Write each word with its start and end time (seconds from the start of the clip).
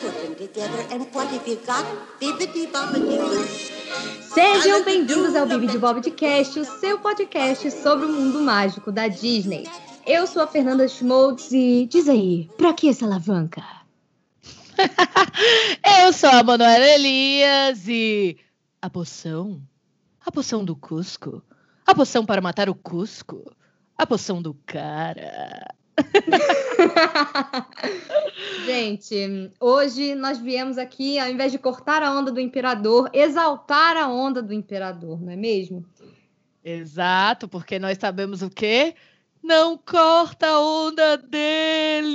Put 0.00 0.14
them 0.22 0.34
together 0.36 0.86
and 0.90 1.04
what 1.12 1.28
have 1.28 1.46
you 1.46 1.56
got? 1.66 1.84
Bibbidi 2.18 2.66
bobbidi 2.68 3.18
boo. 3.18 3.44
Sejam 4.22 4.82
bem-vindos 4.84 5.36
ao 5.36 5.44
Bibi 5.46 5.66
de 5.66 5.76
Bob 5.76 6.00
de 6.00 6.12
Cast, 6.12 6.58
o 6.58 6.64
seu 6.64 6.98
podcast 6.98 7.70
sobre 7.72 8.06
o 8.06 8.08
mundo 8.08 8.40
mágico 8.40 8.90
da 8.90 9.06
Disney. 9.06 9.68
Eu 10.06 10.26
sou 10.26 10.40
a 10.40 10.46
Fernanda 10.46 10.88
Schmoltz 10.88 11.52
e 11.52 11.86
diz 11.90 12.08
aí, 12.08 12.48
pra 12.56 12.72
que 12.72 12.88
essa 12.88 13.04
alavanca? 13.04 13.62
Eu 16.02 16.10
sou 16.14 16.30
a 16.30 16.42
Manuela 16.42 16.86
Elias 16.86 17.86
e 17.86 18.38
a 18.80 18.88
poção? 18.88 19.60
A 20.24 20.32
poção 20.32 20.64
do 20.64 20.74
Cusco? 20.74 21.42
A 21.86 21.94
poção 21.94 22.24
para 22.24 22.40
matar 22.40 22.70
o 22.70 22.74
Cusco? 22.74 23.44
A 23.96 24.06
poção 24.06 24.42
do 24.42 24.54
cara? 24.66 25.74
Gente, 28.66 29.50
hoje 29.60 30.14
nós 30.14 30.38
viemos 30.38 30.78
aqui, 30.78 31.18
ao 31.18 31.30
invés 31.30 31.52
de 31.52 31.58
cortar 31.58 32.02
a 32.02 32.12
onda 32.12 32.32
do 32.32 32.40
imperador, 32.40 33.08
exaltar 33.12 33.96
a 33.96 34.08
onda 34.08 34.42
do 34.42 34.52
imperador, 34.52 35.20
não 35.20 35.32
é 35.32 35.36
mesmo? 35.36 35.84
Exato, 36.64 37.46
porque 37.46 37.78
nós 37.78 37.98
sabemos 37.98 38.42
o 38.42 38.50
quê? 38.50 38.94
Não 39.44 39.76
corta 39.76 40.46
a 40.46 40.58
onda 40.58 41.18
deles! 41.18 42.14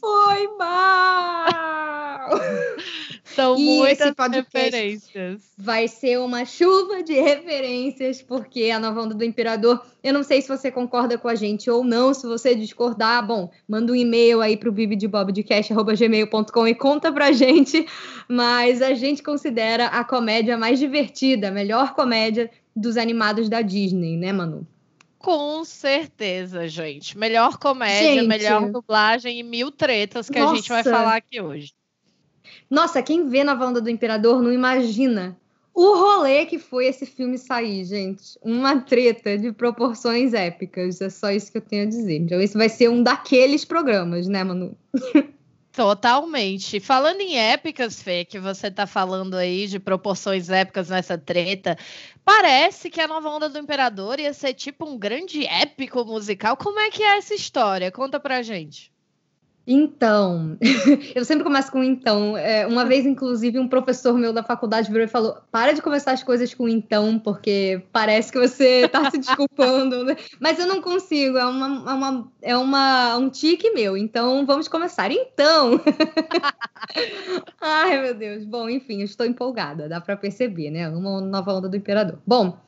Foi 0.00 0.48
mal! 0.56 2.30
São 3.22 3.58
E 3.58 3.66
muitas 3.66 4.14
referências. 4.32 5.52
Vai 5.58 5.88
ser 5.88 6.18
uma 6.18 6.46
chuva 6.46 7.02
de 7.02 7.12
referências, 7.12 8.22
porque 8.22 8.70
a 8.70 8.80
nova 8.80 9.02
onda 9.02 9.14
do 9.14 9.22
imperador, 9.22 9.84
eu 10.02 10.14
não 10.14 10.22
sei 10.22 10.40
se 10.40 10.48
você 10.48 10.70
concorda 10.70 11.18
com 11.18 11.28
a 11.28 11.34
gente 11.34 11.70
ou 11.70 11.84
não, 11.84 12.14
se 12.14 12.26
você 12.26 12.54
discordar, 12.54 13.26
bom, 13.26 13.50
manda 13.68 13.92
um 13.92 13.96
e-mail 13.96 14.40
aí 14.40 14.56
pro 14.56 14.72
bibidebobdecast.gmail.com 14.72 16.66
e 16.66 16.74
conta 16.74 17.12
pra 17.12 17.30
gente, 17.30 17.86
mas 18.26 18.80
a 18.80 18.94
gente 18.94 19.22
considera 19.22 19.88
a 19.88 20.02
comédia 20.02 20.56
mais 20.56 20.78
divertida, 20.78 21.48
a 21.48 21.52
melhor 21.52 21.92
comédia 21.94 22.50
dos 22.74 22.96
animados 22.96 23.50
da 23.50 23.60
Disney, 23.60 24.16
né, 24.16 24.32
Manu? 24.32 24.66
Com 25.20 25.62
certeza, 25.66 26.66
gente. 26.66 27.16
Melhor 27.16 27.58
comédia, 27.58 28.14
Gente. 28.14 28.26
melhor 28.26 28.70
dublagem 28.70 29.38
e 29.38 29.42
mil 29.42 29.70
tretas 29.70 30.30
que 30.30 30.38
a 30.38 30.46
gente 30.54 30.68
vai 30.68 30.78
Nossa. 30.78 30.90
falar 30.90 31.16
aqui 31.16 31.40
hoje. 31.40 31.74
Nossa, 32.70 33.02
quem 33.02 33.28
vê 33.28 33.44
Nova 33.44 33.66
Onda 33.66 33.82
do 33.82 33.90
Imperador 33.90 34.42
não 34.42 34.50
imagina 34.50 35.38
o 35.74 35.94
rolê 35.94 36.46
que 36.46 36.58
foi 36.58 36.86
esse 36.86 37.04
filme 37.04 37.36
sair, 37.36 37.84
gente. 37.84 38.38
Uma 38.42 38.80
treta 38.80 39.36
de 39.36 39.52
proporções 39.52 40.32
épicas. 40.32 41.02
É 41.02 41.10
só 41.10 41.30
isso 41.30 41.52
que 41.52 41.58
eu 41.58 41.62
tenho 41.62 41.82
a 41.82 41.88
dizer. 41.88 42.16
Então, 42.16 42.40
esse 42.40 42.56
vai 42.56 42.70
ser 42.70 42.88
um 42.88 43.02
daqueles 43.02 43.62
programas, 43.64 44.26
né, 44.26 44.42
Manu? 44.42 44.74
Totalmente. 45.72 46.80
Falando 46.80 47.20
em 47.20 47.38
épicas, 47.38 48.02
Fê, 48.02 48.24
que 48.24 48.38
você 48.40 48.70
tá 48.70 48.86
falando 48.86 49.34
aí 49.34 49.66
de 49.68 49.78
proporções 49.78 50.50
épicas 50.50 50.88
nessa 50.88 51.16
treta, 51.16 51.76
parece 52.24 52.90
que 52.90 53.00
a 53.00 53.06
nova 53.08 53.28
onda 53.28 53.48
do 53.48 53.58
Imperador 53.58 54.18
ia 54.18 54.32
ser 54.32 54.54
tipo 54.54 54.84
um 54.84 54.98
grande 54.98 55.46
épico 55.46 56.04
musical. 56.04 56.56
Como 56.56 56.80
é 56.80 56.90
que 56.90 57.02
é 57.02 57.16
essa 57.18 57.34
história? 57.34 57.90
Conta 57.92 58.18
pra 58.18 58.42
gente. 58.42 58.92
Então, 59.66 60.56
eu 61.14 61.24
sempre 61.24 61.44
começo 61.44 61.70
com 61.70 61.84
então. 61.84 62.36
É, 62.36 62.66
uma 62.66 62.84
vez, 62.84 63.04
inclusive, 63.04 63.58
um 63.58 63.68
professor 63.68 64.14
meu 64.14 64.32
da 64.32 64.42
faculdade 64.42 64.90
virou 64.90 65.04
e 65.04 65.08
falou: 65.08 65.36
para 65.50 65.72
de 65.72 65.82
começar 65.82 66.12
as 66.12 66.22
coisas 66.22 66.52
com 66.54 66.68
então, 66.68 67.18
porque 67.18 67.82
parece 67.92 68.32
que 68.32 68.38
você 68.38 68.88
tá 68.88 69.10
se 69.10 69.18
desculpando. 69.18 70.04
né? 70.04 70.16
Mas 70.40 70.58
eu 70.58 70.66
não 70.66 70.80
consigo, 70.80 71.36
é, 71.36 71.44
uma, 71.44 71.90
é, 71.90 71.94
uma, 71.94 72.32
é 72.42 72.56
uma, 72.56 73.16
um 73.18 73.28
tique 73.28 73.70
meu. 73.70 73.96
Então, 73.96 74.46
vamos 74.46 74.66
começar. 74.66 75.10
Então. 75.12 75.80
Ai, 77.60 78.00
meu 78.00 78.14
Deus. 78.14 78.44
Bom, 78.44 78.68
enfim, 78.68 79.00
eu 79.00 79.04
estou 79.04 79.26
empolgada, 79.26 79.88
dá 79.88 80.00
para 80.00 80.16
perceber, 80.16 80.70
né? 80.70 80.88
Uma 80.88 81.20
nova 81.20 81.52
onda 81.52 81.68
do 81.68 81.76
Imperador. 81.76 82.18
Bom, 82.26 82.58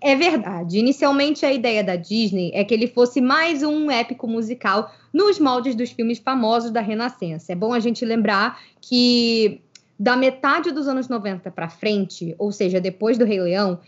é 0.00 0.16
verdade. 0.16 0.78
Inicialmente, 0.78 1.44
a 1.44 1.52
ideia 1.52 1.84
da 1.84 1.94
Disney 1.94 2.50
é 2.54 2.64
que 2.64 2.72
ele 2.72 2.86
fosse 2.86 3.20
mais 3.20 3.62
um 3.62 3.90
épico 3.90 4.26
musical 4.26 4.90
nos 5.18 5.40
moldes 5.40 5.74
dos 5.74 5.90
filmes 5.90 6.20
famosos 6.20 6.70
da 6.70 6.80
Renascença. 6.80 7.52
É 7.52 7.56
bom 7.56 7.72
a 7.72 7.80
gente 7.80 8.04
lembrar 8.04 8.60
que 8.80 9.60
da 9.98 10.16
metade 10.16 10.70
dos 10.70 10.86
anos 10.86 11.08
90 11.08 11.50
para 11.50 11.68
frente, 11.68 12.36
ou 12.38 12.52
seja, 12.52 12.80
depois 12.80 13.18
do 13.18 13.24
Rei 13.24 13.40
Leão, 13.40 13.80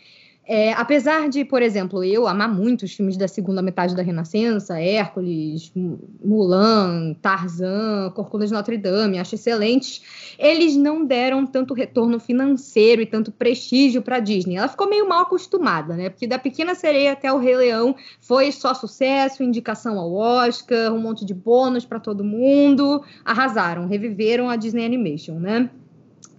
é, 0.52 0.72
apesar 0.72 1.28
de, 1.28 1.44
por 1.44 1.62
exemplo, 1.62 2.02
eu 2.02 2.26
amar 2.26 2.52
muito 2.52 2.82
os 2.82 2.92
filmes 2.92 3.16
da 3.16 3.28
segunda 3.28 3.62
metade 3.62 3.94
da 3.94 4.02
Renascença, 4.02 4.80
Hércules, 4.80 5.72
Mulan, 6.24 7.14
Tarzan, 7.22 8.10
Corcunda 8.16 8.44
de 8.44 8.52
Notre 8.52 8.76
Dame, 8.76 9.20
acho 9.20 9.36
excelentes, 9.36 10.02
eles 10.36 10.74
não 10.74 11.04
deram 11.04 11.46
tanto 11.46 11.72
retorno 11.72 12.18
financeiro 12.18 13.00
e 13.00 13.06
tanto 13.06 13.30
prestígio 13.30 14.02
para 14.02 14.18
Disney. 14.18 14.56
Ela 14.56 14.66
ficou 14.66 14.90
meio 14.90 15.08
mal 15.08 15.22
acostumada, 15.22 15.94
né? 15.94 16.08
Porque 16.08 16.26
da 16.26 16.36
Pequena 16.36 16.74
Sereia 16.74 17.12
até 17.12 17.32
o 17.32 17.38
Rei 17.38 17.56
Leão 17.56 17.94
foi 18.18 18.50
só 18.50 18.74
sucesso, 18.74 19.44
indicação 19.44 20.00
ao 20.00 20.12
Oscar, 20.12 20.92
um 20.92 21.00
monte 21.00 21.24
de 21.24 21.32
bônus 21.32 21.84
para 21.84 22.00
todo 22.00 22.24
mundo, 22.24 23.04
arrasaram, 23.24 23.86
reviveram 23.86 24.50
a 24.50 24.56
Disney 24.56 24.84
Animation, 24.84 25.38
né? 25.38 25.70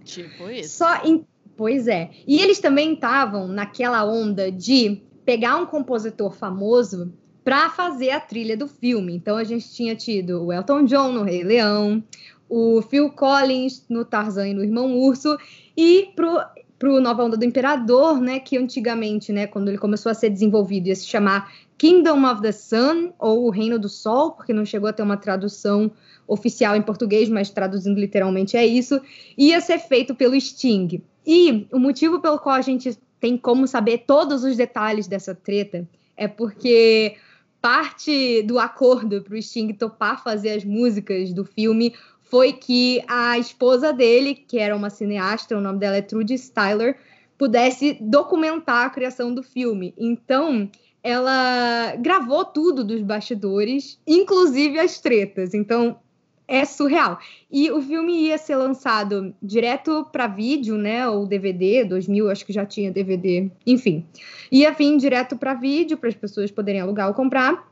Tipo 0.04 0.50
isso. 0.50 0.76
Só 0.76 1.02
em... 1.02 1.24
Pois 1.62 1.86
é. 1.86 2.10
E 2.26 2.40
eles 2.40 2.58
também 2.58 2.94
estavam 2.94 3.46
naquela 3.46 4.04
onda 4.04 4.50
de 4.50 5.00
pegar 5.24 5.58
um 5.58 5.64
compositor 5.64 6.32
famoso 6.32 7.12
para 7.44 7.70
fazer 7.70 8.10
a 8.10 8.18
trilha 8.18 8.56
do 8.56 8.66
filme. 8.66 9.14
Então 9.14 9.36
a 9.36 9.44
gente 9.44 9.72
tinha 9.72 9.94
tido 9.94 10.44
o 10.44 10.52
Elton 10.52 10.82
John 10.86 11.12
no 11.12 11.22
Rei 11.22 11.44
Leão, 11.44 12.02
o 12.48 12.82
Phil 12.82 13.12
Collins 13.12 13.84
no 13.88 14.04
Tarzan 14.04 14.48
e 14.48 14.54
no 14.54 14.64
Irmão 14.64 14.98
Urso 14.98 15.38
e 15.76 16.08
pro 16.16 16.40
pro 16.80 17.00
Nova 17.00 17.22
Onda 17.22 17.36
do 17.36 17.44
Imperador, 17.44 18.20
né, 18.20 18.40
que 18.40 18.58
antigamente, 18.58 19.32
né, 19.32 19.46
quando 19.46 19.68
ele 19.68 19.78
começou 19.78 20.10
a 20.10 20.14
ser 20.14 20.30
desenvolvido, 20.30 20.88
ia 20.88 20.96
se 20.96 21.06
chamar 21.06 21.48
Kingdom 21.78 22.28
of 22.28 22.42
the 22.42 22.50
Sun 22.50 23.12
ou 23.20 23.46
o 23.46 23.50
Reino 23.50 23.78
do 23.78 23.88
Sol, 23.88 24.32
porque 24.32 24.52
não 24.52 24.64
chegou 24.64 24.88
a 24.88 24.92
ter 24.92 25.04
uma 25.04 25.16
tradução 25.16 25.92
oficial 26.26 26.74
em 26.74 26.82
português, 26.82 27.28
mas 27.28 27.50
traduzindo 27.50 28.00
literalmente 28.00 28.56
é 28.56 28.66
isso, 28.66 29.00
ia 29.38 29.60
ser 29.60 29.78
feito 29.78 30.12
pelo 30.12 30.34
Sting. 30.34 31.00
E 31.26 31.66
o 31.72 31.78
motivo 31.78 32.20
pelo 32.20 32.38
qual 32.38 32.54
a 32.54 32.62
gente 32.62 32.98
tem 33.20 33.36
como 33.36 33.66
saber 33.66 34.04
todos 34.06 34.42
os 34.44 34.56
detalhes 34.56 35.06
dessa 35.06 35.34
treta 35.34 35.88
é 36.16 36.26
porque 36.26 37.16
parte 37.60 38.42
do 38.42 38.58
acordo 38.58 39.22
para 39.22 39.34
o 39.34 39.40
Sting 39.40 39.72
topar 39.74 40.22
fazer 40.22 40.50
as 40.50 40.64
músicas 40.64 41.32
do 41.32 41.44
filme 41.44 41.94
foi 42.22 42.52
que 42.52 43.02
a 43.06 43.38
esposa 43.38 43.92
dele, 43.92 44.34
que 44.34 44.58
era 44.58 44.74
uma 44.74 44.90
cineasta, 44.90 45.56
o 45.56 45.60
nome 45.60 45.78
dela 45.78 45.96
é 45.96 46.02
Trudy 46.02 46.34
Styler, 46.34 46.98
pudesse 47.38 47.98
documentar 48.00 48.86
a 48.86 48.90
criação 48.90 49.34
do 49.34 49.42
filme. 49.42 49.94
Então, 49.98 50.70
ela 51.02 51.94
gravou 51.96 52.44
tudo 52.44 52.84
dos 52.84 53.02
bastidores, 53.02 54.00
inclusive 54.06 54.78
as 54.78 55.00
tretas. 55.00 55.52
Então, 55.52 55.98
é 56.46 56.64
surreal. 56.64 57.18
E 57.50 57.70
o 57.70 57.80
filme 57.80 58.26
ia 58.26 58.38
ser 58.38 58.56
lançado 58.56 59.34
direto 59.42 60.06
para 60.12 60.26
vídeo, 60.26 60.76
né? 60.76 61.08
Ou 61.08 61.26
DVD, 61.26 61.84
2000, 61.84 62.30
acho 62.30 62.44
que 62.44 62.52
já 62.52 62.66
tinha 62.66 62.90
DVD. 62.90 63.50
Enfim, 63.66 64.06
ia 64.50 64.72
vir 64.72 64.96
direto 64.96 65.36
para 65.36 65.54
vídeo 65.54 65.96
para 65.96 66.08
as 66.08 66.14
pessoas 66.14 66.50
poderem 66.50 66.80
alugar 66.80 67.08
ou 67.08 67.14
comprar. 67.14 67.70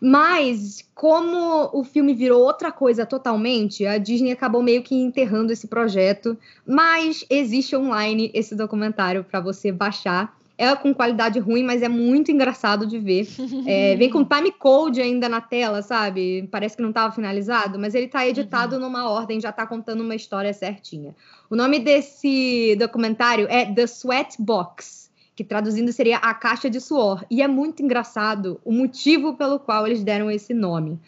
Mas, 0.00 0.88
como 0.94 1.70
o 1.72 1.82
filme 1.82 2.14
virou 2.14 2.40
outra 2.40 2.70
coisa 2.70 3.04
totalmente, 3.04 3.84
a 3.84 3.98
Disney 3.98 4.30
acabou 4.30 4.62
meio 4.62 4.82
que 4.82 4.94
enterrando 4.94 5.52
esse 5.52 5.66
projeto. 5.66 6.38
Mas 6.64 7.24
existe 7.28 7.74
online 7.74 8.30
esse 8.32 8.54
documentário 8.54 9.24
para 9.24 9.40
você 9.40 9.72
baixar. 9.72 10.37
É 10.58 10.74
com 10.74 10.92
qualidade 10.92 11.38
ruim, 11.38 11.62
mas 11.62 11.82
é 11.82 11.88
muito 11.88 12.32
engraçado 12.32 12.84
de 12.84 12.98
ver. 12.98 13.28
É, 13.64 13.94
vem 13.94 14.10
com 14.10 14.24
time 14.26 14.50
code 14.50 15.00
ainda 15.00 15.28
na 15.28 15.40
tela, 15.40 15.80
sabe? 15.82 16.48
Parece 16.50 16.74
que 16.76 16.82
não 16.82 16.88
estava 16.90 17.14
finalizado, 17.14 17.78
mas 17.78 17.94
ele 17.94 18.06
está 18.06 18.26
editado 18.26 18.74
Uhum. 18.74 18.82
numa 18.82 19.08
ordem, 19.08 19.40
já 19.40 19.50
está 19.50 19.64
contando 19.64 20.00
uma 20.00 20.16
história 20.16 20.52
certinha. 20.52 21.14
O 21.48 21.54
nome 21.54 21.78
desse 21.78 22.74
documentário 22.76 23.46
é 23.48 23.64
The 23.72 23.84
Sweat 23.86 24.34
Box, 24.42 25.08
que 25.36 25.44
traduzindo 25.44 25.92
seria 25.92 26.16
A 26.16 26.34
Caixa 26.34 26.68
de 26.68 26.80
Suor. 26.80 27.24
E 27.30 27.40
é 27.40 27.46
muito 27.46 27.80
engraçado 27.80 28.60
o 28.64 28.72
motivo 28.72 29.34
pelo 29.36 29.60
qual 29.60 29.86
eles 29.86 30.02
deram 30.02 30.28
esse 30.28 30.52
nome. 30.52 30.98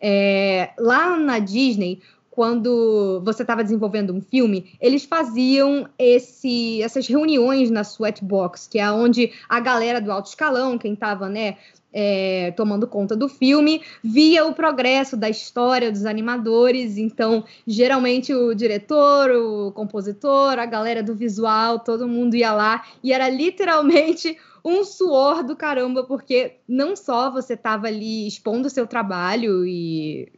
É, 0.00 0.70
lá 0.78 1.16
na 1.16 1.38
Disney, 1.38 2.00
quando 2.34 3.22
você 3.24 3.42
estava 3.42 3.62
desenvolvendo 3.62 4.12
um 4.12 4.20
filme, 4.20 4.76
eles 4.80 5.04
faziam 5.04 5.88
esse, 5.96 6.82
essas 6.82 7.06
reuniões 7.06 7.70
na 7.70 7.82
Sweatbox, 7.82 8.66
que 8.66 8.80
é 8.80 8.90
onde 8.90 9.32
a 9.48 9.60
galera 9.60 10.00
do 10.00 10.10
alto 10.10 10.26
escalão, 10.26 10.76
quem 10.76 10.94
estava 10.94 11.28
né, 11.28 11.56
é, 11.92 12.52
tomando 12.56 12.88
conta 12.88 13.14
do 13.14 13.28
filme, 13.28 13.82
via 14.02 14.44
o 14.44 14.52
progresso 14.52 15.16
da 15.16 15.30
história 15.30 15.92
dos 15.92 16.04
animadores. 16.04 16.98
Então, 16.98 17.44
geralmente 17.64 18.34
o 18.34 18.52
diretor, 18.52 19.30
o 19.30 19.70
compositor, 19.70 20.58
a 20.58 20.66
galera 20.66 21.04
do 21.04 21.14
visual, 21.14 21.78
todo 21.78 22.08
mundo 22.08 22.34
ia 22.34 22.52
lá 22.52 22.84
e 23.00 23.12
era 23.12 23.28
literalmente 23.28 24.36
um 24.64 24.82
suor 24.82 25.44
do 25.44 25.54
caramba, 25.54 26.02
porque 26.02 26.56
não 26.66 26.96
só 26.96 27.30
você 27.30 27.54
estava 27.54 27.86
ali 27.86 28.26
expondo 28.26 28.66
o 28.66 28.70
seu 28.70 28.88
trabalho 28.88 29.64
e 29.64 30.32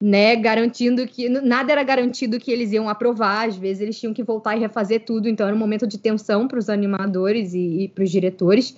né, 0.00 0.36
garantindo 0.36 1.06
que 1.06 1.28
nada 1.28 1.72
era 1.72 1.82
garantido 1.82 2.38
que 2.38 2.50
eles 2.50 2.72
iam 2.72 2.88
aprovar, 2.88 3.48
às 3.48 3.56
vezes 3.56 3.82
eles 3.82 3.98
tinham 3.98 4.12
que 4.12 4.22
voltar 4.22 4.56
e 4.56 4.60
refazer 4.60 5.04
tudo, 5.04 5.28
então 5.28 5.46
era 5.46 5.56
um 5.56 5.58
momento 5.58 5.86
de 5.86 5.98
tensão 5.98 6.46
para 6.46 6.58
os 6.58 6.68
animadores 6.68 7.54
e, 7.54 7.84
e 7.84 7.88
para 7.88 8.04
os 8.04 8.10
diretores. 8.10 8.76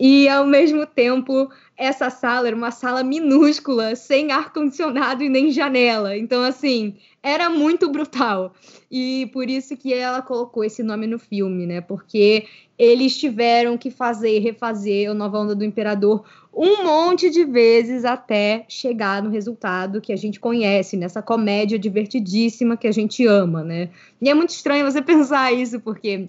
E 0.00 0.28
ao 0.28 0.46
mesmo 0.46 0.86
tempo, 0.86 1.50
essa 1.76 2.10
sala 2.10 2.48
era 2.48 2.56
uma 2.56 2.70
sala 2.70 3.02
minúscula, 3.02 3.94
sem 3.94 4.32
ar 4.32 4.52
condicionado 4.52 5.22
e 5.22 5.28
nem 5.28 5.50
janela. 5.50 6.16
Então 6.16 6.42
assim, 6.42 6.96
era 7.22 7.48
muito 7.50 7.90
brutal. 7.90 8.54
E 8.90 9.30
por 9.32 9.48
isso 9.48 9.76
que 9.76 9.92
ela 9.92 10.22
colocou 10.22 10.64
esse 10.64 10.82
nome 10.82 11.06
no 11.06 11.18
filme, 11.18 11.66
né? 11.66 11.80
Porque 11.80 12.46
eles 12.82 13.16
tiveram 13.16 13.78
que 13.78 13.92
fazer, 13.92 14.40
refazer 14.40 15.08
o 15.08 15.14
Nova 15.14 15.38
Onda 15.38 15.54
do 15.54 15.64
Imperador 15.64 16.24
um 16.52 16.82
monte 16.82 17.30
de 17.30 17.44
vezes 17.44 18.04
até 18.04 18.64
chegar 18.68 19.22
no 19.22 19.30
resultado 19.30 20.00
que 20.00 20.12
a 20.12 20.16
gente 20.16 20.40
conhece, 20.40 20.96
nessa 20.96 21.22
comédia 21.22 21.78
divertidíssima 21.78 22.76
que 22.76 22.88
a 22.88 22.92
gente 22.92 23.24
ama, 23.24 23.62
né? 23.62 23.88
E 24.20 24.28
é 24.28 24.34
muito 24.34 24.50
estranho 24.50 24.84
você 24.84 25.00
pensar 25.00 25.52
isso, 25.52 25.78
porque 25.78 26.28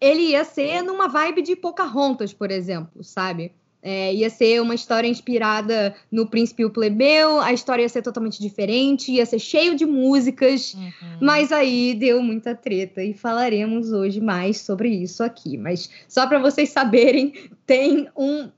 ele 0.00 0.30
ia 0.30 0.44
ser 0.44 0.80
numa 0.82 1.08
vibe 1.08 1.42
de 1.42 1.56
Pocahontas, 1.56 2.32
por 2.32 2.50
exemplo, 2.50 3.02
sabe? 3.02 3.52
É, 3.84 4.14
ia 4.14 4.30
ser 4.30 4.62
uma 4.62 4.76
história 4.76 5.08
inspirada 5.08 5.92
no 6.08 6.24
Príncipe 6.24 6.62
e 6.62 6.64
o 6.64 6.70
Plebeu, 6.70 7.40
a 7.40 7.52
história 7.52 7.82
ia 7.82 7.88
ser 7.88 8.00
totalmente 8.00 8.40
diferente, 8.40 9.10
ia 9.10 9.26
ser 9.26 9.40
cheio 9.40 9.74
de 9.74 9.84
músicas, 9.84 10.74
uhum. 10.74 11.18
mas 11.20 11.50
aí 11.50 11.92
deu 11.92 12.22
muita 12.22 12.54
treta 12.54 13.02
e 13.02 13.12
falaremos 13.12 13.90
hoje 13.90 14.20
mais 14.20 14.60
sobre 14.60 14.88
isso 14.88 15.24
aqui. 15.24 15.58
Mas 15.58 15.90
só 16.06 16.28
para 16.28 16.38
vocês 16.38 16.70
saberem, 16.70 17.32
tem 17.66 18.08
um. 18.16 18.50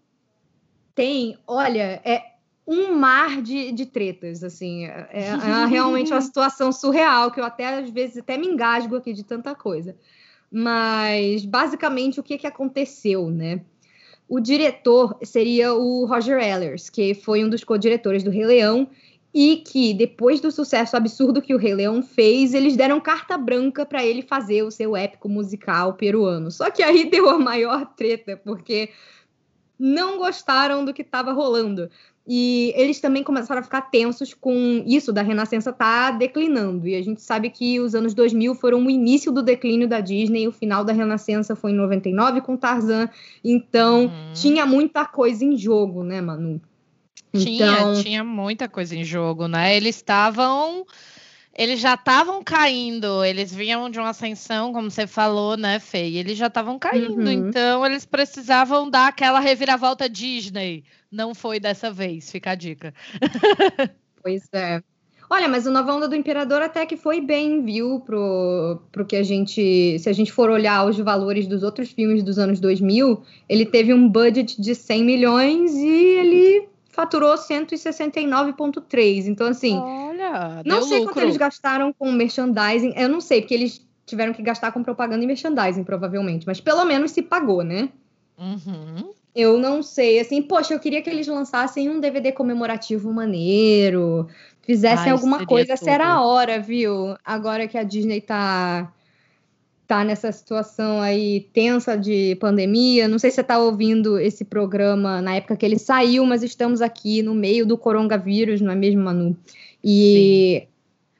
Tem, 0.95 1.39
olha, 1.47 2.03
é 2.05 2.35
um 2.67 2.95
mar 2.95 3.41
de, 3.41 3.73
de 3.73 3.87
tretas, 3.87 4.45
assim. 4.45 4.85
É, 4.85 5.09
é 5.11 5.67
realmente 5.67 6.13
uma 6.13 6.21
situação 6.23 6.71
surreal, 6.71 7.31
que 7.31 7.41
eu 7.41 7.45
até 7.45 7.79
às 7.79 7.89
vezes 7.89 8.19
até 8.19 8.37
me 8.37 8.47
engasgo 8.47 8.97
aqui 8.97 9.15
de 9.15 9.25
tanta 9.25 9.55
coisa. 9.55 9.97
Mas 10.51 11.45
basicamente 11.45 12.21
o 12.21 12.23
que, 12.23 12.39
que 12.39 12.47
aconteceu, 12.47 13.31
né? 13.31 13.63
O 14.29 14.41
diretor 14.41 15.17
seria 15.23 15.75
o 15.75 16.07
Roger 16.07 16.39
Ellers, 16.39 16.89
que 16.89 17.15
foi 17.15 17.45
um 17.45 17.49
dos 17.49 17.63
co-diretores 17.63 18.23
do 18.23 18.31
Rei 18.31 18.47
Leão, 18.47 18.89
e 19.35 19.57
que 19.57 19.93
depois 19.93 20.41
do 20.41 20.53
sucesso 20.53 20.97
absurdo 20.97 21.43
que 21.43 21.53
o 21.53 21.59
Rei 21.59 21.75
Leão 21.75 22.01
fez, 22.03 22.55
eles 22.55 22.77
deram 22.77 23.01
carta 23.01 23.37
branca 23.37 23.85
para 23.85 24.05
ele 24.05 24.23
fazer 24.23 24.63
o 24.63 24.71
seu 24.71 24.97
épico 24.97 25.29
musical 25.29 25.95
peruano. 25.95 26.53
Só 26.53 26.71
que 26.71 26.83
aí 26.83 27.11
deu 27.11 27.29
a 27.29 27.39
maior 27.39 27.85
treta, 27.97 28.37
porque 28.37 28.91
não 29.77 30.19
gostaram 30.19 30.85
do 30.85 30.95
que 30.95 31.03
estava 31.03 31.33
rolando. 31.33 31.91
E 32.27 32.73
eles 32.75 33.01
também 33.01 33.23
começaram 33.23 33.61
a 33.61 33.63
ficar 33.63 33.83
tensos 33.83 34.33
com 34.33 34.83
isso 34.87 35.13
da 35.13 35.21
Renascença 35.21 35.73
tá 35.73 36.11
declinando. 36.11 36.89
E 36.89 36.95
a 36.95 37.03
gente 37.03 37.21
sabe 37.21 37.51
que 37.51 37.79
os 37.79 37.95
anos 37.95 38.15
2000 38.15 38.55
foram 38.55 38.85
o 38.85 38.91
início 38.91 39.31
do 39.31 39.43
declínio 39.43 39.87
da 39.87 40.01
Disney, 40.01 40.49
o 40.49 40.53
final 40.53 40.83
da 40.85 40.93
Renascença 40.93 41.55
foi 41.55 41.73
em 41.73 41.75
99 41.75 42.41
com 42.41 42.57
Tarzan. 42.57 43.11
Então, 43.45 44.05
uhum. 44.05 44.33
tinha 44.33 44.65
muita 44.65 45.05
coisa 45.05 45.45
em 45.45 45.57
jogo, 45.57 46.03
né, 46.03 46.23
Manu? 46.23 46.61
Tinha, 47.37 47.73
então... 47.73 48.03
tinha 48.03 48.25
muita 48.25 48.69
coisa 48.69 48.97
em 48.97 49.05
jogo, 49.05 49.47
né? 49.47 49.77
Eles 49.77 49.97
estavam 49.97 50.87
eles 51.57 51.81
já 51.81 51.95
estavam 51.95 52.43
caindo, 52.43 53.25
eles 53.25 53.55
vinham 53.55 53.89
de 53.89 53.99
uma 53.99 54.11
ascensão, 54.11 54.73
como 54.73 54.91
você 54.91 55.07
falou, 55.07 55.57
né, 55.57 55.79
Fê? 55.79 56.09
E 56.09 56.19
eles 56.19 56.37
já 56.37 56.49
estavam 56.49 56.79
caindo, 56.79 57.23
uhum. 57.23 57.31
então 57.31 57.87
eles 57.87 58.05
precisavam 58.05 58.91
dar 58.91 59.09
aquela 59.09 59.39
reviravolta 59.39 60.09
Disney. 60.09 60.85
Não 61.11 61.35
foi 61.35 61.61
dessa 61.61 61.93
vez, 61.93 62.31
fica 62.31 62.51
a 62.51 62.55
dica. 62.57 62.93
pois 64.21 64.49
é. 64.53 64.83
Olha, 65.31 65.49
mas 65.49 65.67
o 65.67 65.71
Nova 65.71 65.95
Onda 65.95 66.09
do 66.09 66.15
Imperador 66.15 66.61
até 66.61 66.85
que 66.85 66.97
foi 66.97 67.21
bem, 67.21 67.65
viu, 67.65 68.01
pro, 68.01 68.83
pro 68.93 69.07
que 69.07 69.17
a 69.17 69.23
gente. 69.23 69.99
Se 69.99 70.09
a 70.09 70.13
gente 70.13 70.31
for 70.31 70.51
olhar 70.51 70.87
os 70.87 70.99
valores 70.99 71.47
dos 71.47 71.63
outros 71.63 71.91
filmes 71.91 72.23
dos 72.23 72.39
anos 72.39 72.61
2000, 72.61 73.23
ele 73.49 73.65
teve 73.65 73.95
um 73.95 74.09
budget 74.09 74.61
de 74.61 74.75
100 74.75 75.05
milhões 75.05 75.75
e 75.75 75.89
ele 75.89 76.69
faturou 76.91 77.35
169,3. 77.35 79.27
Então, 79.27 79.47
assim. 79.49 79.81
Olha, 80.15 80.63
não 80.65 80.83
sei 80.83 81.01
lucro. 81.01 81.15
quanto 81.15 81.25
eles 81.25 81.37
gastaram 81.37 81.93
com 81.93 82.11
merchandising. 82.13 82.95
Eu 82.97 83.09
não 83.09 83.21
sei, 83.21 83.41
porque 83.41 83.55
eles 83.55 83.85
tiveram 84.07 84.33
que 84.33 84.43
gastar 84.43 84.73
com 84.73 84.83
propaganda 84.83 85.25
e 85.25 85.27
merchandising, 85.27 85.85
provavelmente. 85.85 86.47
Mas 86.47 86.61
pelo 86.61 86.85
menos 86.85 87.11
se 87.11 87.23
pagou, 87.23 87.63
né? 87.63 87.89
Uhum. 88.39 89.13
Eu 89.35 89.59
não 89.59 89.83
sei, 89.83 90.21
assim, 90.21 90.41
poxa, 90.43 90.75
eu 90.75 90.79
queria 90.79 91.03
que 91.03 91.11
eles 91.11 91.27
lançassem 91.27 91.89
um 91.89 91.99
DVD 91.99 92.31
comemorativo 92.31 93.13
maneiro, 93.13 94.29
fizessem 94.63 95.07
Ai, 95.07 95.11
alguma 95.11 95.45
coisa, 95.45 95.73
essa 95.73 95.91
era 95.91 96.07
a 96.07 96.23
hora, 96.23 96.61
viu? 96.61 97.17
Agora 97.25 97.67
que 97.67 97.77
a 97.77 97.83
Disney 97.83 98.21
tá 98.21 98.93
tá 99.87 100.03
nessa 100.03 100.33
situação 100.33 101.01
aí 101.01 101.49
tensa 101.53 101.97
de 101.97 102.37
pandemia. 102.37 103.07
Não 103.07 103.19
sei 103.19 103.31
se 103.31 103.37
você 103.37 103.45
tá 103.45 103.59
ouvindo 103.59 104.19
esse 104.19 104.45
programa 104.45 105.21
na 105.21 105.35
época 105.35 105.57
que 105.57 105.67
ele 105.67 105.79
saiu, 105.79 106.25
mas 106.25 106.43
estamos 106.43 106.81
aqui 106.81 107.23
no 107.23 107.35
meio 107.35 107.67
do 107.67 107.77
coronavírus, 107.77 108.61
não 108.61 108.73
é 108.73 108.75
mesmo, 108.75 109.03
Manu? 109.03 109.37
E 109.85 110.63
Sim 110.63 110.75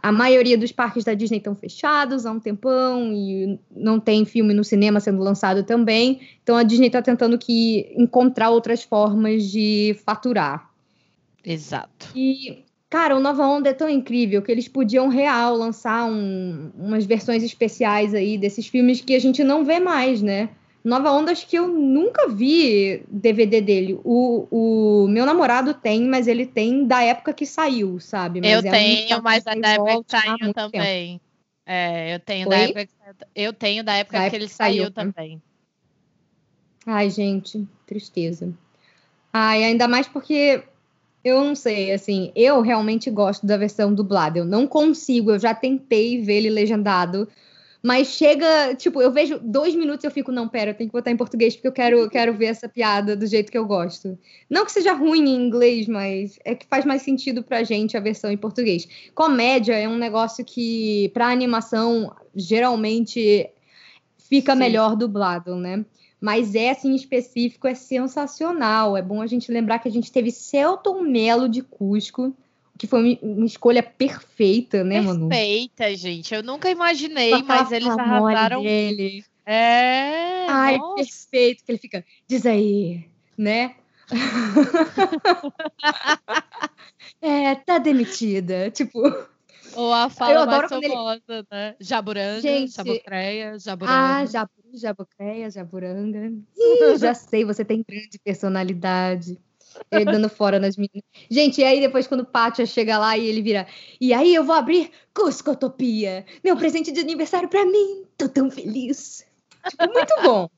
a 0.05 0.13
maioria 0.13 0.59
dos 0.59 0.71
parques 0.71 1.03
da 1.03 1.15
Disney 1.15 1.39
estão 1.39 1.55
fechados 1.55 2.27
há 2.27 2.31
um 2.31 2.39
tempão 2.39 3.11
e 3.11 3.59
não 3.75 3.99
tem 3.99 4.27
filme 4.27 4.53
no 4.53 4.63
cinema 4.63 5.01
sendo 5.01 5.23
lançado 5.23 5.63
também. 5.63 6.21
Então 6.43 6.59
a 6.59 6.63
Disney 6.63 6.89
está 6.89 7.01
tentando 7.01 7.39
que 7.39 7.91
encontrar 7.97 8.51
outras 8.51 8.83
formas 8.83 9.45
de 9.45 9.97
faturar. 10.05 10.71
Exato. 11.43 12.09
E 12.15 12.65
cara, 12.91 13.17
o 13.17 13.21
Nova 13.21 13.47
Onda 13.47 13.71
é 13.71 13.73
tão 13.73 13.89
incrível 13.89 14.43
que 14.43 14.53
eles 14.53 14.69
podiam 14.69 15.09
real 15.09 15.57
lançar 15.57 16.05
um, 16.05 16.71
umas 16.79 17.07
versões 17.07 17.43
especiais 17.43 18.13
aí 18.13 18.37
desses 18.37 18.67
filmes 18.67 19.01
que 19.01 19.15
a 19.15 19.19
gente 19.19 19.43
não 19.43 19.65
vê 19.65 19.81
mais, 19.81 20.21
né? 20.21 20.51
Nova 20.85 21.11
Onda, 21.13 21.33
acho 21.33 21.49
que 21.49 21.57
eu 21.57 21.67
nunca 21.67 22.29
vi 22.29 23.03
DVD 23.09 23.63
dele. 23.63 23.99
O, 24.05 24.47
o 24.51 25.09
meu 25.09 25.25
namorado 25.25 25.73
tem, 25.73 26.07
mas 26.07 26.29
ele 26.29 26.45
tem 26.45 26.87
da 26.87 27.03
época 27.03 27.33
que 27.33 27.47
saiu, 27.47 27.99
sabe? 27.99 28.43
Mas 28.43 28.51
eu 28.51 28.59
é 28.59 28.71
tenho, 28.71 29.23
mas 29.23 29.47
é 29.47 29.57
da 29.57 29.69
época 29.71 30.05
que 30.05 30.11
saiu 30.11 30.53
também. 30.53 31.13
Tempo. 31.13 31.25
É, 31.65 32.15
eu 32.15 32.21
tenho 32.21 32.47
da 32.47 32.59
época 32.59 32.87
que, 32.87 32.93
eu 33.35 33.53
tenho 33.55 33.83
da 33.83 33.95
época, 33.95 34.19
da 34.19 34.29
que 34.29 34.37
ele 34.37 34.49
saiu, 34.49 34.83
saiu 34.83 34.91
também. 34.91 35.43
Ai, 36.87 37.09
gente, 37.09 37.67
tristeza. 37.87 38.53
Ai, 39.33 39.65
ainda 39.65 39.89
mais 39.89 40.07
porque 40.07 40.63
eu 41.25 41.43
não 41.43 41.55
sei, 41.55 41.93
assim, 41.93 42.31
eu 42.37 42.61
realmente 42.61 43.11
gosto 43.11 43.47
da 43.47 43.57
versão 43.57 43.95
dublada. 43.95 44.39
Eu 44.39 44.45
não 44.45 44.67
consigo, 44.67 45.31
eu 45.31 45.39
já 45.39 45.55
tentei 45.55 46.21
ver 46.21 46.35
ele 46.35 46.51
legendado 46.51 47.27
mas 47.85 48.09
chega, 48.09 48.75
tipo, 48.75 49.03
eu 49.03 49.13
vejo 49.13 49.39
dois 49.39 49.75
minutos 49.75 50.03
e 50.03 50.07
eu 50.07 50.11
fico, 50.11 50.33
não, 50.33 50.49
pera, 50.49 50.71
eu 50.71 50.75
tenho 50.75 50.89
que 50.89 50.97
botar 50.97 51.11
em 51.11 51.19
português 51.19 51.55
porque 51.55 51.69
eu 51.69 51.73
quero, 51.73 52.09
quero 52.09 52.33
ver 52.33 52.47
essa 52.47 52.67
piada 52.67 53.15
do 53.15 53.27
jeito 53.27 53.53
que 53.53 53.59
eu 53.59 53.67
gosto. 53.67 54.19
Não 54.49 54.65
que 54.65 54.73
seja 54.73 54.95
ruim 54.95 55.29
em 55.29 55.47
inglês, 55.47 55.87
mas 55.87 56.39
é 56.47 56.55
que 56.55 56.67
faz 56.67 56.87
mais 56.87 57.03
sentido 57.03 57.43
pra 57.43 57.63
gente 57.63 57.95
a 57.95 58.01
versão 58.01 58.33
em 58.33 58.39
português. 58.39 58.89
Comédia 59.15 59.75
é 59.75 59.87
um 59.87 59.99
negócio 59.99 60.43
que, 60.43 61.11
pra 61.13 61.29
animação, 61.29 62.11
geralmente 62.35 63.51
fica 64.17 64.55
Sim. 64.55 64.59
melhor 64.61 64.97
dublado, 64.97 65.55
né? 65.55 65.85
Mas 66.19 66.55
essa 66.55 66.89
em 66.89 66.95
específico 66.95 67.69
é 67.69 67.75
sensacional. 67.75 68.97
É 68.97 69.03
bom 69.03 69.21
a 69.21 69.27
gente 69.27 69.53
lembrar 69.53 69.79
que 69.79 69.89
a 69.89 69.93
gente 69.93 70.11
teve 70.11 70.31
Celton 70.31 71.03
Mello 71.03 71.51
de 71.51 71.61
Cusco 71.61 72.35
que 72.79 72.87
foi 72.87 73.19
uma 73.23 73.47
escolha 73.47 73.83
perfeita, 73.83 74.83
né, 74.83 75.01
Manu? 75.01 75.29
Perfeita, 75.29 75.95
gente. 75.97 76.35
Eu 76.35 76.43
nunca 76.43 76.71
imaginei, 76.71 77.43
mas 77.43 77.71
eles 77.71 77.89
arrasaram. 77.89 78.63
Dele. 78.63 79.25
É. 79.47 80.47
Ai, 80.49 80.79
nossa. 80.79 80.95
perfeito. 80.97 81.65
Que 81.65 81.73
ele 81.73 81.79
fica, 81.79 82.05
diz 82.27 82.47
aí, 82.47 83.05
né? 83.37 83.75
é, 87.21 87.55
tá 87.55 87.79
demitida. 87.79 88.71
Tipo. 88.71 89.03
Ou 89.75 89.93
a 89.93 90.09
fala 90.09 90.47
mais 90.47 90.69
famosa, 90.69 91.23
ele... 91.29 91.47
né? 91.51 91.75
Jaburanga, 91.81 92.41
Gente, 92.41 92.73
jabucreia, 92.73 93.59
jaburanga. 93.59 93.99
Ah, 93.99 94.25
jabu, 94.25 94.53
jabucreia, 94.73 95.51
jaburanga. 95.51 96.33
Ih, 96.57 96.99
já 96.99 97.15
sei, 97.15 97.45
você 97.45 97.65
tem 97.65 97.85
grande 97.87 98.19
personalidade. 98.23 99.39
Ele 99.91 100.05
dando 100.05 100.29
fora 100.29 100.59
nas 100.59 100.77
meninas. 100.77 101.05
Gente, 101.31 101.61
e 101.61 101.65
aí 101.65 101.81
depois 101.81 102.07
quando 102.07 102.21
o 102.21 102.27
Pátia 102.27 102.67
chega 102.67 102.99
lá 102.99 103.17
e 103.17 103.27
ele 103.27 103.43
vira. 103.43 103.67
E 104.01 104.13
aí 104.13 104.35
eu 104.35 104.45
vou 104.45 104.55
abrir 104.55 104.91
Cuscotopia, 105.15 106.25
meu 106.43 106.57
presente 106.57 106.93
de 106.93 107.01
aniversário 107.01 107.49
para 107.49 107.65
mim. 107.65 108.05
Tô 108.17 108.29
tão 108.29 108.51
feliz. 108.51 109.27
Tipo, 109.69 109.93
muito 109.93 110.15
bom. 110.23 110.49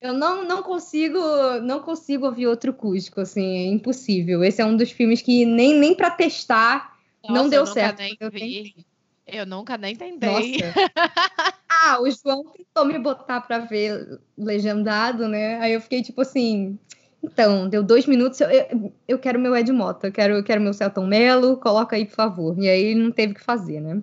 Eu 0.00 0.12
não, 0.12 0.44
não 0.44 0.62
consigo 0.62 1.18
não 1.62 1.80
consigo 1.80 2.26
ouvir 2.26 2.46
outro 2.46 2.72
Cusco, 2.72 3.20
assim, 3.20 3.44
é 3.44 3.66
impossível. 3.66 4.44
Esse 4.44 4.60
é 4.60 4.64
um 4.64 4.76
dos 4.76 4.90
filmes 4.90 5.22
que 5.22 5.44
nem, 5.44 5.74
nem 5.78 5.94
para 5.94 6.10
testar 6.10 6.96
Nossa, 7.22 7.34
não 7.34 7.48
deu 7.48 7.66
certo. 7.66 8.00
eu, 8.20 8.30
eu 9.26 9.46
nunca 9.46 9.76
nem 9.76 9.96
tentei. 9.96 10.58
ah, 11.68 12.00
o 12.00 12.10
João 12.10 12.44
tentou 12.44 12.84
me 12.84 12.98
botar 12.98 13.40
para 13.40 13.58
ver 13.58 14.20
legendado, 14.36 15.26
né? 15.26 15.58
Aí 15.58 15.72
eu 15.72 15.80
fiquei 15.80 16.02
tipo 16.02 16.20
assim, 16.20 16.78
então, 17.26 17.68
deu 17.68 17.82
dois 17.82 18.06
minutos, 18.06 18.40
eu, 18.40 18.92
eu, 19.08 19.18
quero 19.18 19.38
meu 19.38 19.54
Ed 19.56 19.70
Mota, 19.72 20.06
eu 20.06 20.12
quero, 20.12 20.34
eu 20.34 20.44
quero 20.44 20.60
meu 20.60 20.72
Celton 20.72 21.06
Mello, 21.06 21.56
coloca 21.56 21.96
aí, 21.96 22.06
por 22.06 22.14
favor. 22.14 22.56
E 22.58 22.68
aí 22.68 22.94
não 22.94 23.10
teve 23.10 23.32
o 23.32 23.36
que 23.36 23.42
fazer, 23.42 23.80
né? 23.80 24.00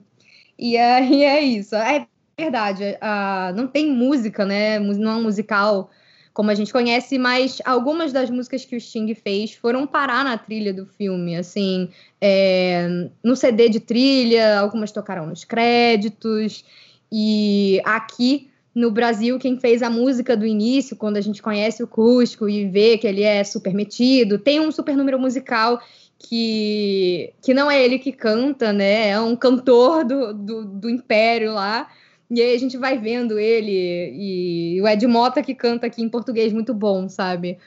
E 0.59 0.77
aí 0.77 1.23
é 1.23 1.41
isso. 1.41 1.75
É 1.75 2.05
verdade, 2.37 2.83
uh, 2.83 3.55
não 3.55 3.67
tem 3.67 3.91
música, 3.91 4.45
né? 4.45 4.77
Não 4.79 5.11
é 5.11 5.15
um 5.15 5.23
musical 5.23 5.89
como 6.33 6.49
a 6.49 6.55
gente 6.55 6.73
conhece, 6.73 7.17
mas 7.17 7.61
algumas 7.63 8.11
das 8.11 8.29
músicas 8.29 8.65
que 8.65 8.75
o 8.75 8.81
Sting 8.81 9.13
fez 9.13 9.53
foram 9.53 9.85
parar 9.85 10.23
na 10.25 10.35
trilha 10.35 10.73
do 10.73 10.85
filme, 10.85 11.35
assim, 11.35 11.89
é, 12.19 12.87
no 13.23 13.35
CD 13.35 13.69
de 13.69 13.79
trilha, 13.79 14.59
algumas 14.59 14.91
tocaram 14.91 15.27
nos 15.27 15.43
créditos, 15.43 16.65
e 17.11 17.79
aqui 17.85 18.49
no 18.73 18.89
Brasil, 18.89 19.37
quem 19.37 19.59
fez 19.59 19.83
a 19.83 19.89
música 19.89 20.35
do 20.35 20.45
início, 20.45 20.95
quando 20.95 21.17
a 21.17 21.21
gente 21.21 21.41
conhece 21.41 21.83
o 21.83 21.87
Cusco 21.87 22.49
e 22.49 22.67
vê 22.67 22.97
que 22.97 23.05
ele 23.05 23.21
é 23.21 23.43
super 23.43 23.73
metido, 23.73 24.39
tem 24.39 24.59
um 24.59 24.71
super 24.71 24.97
número 24.97 25.19
musical 25.19 25.79
que, 26.17 27.31
que 27.41 27.53
não 27.53 27.69
é 27.69 27.83
ele 27.83 27.99
que 27.99 28.11
canta, 28.11 28.73
né? 28.73 29.09
É 29.09 29.19
um 29.19 29.35
cantor 29.35 30.03
do, 30.03 30.33
do, 30.33 30.65
do 30.65 30.89
Império 30.89 31.53
lá, 31.53 31.87
e 32.31 32.41
aí 32.41 32.55
a 32.55 32.57
gente 32.57 32.77
vai 32.77 32.97
vendo 32.97 33.37
ele 33.37 34.11
e 34.15 34.81
o 34.81 34.87
Ed 34.87 35.05
Mota 35.05 35.43
que 35.43 35.53
canta 35.53 35.85
aqui 35.85 36.01
em 36.01 36.09
português 36.09 36.51
muito 36.51 36.73
bom, 36.73 37.07
sabe? 37.07 37.59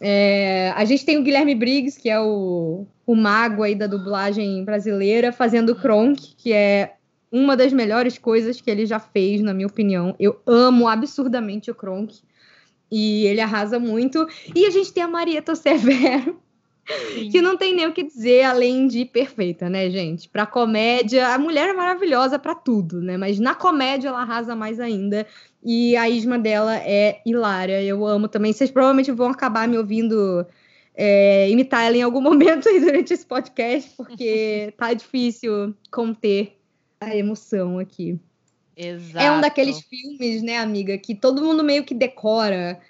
É, 0.00 0.72
a 0.76 0.84
gente 0.84 1.04
tem 1.04 1.18
o 1.18 1.22
Guilherme 1.22 1.54
Briggs, 1.54 2.00
que 2.00 2.08
é 2.08 2.20
o, 2.20 2.86
o 3.06 3.14
mago 3.14 3.62
aí 3.62 3.74
da 3.74 3.86
dublagem 3.86 4.64
brasileira, 4.64 5.32
fazendo 5.32 5.74
Kronk, 5.74 6.34
que 6.36 6.52
é 6.52 6.94
uma 7.32 7.56
das 7.56 7.72
melhores 7.72 8.18
coisas 8.18 8.60
que 8.60 8.70
ele 8.70 8.84
já 8.84 9.00
fez, 9.00 9.40
na 9.40 9.54
minha 9.54 9.66
opinião. 9.66 10.14
Eu 10.20 10.38
amo 10.46 10.86
absurdamente 10.86 11.70
o 11.70 11.74
Kronk. 11.74 12.20
E 12.90 13.24
ele 13.24 13.40
arrasa 13.40 13.78
muito. 13.78 14.26
E 14.54 14.66
a 14.66 14.70
gente 14.70 14.92
tem 14.92 15.02
a 15.02 15.08
Marieta 15.08 15.54
Severo, 15.54 16.38
Sim. 17.14 17.30
que 17.30 17.40
não 17.40 17.56
tem 17.56 17.74
nem 17.74 17.86
o 17.86 17.92
que 17.94 18.02
dizer 18.02 18.42
além 18.42 18.86
de 18.86 19.06
perfeita, 19.06 19.70
né, 19.70 19.88
gente? 19.88 20.28
Para 20.28 20.44
comédia, 20.44 21.28
a 21.28 21.38
mulher 21.38 21.70
é 21.70 21.72
maravilhosa 21.72 22.38
para 22.38 22.54
tudo, 22.54 23.00
né? 23.00 23.16
Mas 23.16 23.40
na 23.40 23.54
comédia 23.54 24.08
ela 24.08 24.20
arrasa 24.20 24.54
mais 24.54 24.78
ainda. 24.78 25.26
E 25.64 25.96
a 25.96 26.06
isma 26.06 26.38
dela 26.38 26.76
é 26.76 27.22
hilária. 27.24 27.82
Eu 27.82 28.06
amo 28.06 28.28
também. 28.28 28.52
Vocês 28.52 28.70
provavelmente 28.70 29.10
vão 29.10 29.30
acabar 29.30 29.66
me 29.66 29.78
ouvindo 29.78 30.46
é, 30.94 31.48
imitar 31.48 31.86
ela 31.86 31.96
em 31.96 32.02
algum 32.02 32.20
momento 32.22 32.68
aí 32.68 32.78
durante 32.78 33.14
esse 33.14 33.24
podcast, 33.24 33.90
porque 33.96 34.74
tá 34.76 34.92
difícil 34.92 35.74
conter 35.90 36.61
a 37.04 37.16
emoção 37.16 37.78
aqui. 37.78 38.18
Exato. 38.76 39.24
É 39.24 39.30
um 39.30 39.40
daqueles 39.40 39.80
filmes, 39.80 40.42
né, 40.42 40.58
amiga, 40.58 40.96
que 40.96 41.14
todo 41.14 41.44
mundo 41.44 41.62
meio 41.62 41.84
que 41.84 41.94
decora 41.94 42.80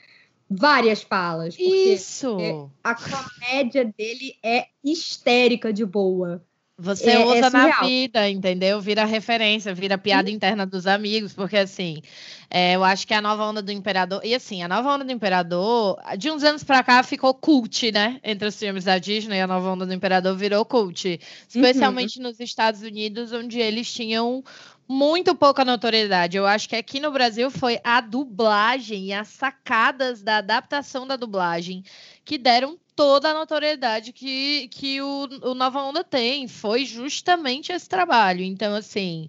várias 0.49 1.03
falas. 1.03 1.57
Isso! 1.59 2.71
A 2.83 2.95
comédia 2.95 3.85
dele 3.85 4.37
é 4.43 4.67
histérica 4.85 5.73
de 5.73 5.85
boa. 5.85 6.45
Você 6.83 7.11
é, 7.11 7.25
usa 7.25 7.47
é 7.47 7.51
na 7.51 7.81
vida, 7.81 8.29
entendeu? 8.29 8.81
Vira 8.81 9.05
referência, 9.05 9.73
vira 9.73 9.97
piada 9.97 10.29
Sim. 10.29 10.35
interna 10.35 10.67
dos 10.67 10.85
amigos, 10.85 11.33
porque 11.33 11.57
assim, 11.57 12.03
é, 12.51 12.75
eu 12.75 12.83
acho 12.83 13.07
que 13.07 13.15
a 13.15 13.23
nova 13.23 13.45
onda 13.45 13.63
do 13.63 13.71
Imperador. 13.71 14.21
E 14.25 14.35
assim, 14.35 14.65
a 14.65 14.69
nova 14.69 14.93
onda 14.93 15.05
do 15.05 15.13
Imperador, 15.13 15.97
de 16.19 16.29
uns 16.29 16.43
anos 16.43 16.65
pra 16.65 16.83
cá, 16.83 17.03
ficou 17.05 17.33
cult, 17.33 17.93
né? 17.93 18.19
Entre 18.25 18.49
os 18.49 18.59
filmes 18.59 18.83
da 18.83 18.99
Disney, 18.99 19.41
a 19.41 19.47
nova 19.47 19.71
onda 19.71 19.87
do 19.87 19.95
Imperador 19.95 20.37
virou 20.37 20.65
cult. 20.65 21.21
Especialmente 21.49 22.19
uhum. 22.19 22.25
nos 22.25 22.41
Estados 22.41 22.83
Unidos, 22.83 23.31
onde 23.33 23.61
eles 23.61 23.93
tinham 23.93 24.43
muito 24.89 25.35
pouca 25.37 25.65
notoriedade. 25.65 26.37
Eu 26.37 26.47
acho 26.47 26.69
que 26.69 26.75
aqui 26.75 26.99
no 26.99 27.13
Brasil 27.13 27.49
foi 27.49 27.79
a 27.85 28.01
dublagem 28.01 29.07
e 29.07 29.13
as 29.13 29.29
sacadas 29.29 30.21
da 30.21 30.39
adaptação 30.39 31.07
da 31.07 31.15
dublagem 31.15 31.85
que 32.25 32.37
deram 32.37 32.77
toda 32.95 33.31
a 33.31 33.35
notoriedade 33.35 34.13
que, 34.13 34.69
que 34.69 35.01
o, 35.01 35.29
o 35.43 35.55
Nova 35.55 35.83
Onda 35.83 36.05
tem. 36.05 36.47
Foi 36.49 36.85
justamente 36.85 37.73
esse 37.73 37.89
trabalho. 37.89 38.43
Então, 38.43 38.75
assim, 38.75 39.29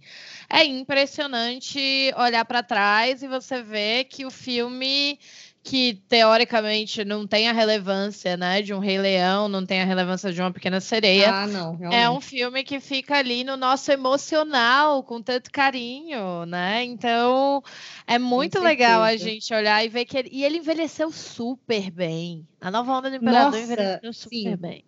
é 0.49 0.63
impressionante 0.63 1.79
olhar 2.17 2.45
para 2.45 2.63
trás 2.63 3.23
e 3.23 3.27
você 3.27 3.61
ver 3.61 4.05
que 4.05 4.25
o 4.25 4.31
filme 4.31 5.19
que 5.63 5.93
teoricamente 6.09 7.05
não 7.05 7.25
tem 7.25 7.47
a 7.47 7.53
relevância, 7.53 8.35
né, 8.35 8.61
de 8.61 8.73
um 8.73 8.79
Rei 8.79 8.97
Leão, 8.97 9.47
não 9.47 9.65
tem 9.65 9.81
a 9.81 9.85
relevância 9.85 10.33
de 10.33 10.41
uma 10.41 10.51
Pequena 10.51 10.81
Sereia. 10.81 11.31
Ah, 11.31 11.47
não, 11.47 11.79
é 11.89 12.09
um 12.09 12.19
filme 12.19 12.65
que 12.65 12.81
fica 12.81 13.17
ali 13.17 13.45
no 13.45 13.55
nosso 13.55 13.89
emocional 13.89 15.01
com 15.03 15.21
tanto 15.21 15.49
carinho, 15.49 16.45
né? 16.45 16.83
Então 16.83 17.63
é 18.05 18.19
muito 18.19 18.59
legal 18.59 19.01
a 19.01 19.15
gente 19.15 19.53
olhar 19.53 19.85
e 19.85 19.87
ver 19.87 20.03
que 20.03 20.17
ele, 20.17 20.29
e 20.33 20.43
ele 20.43 20.57
envelheceu 20.57 21.09
super 21.13 21.89
bem. 21.89 22.45
A 22.59 22.69
nova 22.69 22.91
onda 22.91 23.09
do 23.09 23.15
Imperador 23.15 23.45
Nossa, 23.45 23.59
envelheceu 23.59 24.13
super 24.13 24.29
sim. 24.29 24.57
bem. 24.57 24.83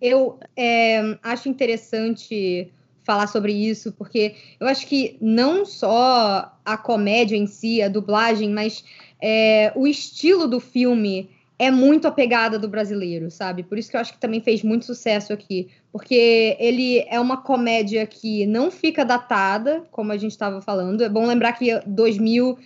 Eu 0.00 0.40
é, 0.56 1.18
acho 1.22 1.46
interessante 1.50 2.72
falar 3.04 3.26
sobre 3.26 3.52
isso, 3.52 3.92
porque 3.92 4.34
eu 4.58 4.66
acho 4.66 4.86
que 4.86 5.18
não 5.20 5.66
só 5.66 6.56
a 6.64 6.76
comédia 6.78 7.36
em 7.36 7.46
si, 7.46 7.82
a 7.82 7.88
dublagem, 7.88 8.48
mas 8.50 8.84
é, 9.22 9.72
o 9.74 9.86
estilo 9.86 10.46
do 10.46 10.60
filme 10.60 11.30
é 11.58 11.70
muito 11.70 12.08
a 12.08 12.10
pegada 12.10 12.58
do 12.58 12.66
brasileiro, 12.66 13.30
sabe? 13.30 13.62
Por 13.62 13.76
isso 13.76 13.90
que 13.90 13.96
eu 13.96 14.00
acho 14.00 14.14
que 14.14 14.18
também 14.18 14.40
fez 14.40 14.62
muito 14.62 14.86
sucesso 14.86 15.30
aqui. 15.30 15.68
Porque 15.92 16.56
ele 16.58 17.04
é 17.06 17.20
uma 17.20 17.36
comédia 17.36 18.06
que 18.06 18.46
não 18.46 18.70
fica 18.70 19.04
datada, 19.04 19.82
como 19.90 20.10
a 20.10 20.16
gente 20.16 20.30
estava 20.30 20.62
falando. 20.62 21.02
É 21.02 21.08
bom 21.08 21.26
lembrar 21.26 21.52
que 21.52 21.78
2000 21.86 22.58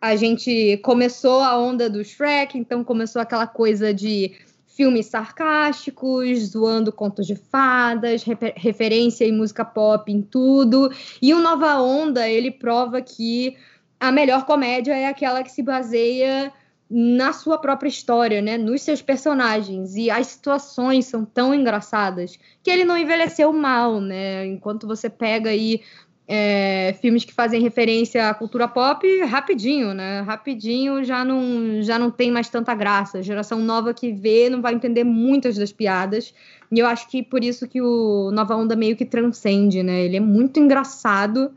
a 0.00 0.14
gente 0.14 0.76
começou 0.84 1.40
a 1.40 1.58
onda 1.58 1.90
do 1.90 2.04
Shrek, 2.04 2.56
então 2.56 2.84
começou 2.84 3.20
aquela 3.20 3.48
coisa 3.48 3.92
de 3.92 4.32
filmes 4.76 5.06
sarcásticos, 5.06 6.50
zoando 6.50 6.92
contos 6.92 7.26
de 7.26 7.34
fadas, 7.34 8.22
refer 8.22 8.52
referência 8.56 9.24
em 9.24 9.32
música 9.32 9.64
pop 9.64 10.12
em 10.12 10.22
tudo. 10.22 10.92
E 11.20 11.34
o 11.34 11.40
Nova 11.40 11.80
Onda, 11.80 12.28
ele 12.28 12.52
prova 12.52 13.00
que 13.02 13.56
a 13.98 14.12
melhor 14.12 14.44
comédia 14.44 14.96
é 14.96 15.06
aquela 15.06 15.42
que 15.42 15.50
se 15.50 15.62
baseia 15.62 16.52
na 16.88 17.32
sua 17.32 17.58
própria 17.58 17.88
história, 17.88 18.40
né? 18.40 18.56
Nos 18.56 18.82
seus 18.82 19.02
personagens. 19.02 19.96
E 19.96 20.10
as 20.10 20.28
situações 20.28 21.06
são 21.06 21.24
tão 21.24 21.54
engraçadas 21.54 22.38
que 22.62 22.70
ele 22.70 22.84
não 22.84 22.96
envelheceu 22.96 23.52
mal, 23.52 24.00
né? 24.00 24.46
Enquanto 24.46 24.86
você 24.86 25.10
pega 25.10 25.50
aí 25.50 25.82
é, 26.28 26.94
filmes 27.00 27.24
que 27.24 27.32
fazem 27.32 27.60
referência 27.60 28.28
à 28.28 28.34
cultura 28.34 28.68
pop, 28.68 29.06
rapidinho, 29.24 29.94
né? 29.94 30.20
Rapidinho 30.20 31.02
já 31.04 31.24
não, 31.24 31.82
já 31.82 31.98
não 31.98 32.10
tem 32.10 32.30
mais 32.30 32.48
tanta 32.48 32.74
graça. 32.74 33.18
A 33.18 33.22
geração 33.22 33.58
nova 33.60 33.92
que 33.92 34.12
vê 34.12 34.48
não 34.48 34.62
vai 34.62 34.74
entender 34.74 35.02
muitas 35.04 35.56
das 35.56 35.72
piadas. 35.72 36.32
E 36.70 36.78
eu 36.78 36.86
acho 36.86 37.08
que 37.08 37.22
por 37.22 37.42
isso 37.42 37.66
que 37.68 37.80
o 37.80 38.30
Nova 38.32 38.56
Onda 38.56 38.76
meio 38.76 38.96
que 38.96 39.04
transcende, 39.04 39.82
né? 39.82 40.02
Ele 40.04 40.16
é 40.16 40.20
muito 40.20 40.60
engraçado 40.60 41.52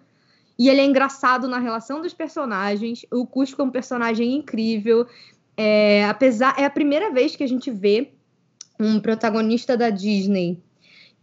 e 0.60 0.68
ele 0.68 0.82
é 0.82 0.86
engraçado 0.86 1.48
na 1.48 1.58
relação 1.58 2.02
dos 2.02 2.14
personagens. 2.14 3.06
O 3.10 3.26
Cusco 3.26 3.62
é 3.62 3.66
um 3.66 3.72
personagem 3.72 4.36
incrível. 4.36 5.08
É, 5.56 6.06
apesar, 6.06 6.54
é 6.58 6.66
a 6.66 6.70
primeira 6.70 7.12
vez 7.12 7.34
que 7.34 7.44
a 7.44 7.48
gente 7.48 7.72
vê 7.72 8.12
um 8.78 9.00
protagonista 9.00 9.78
da 9.78 9.90
Disney 9.90 10.62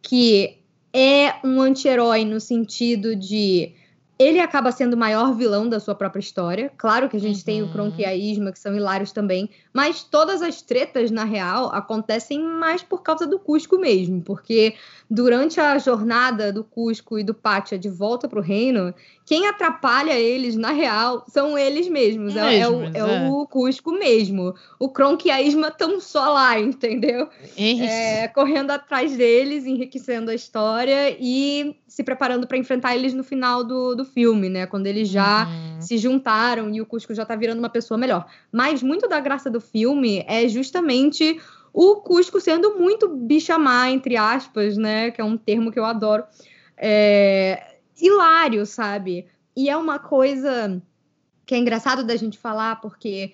que 0.02 0.58
é 0.92 1.34
um 1.44 1.60
anti-herói 1.60 2.24
no 2.24 2.40
sentido 2.40 3.16
de 3.16 3.74
ele 4.18 4.40
acaba 4.40 4.72
sendo 4.72 4.94
o 4.94 4.96
maior 4.96 5.34
vilão 5.34 5.68
da 5.68 5.78
sua 5.78 5.94
própria 5.94 6.20
história. 6.20 6.72
Claro 6.76 7.08
que 7.08 7.16
a 7.16 7.20
gente 7.20 7.40
uhum. 7.40 7.44
tem 7.44 7.62
o 7.62 7.70
Kronk 7.70 8.00
e 8.00 8.04
a 8.04 8.14
Isma, 8.14 8.50
que 8.50 8.58
são 8.58 8.74
hilários 8.74 9.12
também, 9.12 9.50
mas 9.74 10.02
todas 10.02 10.40
as 10.40 10.62
tretas, 10.62 11.10
na 11.10 11.24
real, 11.24 11.66
acontecem 11.74 12.42
mais 12.42 12.82
por 12.82 13.02
causa 13.02 13.26
do 13.26 13.38
Cusco 13.38 13.76
mesmo, 13.76 14.22
porque 14.22 14.74
durante 15.10 15.60
a 15.60 15.76
jornada 15.76 16.50
do 16.50 16.64
Cusco 16.64 17.18
e 17.18 17.24
do 17.24 17.34
Pátia 17.34 17.78
de 17.78 17.90
volta 17.90 18.26
para 18.26 18.38
o 18.38 18.42
reino, 18.42 18.94
quem 19.26 19.48
atrapalha 19.48 20.12
eles, 20.12 20.54
na 20.54 20.70
real, 20.70 21.24
são 21.26 21.58
eles 21.58 21.88
mesmos. 21.88 22.36
É, 22.36 22.60
é, 22.60 22.68
o, 22.68 22.84
é, 22.84 22.92
é, 22.94 23.28
o, 23.28 23.44
Cusco 23.44 23.90
mesmo. 23.90 24.54
O 24.78 24.88
Kronk 24.88 25.26
e 25.26 25.32
a 25.32 25.42
Isma 25.42 25.66
estão 25.66 26.00
só 26.00 26.32
lá, 26.32 26.56
entendeu? 26.60 27.28
É, 27.58 28.28
correndo 28.28 28.70
atrás 28.70 29.16
deles, 29.16 29.66
enriquecendo 29.66 30.30
a 30.30 30.34
história 30.34 31.16
e 31.18 31.74
se 31.88 32.04
preparando 32.04 32.46
para 32.46 32.56
enfrentar 32.56 32.94
eles 32.94 33.14
no 33.14 33.24
final 33.24 33.64
do, 33.64 33.96
do 33.96 34.04
filme, 34.04 34.48
né? 34.48 34.64
Quando 34.64 34.86
eles 34.86 35.08
já 35.08 35.48
uhum. 35.48 35.82
se 35.82 35.98
juntaram 35.98 36.72
e 36.72 36.80
o 36.80 36.86
Cusco 36.86 37.12
já 37.12 37.26
tá 37.26 37.34
virando 37.34 37.58
uma 37.58 37.68
pessoa 37.68 37.98
melhor. 37.98 38.26
Mas 38.52 38.80
muito 38.80 39.08
da 39.08 39.18
graça 39.18 39.50
do 39.50 39.60
filme 39.60 40.24
é 40.28 40.46
justamente 40.46 41.40
o 41.72 41.96
Cusco 41.96 42.40
sendo 42.40 42.78
muito 42.78 43.08
bichamar, 43.08 43.90
entre 43.90 44.16
aspas, 44.16 44.76
né? 44.76 45.10
Que 45.10 45.20
é 45.20 45.24
um 45.24 45.36
termo 45.36 45.72
que 45.72 45.80
eu 45.80 45.84
adoro. 45.84 46.22
É, 46.76 47.75
hilário, 48.00 48.64
sabe? 48.66 49.26
E 49.56 49.68
é 49.68 49.76
uma 49.76 49.98
coisa 49.98 50.82
que 51.44 51.54
é 51.54 51.58
engraçado 51.58 52.04
da 52.04 52.16
gente 52.16 52.38
falar, 52.38 52.80
porque 52.80 53.32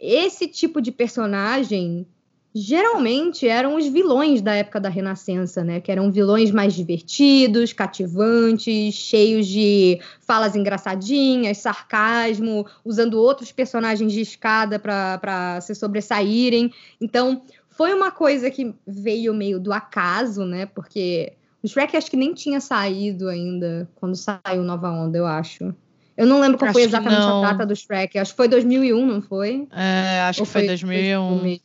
esse 0.00 0.48
tipo 0.48 0.80
de 0.80 0.90
personagem 0.90 2.06
geralmente 2.54 3.48
eram 3.48 3.76
os 3.76 3.86
vilões 3.86 4.42
da 4.42 4.54
época 4.54 4.78
da 4.78 4.88
Renascença, 4.88 5.64
né? 5.64 5.80
Que 5.80 5.90
eram 5.90 6.10
vilões 6.10 6.50
mais 6.50 6.74
divertidos, 6.74 7.72
cativantes, 7.72 8.94
cheios 8.94 9.46
de 9.46 10.00
falas 10.20 10.54
engraçadinhas, 10.54 11.58
sarcasmo, 11.58 12.66
usando 12.84 13.14
outros 13.14 13.52
personagens 13.52 14.12
de 14.12 14.20
escada 14.20 14.78
para 14.78 15.60
se 15.62 15.74
sobressaírem. 15.74 16.72
Então, 17.00 17.42
foi 17.70 17.94
uma 17.94 18.10
coisa 18.10 18.50
que 18.50 18.74
veio 18.86 19.32
meio 19.32 19.58
do 19.58 19.72
acaso, 19.72 20.44
né? 20.44 20.66
Porque 20.66 21.32
o 21.62 21.68
Shrek 21.68 21.96
acho 21.96 22.10
que 22.10 22.16
nem 22.16 22.34
tinha 22.34 22.60
saído 22.60 23.28
ainda 23.28 23.88
quando 23.94 24.16
saiu 24.16 24.62
Nova 24.62 24.90
Onda, 24.90 25.18
eu 25.18 25.26
acho. 25.26 25.74
Eu 26.16 26.26
não 26.26 26.40
lembro 26.40 26.58
qual 26.58 26.68
acho 26.68 26.78
foi 26.78 26.82
exatamente 26.82 27.22
a 27.22 27.40
data 27.40 27.64
do 27.64 27.74
Shrek. 27.74 28.18
Acho 28.18 28.32
que 28.32 28.36
foi 28.36 28.48
2001, 28.48 29.06
não 29.06 29.22
foi? 29.22 29.66
É, 29.72 30.22
acho 30.22 30.40
Ou 30.40 30.46
que 30.46 30.52
foi 30.52 30.66
2001. 30.66 31.58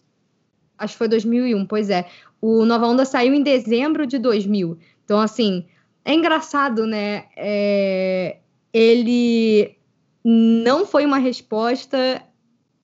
Acho 0.78 0.94
que 0.94 0.98
foi 0.98 1.08
2001, 1.08 1.66
pois 1.66 1.90
é. 1.90 2.08
O 2.40 2.64
Nova 2.66 2.88
Onda 2.88 3.04
saiu 3.04 3.34
em 3.34 3.42
dezembro 3.42 4.06
de 4.06 4.20
2000. 4.20 4.78
Então, 5.04 5.20
assim, 5.20 5.66
é 6.06 6.14
engraçado, 6.14 6.86
né? 6.86 7.26
É... 7.36 8.38
Ele 8.72 9.76
não 10.24 10.86
foi 10.86 11.06
uma 11.06 11.18
resposta 11.18 12.22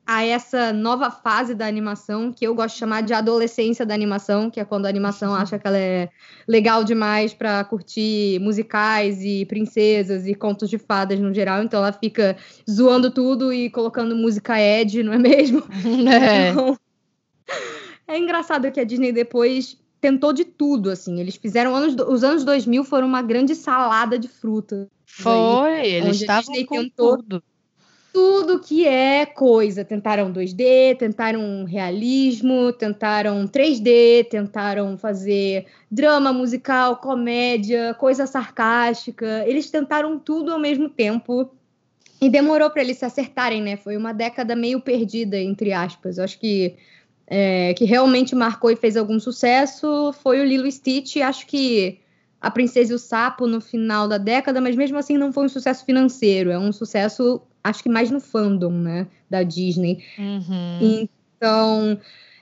a 0.05 0.23
essa 0.25 0.73
nova 0.73 1.09
fase 1.09 1.55
da 1.55 1.65
animação, 1.65 2.31
que 2.31 2.45
eu 2.45 2.53
gosto 2.53 2.73
de 2.73 2.79
chamar 2.79 3.01
de 3.01 3.13
adolescência 3.13 3.85
da 3.85 3.93
animação, 3.93 4.49
que 4.49 4.59
é 4.59 4.65
quando 4.65 4.85
a 4.85 4.89
animação 4.89 5.31
uhum. 5.31 5.37
acha 5.37 5.57
que 5.57 5.65
ela 5.65 5.77
é 5.77 6.09
legal 6.47 6.83
demais 6.83 7.33
para 7.33 7.63
curtir 7.63 8.39
musicais 8.41 9.23
e 9.23 9.45
princesas 9.45 10.27
e 10.27 10.35
contos 10.35 10.69
de 10.69 10.77
fadas 10.77 11.19
no 11.19 11.33
geral, 11.33 11.63
então 11.63 11.79
ela 11.79 11.93
fica 11.93 12.35
zoando 12.69 13.09
tudo 13.11 13.53
e 13.53 13.69
colocando 13.69 14.15
música 14.15 14.59
Ed, 14.59 15.03
não 15.03 15.13
é 15.13 15.17
mesmo? 15.17 15.63
É. 16.13 16.49
Então, 16.49 16.77
é 18.07 18.17
engraçado 18.17 18.71
que 18.71 18.79
a 18.79 18.83
Disney 18.83 19.11
depois 19.11 19.77
tentou 19.99 20.33
de 20.33 20.43
tudo, 20.43 20.89
assim. 20.89 21.19
Eles 21.19 21.37
fizeram 21.37 21.73
anos, 21.73 21.95
os 22.07 22.23
anos 22.23 22.43
2000 22.43 22.83
foram 22.83 23.07
uma 23.07 23.21
grande 23.21 23.55
salada 23.55 24.19
de 24.19 24.27
fruta. 24.27 24.89
Foi, 25.05 25.79
aí, 25.79 25.91
eles 25.93 26.19
estavam 26.19 26.53
com 26.65 26.75
tentou 26.75 27.17
tudo. 27.17 27.43
Tudo 28.13 28.59
que 28.59 28.87
é 28.87 29.25
coisa. 29.25 29.83
Tentaram 29.83 30.31
2D, 30.31 30.95
tentaram 30.97 31.65
realismo, 31.65 32.71
tentaram 32.71 33.47
3D, 33.47 34.29
tentaram 34.29 34.97
fazer 34.97 35.65
drama 35.89 36.31
musical, 36.31 36.97
comédia, 36.97 37.93
coisa 37.95 38.27
sarcástica. 38.27 39.43
Eles 39.47 39.69
tentaram 39.69 40.19
tudo 40.19 40.53
ao 40.53 40.59
mesmo 40.59 40.87
tempo. 40.87 41.49
E 42.21 42.29
demorou 42.29 42.69
para 42.69 42.83
eles 42.83 42.97
se 42.97 43.03
acertarem, 43.03 43.61
né? 43.61 43.75
Foi 43.75 43.97
uma 43.97 44.13
década 44.13 44.55
meio 44.55 44.79
perdida, 44.79 45.37
entre 45.37 45.73
aspas. 45.73 46.17
Eu 46.17 46.23
acho 46.23 46.39
que 46.39 46.77
é, 47.27 47.73
que 47.73 47.85
realmente 47.85 48.35
marcou 48.35 48.69
e 48.69 48.75
fez 48.75 48.95
algum 48.95 49.19
sucesso 49.19 50.13
foi 50.21 50.39
o 50.39 50.45
Lilo 50.45 50.71
Stitch. 50.71 51.17
Acho 51.17 51.47
que 51.47 51.99
a 52.39 52.51
Princesa 52.51 52.91
e 52.91 52.95
o 52.95 52.99
Sapo 52.99 53.47
no 53.47 53.61
final 53.61 54.07
da 54.07 54.17
década, 54.17 54.59
mas 54.59 54.75
mesmo 54.75 54.97
assim 54.97 55.17
não 55.17 55.31
foi 55.31 55.45
um 55.45 55.49
sucesso 55.49 55.85
financeiro, 55.85 56.51
é 56.51 56.59
um 56.59 56.71
sucesso, 56.71 57.41
acho 57.63 57.81
que 57.81 57.89
mais 57.89 58.11
no 58.11 58.19
fandom, 58.19 58.71
né, 58.71 59.07
da 59.29 59.43
Disney. 59.43 60.03
Uhum. 60.17 61.07
Então, 61.37 61.99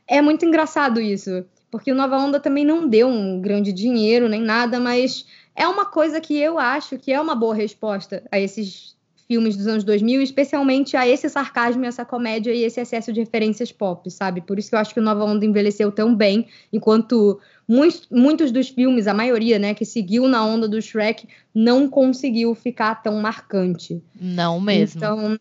é 0.07 0.21
muito 0.21 0.45
engraçado 0.45 0.99
isso, 0.99 1.45
porque 1.69 1.91
o 1.91 1.95
Nova 1.95 2.17
Onda 2.17 2.39
também 2.39 2.65
não 2.65 2.87
deu 2.87 3.07
um 3.07 3.39
grande 3.39 3.71
dinheiro 3.71 4.27
nem 4.27 4.41
nada, 4.41 4.79
mas 4.79 5.25
é 5.55 5.67
uma 5.67 5.85
coisa 5.85 6.19
que 6.19 6.37
eu 6.37 6.57
acho 6.57 6.97
que 6.97 7.11
é 7.13 7.19
uma 7.19 7.35
boa 7.35 7.53
resposta 7.53 8.23
a 8.31 8.39
esses 8.39 8.95
filmes 9.31 9.55
dos 9.55 9.65
anos 9.65 9.85
2000, 9.85 10.21
especialmente 10.21 10.97
a 10.97 11.07
esse 11.07 11.29
sarcasmo, 11.29 11.85
essa 11.85 12.03
comédia 12.03 12.53
e 12.53 12.63
esse 12.63 12.81
excesso 12.81 13.13
de 13.13 13.21
referências 13.21 13.71
pop, 13.71 14.11
sabe? 14.11 14.41
Por 14.41 14.59
isso 14.59 14.69
que 14.69 14.75
eu 14.75 14.79
acho 14.79 14.93
que 14.93 14.99
o 14.99 15.03
Nova 15.03 15.23
Onda 15.23 15.45
envelheceu 15.45 15.89
tão 15.89 16.13
bem, 16.13 16.47
enquanto 16.73 17.39
muitos, 17.71 18.05
muitos 18.11 18.51
dos 18.51 18.67
filmes, 18.67 19.07
a 19.07 19.13
maioria, 19.13 19.57
né, 19.57 19.73
que 19.73 19.85
seguiu 19.85 20.27
na 20.27 20.45
onda 20.45 20.67
do 20.67 20.81
Shrek, 20.81 21.25
não 21.55 21.87
conseguiu 21.87 22.53
ficar 22.53 22.95
tão 23.01 23.21
marcante. 23.21 24.03
Não 24.19 24.59
mesmo. 24.59 24.97
Então, 24.97 25.39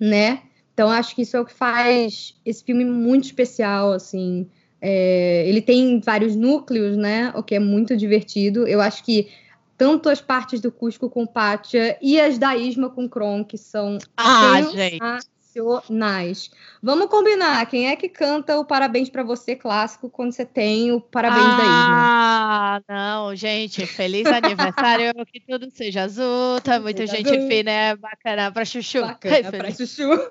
né? 0.00 0.42
Então 0.72 0.88
acho 0.88 1.14
que 1.14 1.22
isso 1.22 1.36
é 1.36 1.40
o 1.40 1.44
que 1.44 1.52
faz 1.52 2.36
esse 2.46 2.62
filme 2.62 2.84
muito 2.84 3.24
especial, 3.24 3.92
assim. 3.92 4.46
É, 4.80 5.44
ele 5.48 5.60
tem 5.60 6.00
vários 6.00 6.36
núcleos, 6.36 6.96
né? 6.96 7.32
O 7.34 7.42
que 7.42 7.56
é 7.56 7.58
muito 7.58 7.96
divertido. 7.96 8.66
Eu 8.66 8.80
acho 8.80 9.02
que 9.04 9.28
tanto 9.76 10.08
as 10.08 10.20
partes 10.20 10.60
do 10.60 10.70
Cusco 10.70 11.10
com 11.10 11.26
Pátia 11.26 11.98
e 12.00 12.20
as 12.20 12.38
da 12.38 12.56
Isma 12.56 12.88
com 12.88 13.08
Kron, 13.08 13.44
que 13.44 13.58
são 13.58 13.98
ah, 14.16 15.18
sensacionais. 15.52 16.50
Vamos 16.82 17.06
combinar, 17.06 17.64
quem 17.66 17.88
é 17.88 17.96
que 17.96 18.08
canta 18.08 18.58
o 18.58 18.64
Parabéns 18.64 19.08
para 19.08 19.22
Você 19.22 19.54
clássico 19.56 20.08
quando 20.08 20.32
você 20.32 20.46
tem 20.46 20.92
o 20.92 21.00
Parabéns 21.00 21.44
ah, 21.44 21.56
da 21.56 21.62
Isma? 21.62 21.92
Ah, 21.92 22.80
não, 22.88 23.36
gente, 23.36 23.86
feliz 23.86 24.26
aniversário, 24.26 25.12
que 25.26 25.40
tudo 25.40 25.70
seja 25.70 26.02
azul, 26.02 26.60
tá 26.62 26.80
muita 26.80 27.06
gente 27.06 27.30
azul. 27.30 27.48
fina, 27.48 27.70
é 27.70 27.96
bacana 27.96 28.52
pra 28.52 28.64
chuchu. 28.64 29.00
Bacana 29.00 29.50
pra 29.50 29.70
chuchu. 29.72 30.08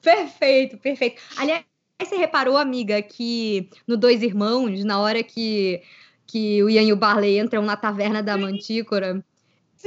perfeito, 0.00 0.78
perfeito. 0.78 1.20
Aliás, 1.36 1.64
você 2.00 2.16
reparou, 2.16 2.56
amiga, 2.56 3.02
que 3.02 3.68
no 3.86 3.96
Dois 3.96 4.22
Irmãos, 4.22 4.84
na 4.84 5.00
hora 5.00 5.22
que 5.22 5.82
que 6.26 6.62
o 6.62 6.70
Ian 6.70 6.82
e 6.82 6.92
o 6.92 6.96
Barley 6.96 7.38
entram 7.38 7.62
na 7.62 7.76
taverna 7.76 8.22
da 8.22 8.36
Mantícora. 8.36 9.22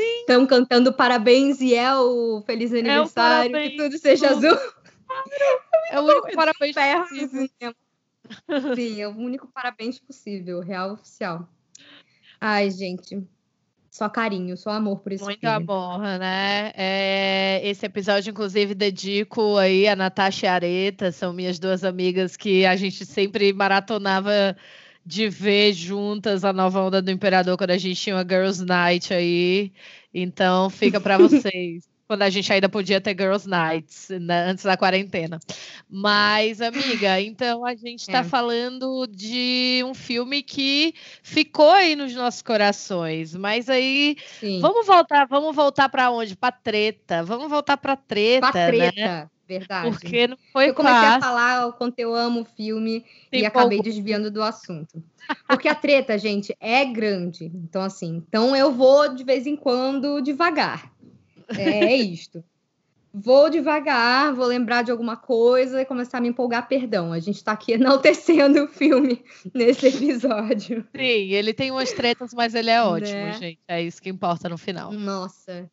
Estão 0.02 0.46
cantando 0.46 0.94
parabéns 0.94 1.60
e 1.62 1.74
é 1.74 1.96
o 1.96 2.42
feliz 2.46 2.74
aniversário, 2.74 3.56
é 3.56 3.70
que 3.70 3.78
tudo 3.78 3.98
seja 3.98 4.30
azul. 4.30 4.58
É 5.90 6.00
o 6.00 6.04
único 6.04 6.32
parabéns 6.34 6.76
possível. 6.76 7.50
Sim, 8.76 9.02
é 9.02 9.08
o 9.08 9.12
único 9.12 9.48
parabéns 9.48 10.00
possível, 10.00 10.60
real 10.60 10.94
oficial. 10.94 11.48
Ai, 12.40 12.70
gente, 12.70 13.26
só 13.90 14.08
carinho, 14.08 14.56
só 14.56 14.72
amor 14.72 15.00
por 15.00 15.12
isso. 15.12 15.24
Muito 15.24 15.40
filme. 15.40 15.56
amor, 15.56 16.00
né? 16.20 16.72
É, 16.76 17.62
esse 17.64 17.86
episódio, 17.86 18.30
inclusive, 18.30 18.76
dedico 18.76 19.58
aí 19.58 19.88
a 19.88 19.96
Natasha 19.96 20.46
e 20.46 20.50
a 20.50 20.54
Areta, 20.54 21.12
são 21.12 21.34
minhas 21.34 21.58
duas 21.58 21.84
amigas 21.84 22.38
que 22.38 22.66
a 22.66 22.76
gente 22.76 23.06
sempre 23.06 23.52
maratonava 23.54 24.56
de 25.08 25.30
ver 25.30 25.72
juntas 25.72 26.44
a 26.44 26.52
nova 26.52 26.82
onda 26.82 27.02
do 27.02 27.10
Imperador 27.10 27.58
quando 27.58 27.70
a 27.70 27.78
gente 27.78 28.00
tinha 28.00 28.18
uma 28.18 28.28
Girls 28.28 28.64
Night 28.66 29.14
aí. 29.14 29.72
Então 30.14 30.70
fica 30.70 31.00
para 31.00 31.16
vocês. 31.18 31.88
quando 32.06 32.24
a 32.24 32.30
gente 32.30 32.52
ainda 32.52 32.68
podia 32.68 33.00
ter 33.00 33.16
Girls 33.18 33.48
Nights, 33.48 34.10
né, 34.20 34.50
antes 34.50 34.66
da 34.66 34.76
quarentena. 34.76 35.40
Mas, 35.90 36.60
amiga, 36.60 37.22
então 37.22 37.66
a 37.66 37.74
gente 37.74 38.02
está 38.02 38.20
é. 38.20 38.24
falando 38.26 39.08
de 39.08 39.82
um 39.86 39.94
filme 39.94 40.44
que 40.44 40.94
ficou 41.24 41.72
aí 41.72 41.96
nos 41.96 42.14
nossos 42.14 42.42
corações. 42.42 43.34
Mas 43.34 43.70
aí, 43.70 44.18
Sim. 44.42 44.60
vamos 44.60 44.86
voltar, 44.86 45.26
vamos 45.26 45.56
voltar 45.56 45.88
para 45.88 46.12
onde? 46.12 46.36
Para 46.36 46.52
treta. 46.52 47.24
Vamos 47.24 47.50
voltar 47.50 47.78
para 47.78 47.96
treta, 47.96 48.52
pra 48.52 48.68
treta. 48.68 49.22
Né? 49.22 49.30
Verdade. 49.48 49.90
Porque 49.92 50.28
não 50.28 50.38
foi 50.52 50.70
Eu 50.70 50.74
comecei 50.74 51.00
fácil. 51.00 51.18
a 51.18 51.22
falar 51.22 51.68
o 51.68 51.74
quanto 51.74 51.98
eu 52.00 52.14
amo 52.14 52.42
o 52.42 52.46
filme 52.46 53.06
Tem 53.32 53.42
e 53.42 53.46
acabei 53.46 53.82
desviando 53.82 54.30
do 54.30 54.44
assunto. 54.44 55.02
Porque 55.48 55.68
a 55.68 55.76
treta, 55.76 56.18
gente, 56.18 56.56
é 56.60 56.84
grande. 56.86 57.46
Então, 57.46 57.82
assim, 57.82 58.24
então 58.28 58.56
eu 58.56 58.72
vou 58.72 59.14
de 59.14 59.24
vez 59.24 59.48
em 59.48 59.56
quando 59.56 60.22
devagar. 60.22 60.92
É 61.58 61.96
isto. 61.96 62.44
Vou 63.14 63.50
devagar, 63.50 64.34
vou 64.34 64.46
lembrar 64.46 64.84
de 64.84 64.92
alguma 64.92 65.16
coisa 65.18 65.82
e 65.82 65.86
começar 65.86 66.20
a 66.20 66.22
me 66.22 66.28
empolgar, 66.28 66.68
perdão. 66.68 67.12
A 67.12 67.20
gente 67.20 67.38
está 67.38 67.54
aqui 67.54 67.72
enaltecendo 67.74 68.66
o 68.66 68.68
filme 68.68 69.24
nesse 69.54 69.88
episódio. 69.88 70.86
Sim, 70.96 71.02
ele 71.02 71.54
tem 71.54 71.72
umas 71.72 71.92
tretas, 71.94 72.34
mas 72.34 72.54
ele 72.54 72.70
é 72.70 72.84
ótimo, 72.84 73.14
né? 73.18 73.34
gente. 73.34 73.60
É 73.68 73.82
isso 73.82 74.02
que 74.02 74.10
importa 74.10 74.48
no 74.50 74.58
final. 74.58 74.92
Nossa, 74.92 75.70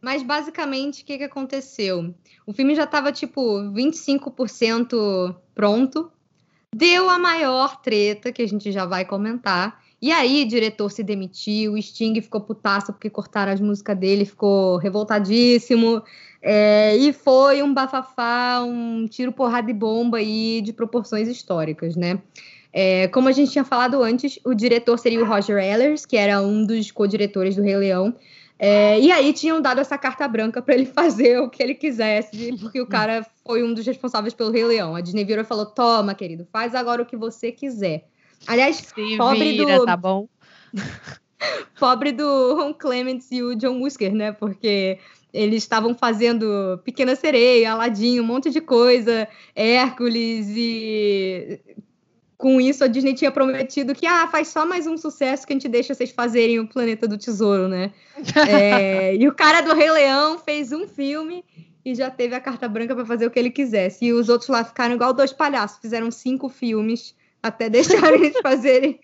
mas 0.00 0.22
basicamente, 0.22 1.02
o 1.02 1.06
que, 1.06 1.18
que 1.18 1.24
aconteceu? 1.24 2.14
O 2.46 2.52
filme 2.52 2.74
já 2.74 2.84
estava 2.84 3.10
tipo 3.10 3.40
25% 3.72 5.34
pronto. 5.54 6.10
Deu 6.74 7.08
a 7.08 7.18
maior 7.18 7.80
treta, 7.80 8.30
que 8.30 8.42
a 8.42 8.48
gente 8.48 8.70
já 8.70 8.84
vai 8.84 9.04
comentar. 9.04 9.80
E 10.00 10.12
aí, 10.12 10.44
o 10.44 10.48
diretor 10.48 10.90
se 10.90 11.02
demitiu, 11.02 11.72
o 11.72 11.82
Sting 11.82 12.20
ficou 12.20 12.40
putaço 12.40 12.92
porque 12.92 13.08
cortaram 13.08 13.52
as 13.52 13.60
músicas 13.60 13.98
dele, 13.98 14.24
ficou 14.24 14.76
revoltadíssimo. 14.76 16.02
É, 16.42 16.96
e 16.96 17.12
foi 17.12 17.62
um 17.62 17.72
bafafá, 17.72 18.62
um 18.62 19.06
tiro, 19.06 19.32
porrada 19.32 19.70
e 19.70 19.74
bomba 19.74 20.18
aí 20.18 20.60
de 20.60 20.72
proporções 20.72 21.28
históricas, 21.28 21.96
né? 21.96 22.20
É, 22.72 23.08
como 23.08 23.28
a 23.28 23.32
gente 23.32 23.50
tinha 23.50 23.64
falado 23.64 24.02
antes, 24.02 24.38
o 24.44 24.52
diretor 24.52 24.98
seria 24.98 25.22
o 25.22 25.26
Roger 25.26 25.56
Ehlers, 25.56 26.04
que 26.04 26.16
era 26.16 26.42
um 26.42 26.66
dos 26.66 26.90
co-diretores 26.90 27.56
do 27.56 27.62
Rei 27.62 27.76
Leão. 27.76 28.14
É, 28.58 28.98
e 28.98 29.12
aí 29.12 29.32
tinham 29.32 29.60
dado 29.60 29.80
essa 29.80 29.98
carta 29.98 30.26
branca 30.26 30.62
para 30.62 30.74
ele 30.74 30.86
fazer 30.86 31.38
o 31.40 31.50
que 31.50 31.62
ele 31.62 31.74
quisesse, 31.74 32.56
porque 32.58 32.80
o 32.80 32.86
cara 32.86 33.26
foi 33.44 33.62
um 33.62 33.74
dos 33.74 33.86
responsáveis 33.86 34.32
pelo 34.32 34.50
Rei 34.50 34.64
Leão. 34.64 34.96
A 34.96 35.00
Disney 35.00 35.24
virou 35.24 35.44
e 35.44 35.46
falou: 35.46 35.66
Toma, 35.66 36.14
querido, 36.14 36.46
faz 36.50 36.74
agora 36.74 37.02
o 37.02 37.06
que 37.06 37.16
você 37.16 37.52
quiser. 37.52 38.08
Aliás, 38.46 38.76
Se 38.76 39.16
pobre 39.16 39.52
vira, 39.52 39.78
do. 39.78 39.84
tá 39.84 39.96
bom? 39.96 40.28
pobre 41.78 42.12
do 42.12 42.54
Ron 42.54 42.72
Clements 42.72 43.30
e 43.30 43.42
o 43.42 43.54
John 43.54 43.74
Musker, 43.74 44.14
né? 44.14 44.32
Porque 44.32 44.98
eles 45.32 45.62
estavam 45.62 45.94
fazendo 45.94 46.80
Pequena 46.82 47.14
Sereia, 47.14 47.72
Aladdin, 47.72 48.20
um 48.20 48.24
monte 48.24 48.50
de 48.50 48.60
coisa, 48.60 49.28
Hércules 49.54 50.48
e 50.56 51.60
com 52.36 52.60
isso 52.60 52.84
a 52.84 52.86
Disney 52.86 53.14
tinha 53.14 53.30
prometido 53.30 53.94
que 53.94 54.06
ah, 54.06 54.28
faz 54.28 54.48
só 54.48 54.66
mais 54.66 54.86
um 54.86 54.96
sucesso 54.96 55.46
que 55.46 55.52
a 55.52 55.56
gente 55.56 55.68
deixa 55.68 55.94
vocês 55.94 56.10
fazerem 56.10 56.58
o 56.58 56.68
Planeta 56.68 57.08
do 57.08 57.16
Tesouro, 57.16 57.68
né? 57.68 57.92
é, 58.48 59.16
e 59.16 59.26
o 59.26 59.34
cara 59.34 59.62
do 59.62 59.74
Rei 59.74 59.90
Leão 59.90 60.38
fez 60.38 60.72
um 60.72 60.86
filme 60.86 61.44
e 61.84 61.94
já 61.94 62.10
teve 62.10 62.34
a 62.34 62.40
carta 62.40 62.68
branca 62.68 62.94
para 62.94 63.06
fazer 63.06 63.26
o 63.26 63.30
que 63.30 63.38
ele 63.38 63.50
quisesse. 63.50 64.04
E 64.04 64.12
os 64.12 64.28
outros 64.28 64.48
lá 64.48 64.64
ficaram 64.64 64.94
igual 64.94 65.12
dois 65.12 65.32
palhaços, 65.32 65.78
fizeram 65.78 66.10
cinco 66.10 66.48
filmes 66.48 67.14
até 67.42 67.68
deixarem 67.70 68.24
eles 68.24 68.38
fazerem 68.42 69.00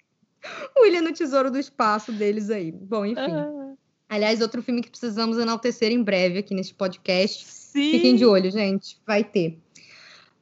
o 0.77 0.85
Ilha 0.85 1.01
no 1.01 1.13
Tesouro 1.13 1.51
do 1.51 1.59
Espaço 1.59 2.13
deles 2.13 2.51
aí. 2.51 2.73
Bom, 2.73 3.07
enfim. 3.07 3.21
Ah. 3.21 3.73
Aliás, 4.09 4.43
outro 4.43 4.63
filme 4.63 4.83
que 4.83 4.91
precisamos 4.91 5.39
enaltecer 5.39 5.91
em 5.91 6.03
breve 6.03 6.39
aqui 6.39 6.55
neste 6.55 6.75
podcast. 6.75 7.47
Sim. 7.47 7.93
Fiquem 7.93 8.17
de 8.17 8.27
olho, 8.27 8.51
gente. 8.51 8.99
Vai 9.07 9.25
ter. 9.25 9.59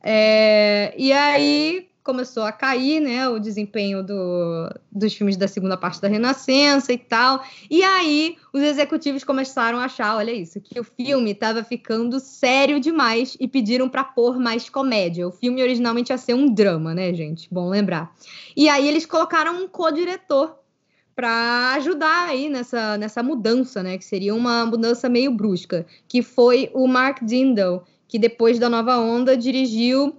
É, 0.02 0.94
e 0.96 1.12
aí, 1.12 1.89
começou 2.10 2.42
a 2.42 2.50
cair, 2.50 2.98
né, 2.98 3.28
o 3.28 3.38
desempenho 3.38 4.02
do, 4.02 4.68
dos 4.90 5.14
filmes 5.14 5.36
da 5.36 5.46
segunda 5.46 5.76
parte 5.76 6.00
da 6.00 6.08
Renascença 6.08 6.92
e 6.92 6.98
tal. 6.98 7.44
E 7.70 7.84
aí 7.84 8.36
os 8.52 8.60
executivos 8.60 9.22
começaram 9.22 9.78
a 9.78 9.84
achar, 9.84 10.16
olha 10.16 10.32
isso, 10.32 10.60
que 10.60 10.80
o 10.80 10.82
filme 10.82 11.30
estava 11.30 11.62
ficando 11.62 12.18
sério 12.18 12.80
demais 12.80 13.36
e 13.38 13.46
pediram 13.46 13.88
para 13.88 14.02
pôr 14.02 14.40
mais 14.40 14.68
comédia. 14.68 15.28
O 15.28 15.30
filme 15.30 15.62
originalmente 15.62 16.10
ia 16.12 16.18
ser 16.18 16.34
um 16.34 16.52
drama, 16.52 16.92
né, 16.92 17.14
gente? 17.14 17.46
Bom 17.48 17.70
lembrar. 17.70 18.12
E 18.56 18.68
aí 18.68 18.88
eles 18.88 19.06
colocaram 19.06 19.62
um 19.62 19.68
co-diretor 19.68 20.58
para 21.14 21.74
ajudar 21.74 22.28
aí 22.28 22.48
nessa, 22.48 22.98
nessa 22.98 23.22
mudança, 23.22 23.84
né, 23.84 23.96
que 23.98 24.04
seria 24.04 24.34
uma 24.34 24.66
mudança 24.66 25.08
meio 25.08 25.30
brusca, 25.30 25.86
que 26.08 26.22
foi 26.22 26.70
o 26.74 26.88
Mark 26.88 27.22
Dindal, 27.22 27.84
que 28.08 28.18
depois 28.18 28.58
da 28.58 28.68
Nova 28.68 28.98
Onda 28.98 29.36
dirigiu 29.36 30.16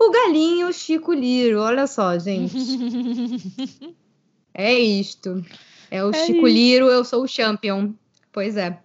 o 0.00 0.10
galinho 0.10 0.72
Chico 0.72 1.12
Liro, 1.12 1.60
olha 1.60 1.86
só, 1.86 2.18
gente. 2.18 2.56
é 4.54 4.72
isto. 4.72 5.44
É 5.90 6.02
o 6.02 6.10
é 6.10 6.24
Chico 6.24 6.46
isso. 6.46 6.56
Liro, 6.56 6.86
eu 6.86 7.04
sou 7.04 7.22
o 7.24 7.28
champion. 7.28 7.92
Pois 8.32 8.56
é. 8.56 8.80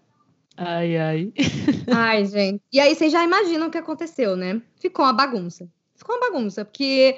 Ai, 0.58 0.98
ai. 0.98 1.34
ai, 1.96 2.26
gente. 2.26 2.62
E 2.72 2.80
aí 2.80 2.94
vocês 2.94 3.12
já 3.12 3.24
imaginam 3.24 3.68
o 3.68 3.72
que 3.72 3.78
aconteceu, 3.78 4.36
né? 4.36 4.62
Ficou 4.78 5.06
uma 5.06 5.14
bagunça. 5.14 5.70
Ficou 5.96 6.16
uma 6.16 6.30
bagunça, 6.30 6.66
porque 6.66 7.18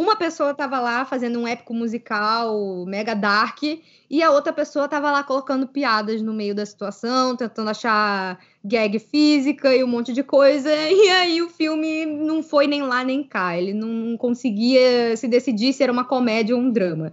uma 0.00 0.14
pessoa 0.14 0.52
estava 0.52 0.78
lá 0.78 1.04
fazendo 1.04 1.40
um 1.40 1.48
épico 1.48 1.74
musical 1.74 2.86
mega 2.86 3.14
dark 3.14 3.64
e 4.08 4.22
a 4.22 4.30
outra 4.30 4.52
pessoa 4.52 4.84
estava 4.84 5.10
lá 5.10 5.24
colocando 5.24 5.66
piadas 5.66 6.22
no 6.22 6.32
meio 6.32 6.54
da 6.54 6.64
situação, 6.64 7.34
tentando 7.34 7.68
achar 7.68 8.38
gag 8.64 8.96
física 9.00 9.74
e 9.74 9.82
um 9.82 9.88
monte 9.88 10.12
de 10.12 10.22
coisa. 10.22 10.70
E 10.88 11.10
aí 11.10 11.42
o 11.42 11.48
filme 11.48 12.06
não 12.06 12.44
foi 12.44 12.68
nem 12.68 12.82
lá 12.82 13.02
nem 13.02 13.24
cá. 13.24 13.58
Ele 13.58 13.74
não 13.74 14.16
conseguia 14.16 15.16
se 15.16 15.26
decidir 15.26 15.72
se 15.72 15.82
era 15.82 15.92
uma 15.92 16.04
comédia 16.04 16.54
ou 16.54 16.62
um 16.62 16.70
drama. 16.70 17.12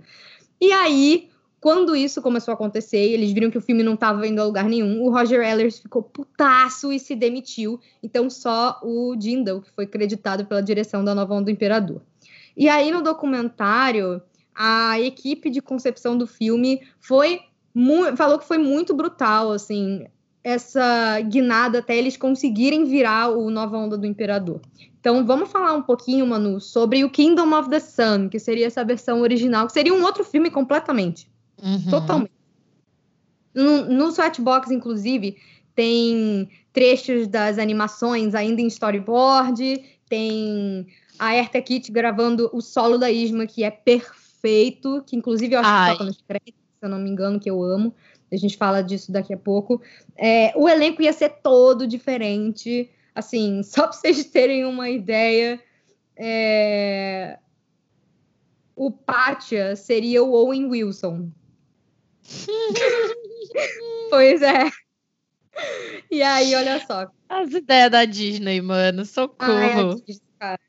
E 0.62 0.72
aí, 0.72 1.30
quando 1.60 1.96
isso 1.96 2.22
começou 2.22 2.52
a 2.52 2.56
acontecer, 2.56 3.00
eles 3.00 3.32
viram 3.32 3.50
que 3.50 3.58
o 3.58 3.62
filme 3.62 3.82
não 3.82 3.96
estava 3.96 4.28
indo 4.28 4.40
a 4.40 4.46
lugar 4.46 4.66
nenhum. 4.66 5.02
O 5.02 5.10
Roger 5.10 5.42
Ellers 5.42 5.80
ficou 5.80 6.04
putaço 6.04 6.94
e 6.94 7.00
se 7.00 7.16
demitiu. 7.16 7.80
Então 8.04 8.30
só 8.30 8.80
o 8.84 9.16
Jindal, 9.20 9.62
que 9.62 9.72
foi 9.72 9.88
creditado 9.88 10.46
pela 10.46 10.62
direção 10.62 11.04
da 11.04 11.16
Nova 11.16 11.34
Onda 11.34 11.46
do 11.46 11.52
Imperador. 11.52 12.04
E 12.56 12.70
aí 12.70 12.92
no 12.92 13.02
documentário, 13.02 14.22
a 14.54 15.00
equipe 15.00 15.50
de 15.50 15.62
concepção 15.62 16.18
do 16.18 16.26
filme 16.26 16.82
foi 17.00 17.42
falou 18.16 18.40
que 18.40 18.48
foi 18.48 18.58
muito 18.58 18.94
brutal, 18.94 19.52
assim, 19.52 20.06
essa 20.42 21.20
guinada 21.22 21.80
até 21.80 21.98
eles 21.98 22.16
conseguirem 22.16 22.86
virar 22.86 23.30
o 23.30 23.50
Nova 23.50 23.78
Onda 23.78 23.98
do 23.98 24.06
Imperador. 24.06 24.62
Então, 25.00 25.26
vamos 25.26 25.52
falar 25.52 25.74
um 25.74 25.82
pouquinho, 25.82 26.26
Manu, 26.26 26.62
sobre 26.62 27.04
o 27.04 27.10
Kingdom 27.10 27.54
of 27.54 27.70
the 27.70 27.80
Sun, 27.80 28.30
que 28.30 28.40
seria 28.40 28.68
essa 28.68 28.84
versão 28.84 29.22
original, 29.22 29.68
que 29.68 29.74
seria 29.74 29.94
um 29.94 30.04
outro 30.04 30.24
filme 30.24 30.50
completamente. 30.50 31.30
Uhum. 31.62 31.90
Totalmente. 31.90 32.32
No, 33.54 33.86
no 33.86 34.10
Sweatbox, 34.10 34.72
inclusive, 34.72 35.38
tem 35.76 36.50
trechos 36.72 37.28
das 37.28 37.58
animações 37.58 38.34
ainda 38.34 38.62
em 38.62 38.68
storyboard, 38.68 39.84
tem 40.08 40.88
a 41.18 41.34
Erta 41.34 41.62
Kitt 41.62 41.92
gravando 41.92 42.50
o 42.54 42.62
solo 42.62 42.98
da 42.98 43.12
Isma, 43.12 43.46
que 43.46 43.64
é 43.64 43.72
perfeito, 43.72 45.04
que 45.06 45.16
inclusive 45.16 45.56
eu 45.56 45.60
acho 45.60 45.70
Ai. 45.70 45.92
que 45.92 45.98
toca 45.98 46.04
nos 46.06 46.22
créditos, 46.22 46.62
se 46.80 46.86
eu 46.86 46.90
não 46.90 47.00
me 47.00 47.10
engano, 47.10 47.40
que 47.40 47.50
eu 47.50 47.64
amo. 47.64 47.94
A 48.32 48.36
gente 48.36 48.58
fala 48.58 48.82
disso 48.82 49.12
daqui 49.12 49.34
a 49.34 49.38
pouco. 49.38 49.82
É, 50.16 50.52
o 50.56 50.68
elenco 50.68 51.02
ia 51.02 51.14
ser 51.14 51.30
todo 51.42 51.88
diferente. 51.88 52.90
Assim, 53.14 53.62
só 53.64 53.84
para 53.84 53.94
vocês 53.94 54.26
terem 54.26 54.66
uma 54.66 54.90
ideia, 54.90 55.62
é... 56.16 57.40
o 58.76 58.92
Pátia 58.92 59.76
seria 59.76 60.24
o 60.24 60.34
Owen 60.34 60.66
Wilson. 60.66 61.30
pois 64.10 64.42
é. 64.42 64.70
E 66.12 66.22
aí, 66.22 66.54
olha 66.56 66.86
só. 66.86 67.10
As 67.28 67.52
ideias 67.52 67.92
da 67.92 68.06
Disney, 68.06 68.62
mano, 68.62 69.06
socorro. 69.06 69.52
Ai, 69.52 69.96
Disney, 70.06 70.22
cara. 70.40 70.60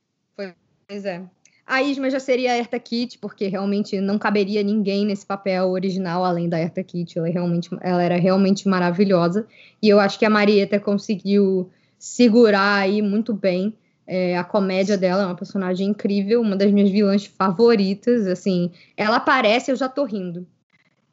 Pois 0.88 1.04
é. 1.04 1.22
A 1.66 1.82
Isma 1.82 2.08
já 2.08 2.20
seria 2.20 2.52
a 2.52 2.56
Erta 2.56 2.78
Kitt, 2.78 3.18
porque 3.18 3.48
realmente 3.48 4.00
não 4.00 4.18
caberia 4.18 4.62
ninguém 4.62 5.04
nesse 5.04 5.26
papel 5.26 5.68
original 5.70 6.24
além 6.24 6.48
da 6.48 6.58
Erta 6.58 6.82
Kitt. 6.82 7.18
Ela, 7.18 7.28
é 7.28 7.32
realmente, 7.32 7.68
ela 7.80 8.02
era 8.02 8.16
realmente 8.16 8.68
maravilhosa. 8.68 9.46
E 9.82 9.88
eu 9.88 9.98
acho 9.98 10.16
que 10.16 10.24
a 10.24 10.30
Marieta 10.30 10.78
conseguiu 10.78 11.68
segurar 11.98 12.76
aí 12.82 13.02
muito 13.02 13.34
bem 13.34 13.74
é, 14.06 14.38
a 14.38 14.44
comédia 14.44 14.96
dela. 14.96 15.24
É 15.24 15.26
uma 15.26 15.34
personagem 15.34 15.88
incrível, 15.88 16.40
uma 16.40 16.54
das 16.54 16.70
minhas 16.70 16.88
vilãs 16.88 17.26
favoritas. 17.26 18.28
Assim, 18.28 18.70
ela 18.96 19.16
aparece, 19.16 19.72
eu 19.72 19.76
já 19.76 19.88
tô 19.88 20.04
rindo. 20.04 20.46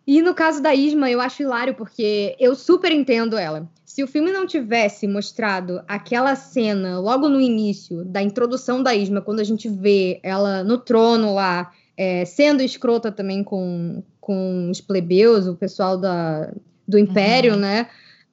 E 0.05 0.21
no 0.21 0.35
caso 0.35 0.61
da 0.61 0.75
Isma, 0.75 1.09
eu 1.09 1.19
acho 1.19 1.41
hilário, 1.41 1.73
porque 1.73 2.35
eu 2.39 2.53
super 2.53 2.91
entendo 2.91 3.37
ela 3.37 3.67
se 3.93 4.03
o 4.03 4.07
filme 4.07 4.31
não 4.31 4.47
tivesse 4.47 5.07
mostrado 5.07 5.83
aquela 5.87 6.35
cena 6.35 6.97
logo 6.99 7.29
no 7.29 7.39
início 7.39 8.03
da 8.03 8.23
introdução 8.23 8.81
da 8.81 8.95
Isma, 8.95 9.21
quando 9.21 9.39
a 9.39 9.43
gente 9.43 9.69
vê 9.69 10.19
ela 10.23 10.63
no 10.63 10.79
trono 10.79 11.35
lá, 11.35 11.71
é, 11.95 12.25
sendo 12.25 12.63
escrota 12.63 13.11
também 13.11 13.43
com, 13.43 14.01
com 14.19 14.67
os 14.71 14.81
plebeus, 14.81 15.45
o 15.45 15.55
pessoal 15.55 15.95
da, 15.95 16.51
do 16.87 16.97
Império, 16.97 17.53
uhum. 17.53 17.59
né? 17.59 17.87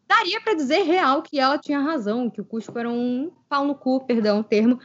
Daria 0.09 0.41
para 0.41 0.55
dizer 0.55 0.81
real 0.85 1.21
que 1.21 1.39
ela 1.39 1.59
tinha 1.59 1.79
razão, 1.79 2.31
que 2.31 2.41
o 2.41 2.45
Cusco 2.45 2.79
era 2.79 2.89
um 2.89 3.31
pau 3.47 3.67
no 3.67 3.75
cu, 3.75 4.01
perdão 4.07 4.41
o 4.41 4.45
termo, 4.45 4.79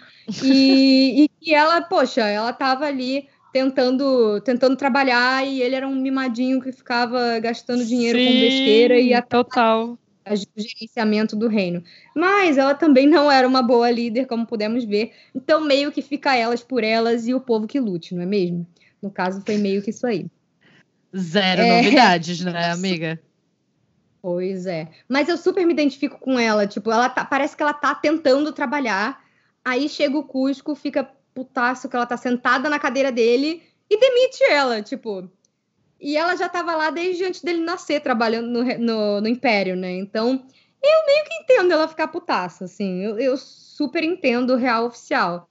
e, 0.43 1.23
e 1.23 1.29
que 1.39 1.55
ela, 1.55 1.83
poxa, 1.83 2.27
ela 2.27 2.51
tava 2.51 2.83
ali 2.83 3.29
tentando 3.53 4.41
tentando 4.41 4.75
trabalhar 4.75 5.47
e 5.47 5.61
ele 5.61 5.75
era 5.75 5.87
um 5.87 5.95
mimadinho 5.95 6.59
que 6.59 6.73
ficava 6.73 7.39
gastando 7.39 7.85
dinheiro 7.85 8.19
Sim, 8.19 8.25
com 8.25 8.39
besteira 8.41 8.99
e 8.99 9.13
até 9.13 9.37
total 9.37 9.97
o 10.33 10.61
gerenciamento 10.61 11.35
do 11.35 11.47
reino. 11.47 11.83
Mas 12.15 12.57
ela 12.57 12.73
também 12.73 13.07
não 13.07 13.31
era 13.31 13.47
uma 13.47 13.61
boa 13.61 13.89
líder, 13.91 14.25
como 14.25 14.45
pudemos 14.45 14.83
ver. 14.83 15.11
Então, 15.33 15.61
meio 15.61 15.91
que 15.91 16.01
fica 16.01 16.35
elas 16.35 16.63
por 16.63 16.83
elas 16.83 17.27
e 17.27 17.33
o 17.33 17.39
povo 17.39 17.67
que 17.67 17.79
lute, 17.79 18.15
não 18.15 18.23
é 18.23 18.25
mesmo? 18.25 18.65
No 19.01 19.11
caso, 19.11 19.43
foi 19.45 19.57
meio 19.57 19.81
que 19.81 19.91
isso 19.91 20.07
aí. 20.07 20.25
Zero 21.15 21.61
é... 21.61 21.77
novidades, 21.77 22.41
né, 22.41 22.71
amiga? 22.71 23.19
Pois 24.21 24.65
é. 24.65 24.89
Mas 25.07 25.29
eu 25.29 25.37
super 25.37 25.65
me 25.67 25.73
identifico 25.73 26.19
com 26.19 26.39
ela. 26.39 26.65
Tipo, 26.65 26.91
ela 26.91 27.07
tá, 27.07 27.23
parece 27.23 27.55
que 27.55 27.61
ela 27.61 27.73
tá 27.73 27.93
tentando 27.93 28.51
trabalhar. 28.51 29.23
Aí 29.63 29.87
chega 29.87 30.17
o 30.17 30.23
Cusco, 30.23 30.73
fica 30.73 31.07
putaço 31.33 31.87
que 31.87 31.95
ela 31.95 32.07
tá 32.07 32.17
sentada 32.17 32.67
na 32.67 32.79
cadeira 32.79 33.11
dele 33.11 33.61
e 33.87 33.99
demite 33.99 34.43
ela. 34.49 34.81
Tipo, 34.81 35.29
e 36.05 36.15
ela 36.15 36.35
já 36.35 36.45
estava 36.45 36.75
lá 36.75 36.91
desde 36.91 37.25
antes 37.25 37.41
dele 37.41 37.61
nascer, 37.61 37.99
trabalhando 37.99 38.47
no, 38.47 38.63
no, 38.77 39.21
no, 39.21 39.27
Império, 39.27 39.75
né? 39.75 39.91
Então, 39.97 40.45
eu 40.83 41.05
meio 41.07 41.25
que 41.25 41.33
entendo 41.41 41.71
ela 41.71 41.87
ficar 41.87 42.09
putaça, 42.09 42.65
assim. 42.65 43.01
Eu, 43.01 43.17
eu 43.17 43.35
super 43.35 44.03
entendo 44.03 44.53
o 44.53 44.55
real 44.55 44.85
oficial. 44.85 45.49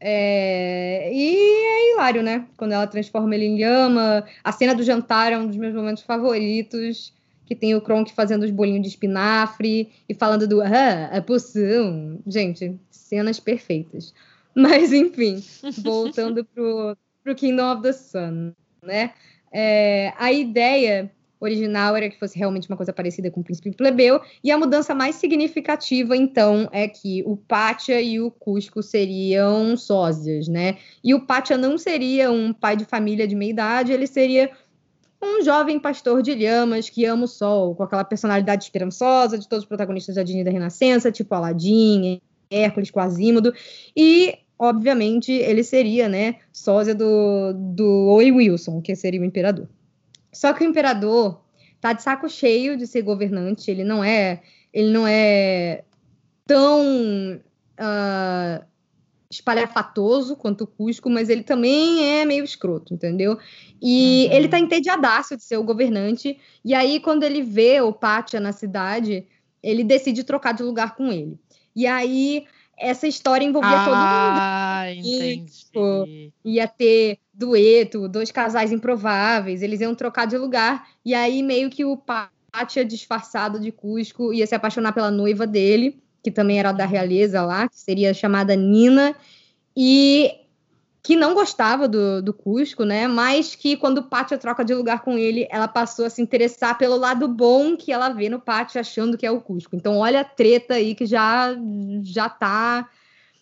É... 0.00 1.08
E 1.14 1.36
é 1.36 1.92
hilário, 1.92 2.24
né? 2.24 2.44
Quando 2.56 2.72
ela 2.72 2.88
transforma 2.88 3.36
ele 3.36 3.44
em 3.44 3.56
lhama. 3.56 4.24
A 4.42 4.50
cena 4.50 4.74
do 4.74 4.82
jantar 4.82 5.32
é 5.32 5.38
um 5.38 5.46
dos 5.46 5.56
meus 5.56 5.72
momentos 5.72 6.02
favoritos. 6.02 7.14
Que 7.46 7.54
tem 7.54 7.76
o 7.76 7.80
Kronk 7.80 8.12
fazendo 8.12 8.42
os 8.42 8.50
bolinhos 8.50 8.82
de 8.82 8.88
espinafre 8.88 9.92
e 10.08 10.12
falando 10.14 10.48
do 10.48 10.60
ah, 10.60 11.08
a 11.12 11.22
poção. 11.22 12.20
Gente, 12.26 12.80
cenas 12.90 13.38
perfeitas. 13.38 14.12
Mas, 14.56 14.92
enfim, 14.92 15.40
voltando 15.78 16.44
pro, 16.44 16.96
pro 17.22 17.34
Kingdom 17.36 17.74
of 17.74 17.82
the 17.82 17.92
Sun, 17.92 18.54
né? 18.82 19.12
É, 19.52 20.12
a 20.18 20.32
ideia 20.32 21.10
original 21.44 21.96
era 21.96 22.08
que 22.08 22.18
fosse 22.18 22.38
realmente 22.38 22.68
uma 22.68 22.76
coisa 22.76 22.92
parecida 22.92 23.30
com 23.30 23.40
o 23.40 23.44
príncipe 23.44 23.72
plebeu, 23.72 24.20
e 24.44 24.50
a 24.50 24.58
mudança 24.58 24.94
mais 24.94 25.16
significativa, 25.16 26.16
então, 26.16 26.68
é 26.72 26.86
que 26.86 27.22
o 27.26 27.36
Pátia 27.36 28.00
e 28.00 28.20
o 28.20 28.30
Cusco 28.30 28.82
seriam 28.82 29.76
sósias, 29.76 30.46
né? 30.46 30.76
E 31.02 31.14
o 31.14 31.26
Pátia 31.26 31.58
não 31.58 31.76
seria 31.76 32.30
um 32.30 32.52
pai 32.52 32.76
de 32.76 32.84
família 32.84 33.26
de 33.26 33.34
meia 33.34 33.50
idade, 33.50 33.92
ele 33.92 34.06
seria 34.06 34.50
um 35.20 35.42
jovem 35.42 35.78
pastor 35.78 36.22
de 36.22 36.34
lhamas 36.34 36.88
que 36.88 37.04
ama 37.04 37.24
o 37.24 37.28
sol, 37.28 37.74
com 37.74 37.82
aquela 37.82 38.04
personalidade 38.04 38.64
esperançosa 38.64 39.38
de 39.38 39.48
todos 39.48 39.64
os 39.64 39.68
protagonistas 39.68 40.16
da 40.16 40.22
Disney 40.22 40.44
da 40.44 40.50
Renascença, 40.50 41.12
tipo 41.12 41.34
Aladdin, 41.34 42.20
Hércules, 42.50 42.90
Quasímodo, 42.90 43.52
e 43.96 44.38
obviamente 44.62 45.32
ele 45.32 45.64
seria, 45.64 46.08
né, 46.08 46.36
sósia 46.52 46.94
do, 46.94 47.52
do 47.52 48.06
Owen 48.10 48.30
Wilson, 48.30 48.80
que 48.80 48.94
seria 48.94 49.20
o 49.20 49.24
imperador. 49.24 49.68
Só 50.32 50.52
que 50.52 50.64
o 50.64 50.68
imperador 50.68 51.42
tá 51.80 51.92
de 51.92 52.00
saco 52.00 52.28
cheio 52.28 52.76
de 52.76 52.86
ser 52.86 53.02
governante, 53.02 53.68
ele 53.68 53.82
não 53.82 54.04
é, 54.04 54.40
ele 54.72 54.92
não 54.92 55.04
é 55.04 55.82
tão 56.46 56.80
uh, 57.40 58.64
espalhafatoso 59.28 60.36
quanto 60.36 60.62
o 60.62 60.66
Cusco, 60.68 61.10
mas 61.10 61.28
ele 61.28 61.42
também 61.42 62.20
é 62.20 62.24
meio 62.24 62.44
escroto, 62.44 62.94
entendeu? 62.94 63.36
E 63.82 64.28
uhum. 64.28 64.36
ele 64.36 64.48
tá 64.48 64.60
entediadaço 64.60 65.36
de 65.36 65.42
ser 65.42 65.56
o 65.56 65.64
governante, 65.64 66.38
e 66.64 66.72
aí 66.72 67.00
quando 67.00 67.24
ele 67.24 67.42
vê 67.42 67.80
o 67.80 67.92
Pátia 67.92 68.38
na 68.38 68.52
cidade, 68.52 69.26
ele 69.60 69.82
decide 69.82 70.22
trocar 70.22 70.52
de 70.52 70.62
lugar 70.62 70.94
com 70.94 71.10
ele. 71.10 71.36
E 71.74 71.84
aí 71.84 72.46
essa 72.82 73.06
história 73.06 73.44
envolvia 73.44 73.70
ah, 73.70 73.84
todo 73.84 73.94
mundo. 73.94 74.38
Ah, 74.40 74.84
entendi. 74.92 76.32
Ia 76.44 76.66
ter 76.66 77.18
dueto, 77.32 78.08
dois 78.08 78.30
casais 78.30 78.72
improváveis, 78.72 79.62
eles 79.62 79.80
iam 79.80 79.94
trocar 79.94 80.26
de 80.26 80.36
lugar, 80.36 80.88
e 81.04 81.14
aí 81.14 81.42
meio 81.42 81.70
que 81.70 81.84
o 81.84 81.96
Pátia, 81.96 82.84
disfarçado 82.84 83.58
de 83.58 83.72
Cusco, 83.72 84.32
ia 84.32 84.46
se 84.46 84.54
apaixonar 84.54 84.92
pela 84.92 85.10
noiva 85.10 85.46
dele, 85.46 86.02
que 86.22 86.30
também 86.30 86.58
era 86.58 86.72
da 86.72 86.84
realeza 86.84 87.42
lá, 87.42 87.68
que 87.68 87.78
seria 87.78 88.12
chamada 88.12 88.54
Nina, 88.54 89.16
e 89.76 90.41
que 91.02 91.16
não 91.16 91.34
gostava 91.34 91.88
do, 91.88 92.22
do 92.22 92.32
Cusco, 92.32 92.84
né? 92.84 93.08
Mas 93.08 93.56
que 93.56 93.76
quando 93.76 94.04
Pátia 94.04 94.38
troca 94.38 94.64
de 94.64 94.72
lugar 94.72 95.02
com 95.02 95.18
ele, 95.18 95.48
ela 95.50 95.66
passou 95.66 96.04
a 96.04 96.10
se 96.10 96.22
interessar 96.22 96.78
pelo 96.78 96.96
lado 96.96 97.26
bom 97.26 97.76
que 97.76 97.90
ela 97.90 98.10
vê 98.10 98.28
no 98.28 98.40
Pátia, 98.40 98.80
achando 98.80 99.18
que 99.18 99.26
é 99.26 99.30
o 99.30 99.40
Cusco. 99.40 99.74
Então, 99.74 99.98
olha 99.98 100.20
a 100.20 100.24
treta 100.24 100.74
aí 100.74 100.94
que 100.94 101.04
já 101.04 101.56
já 102.02 102.28
tá 102.28 102.88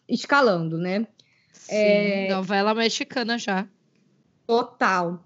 escalando, 0.09 0.79
né? 0.79 1.07
Sim, 1.53 1.75
é... 1.75 2.29
novela 2.31 2.75
mexicana 2.75 3.37
já. 3.37 3.69
Total. 4.47 5.23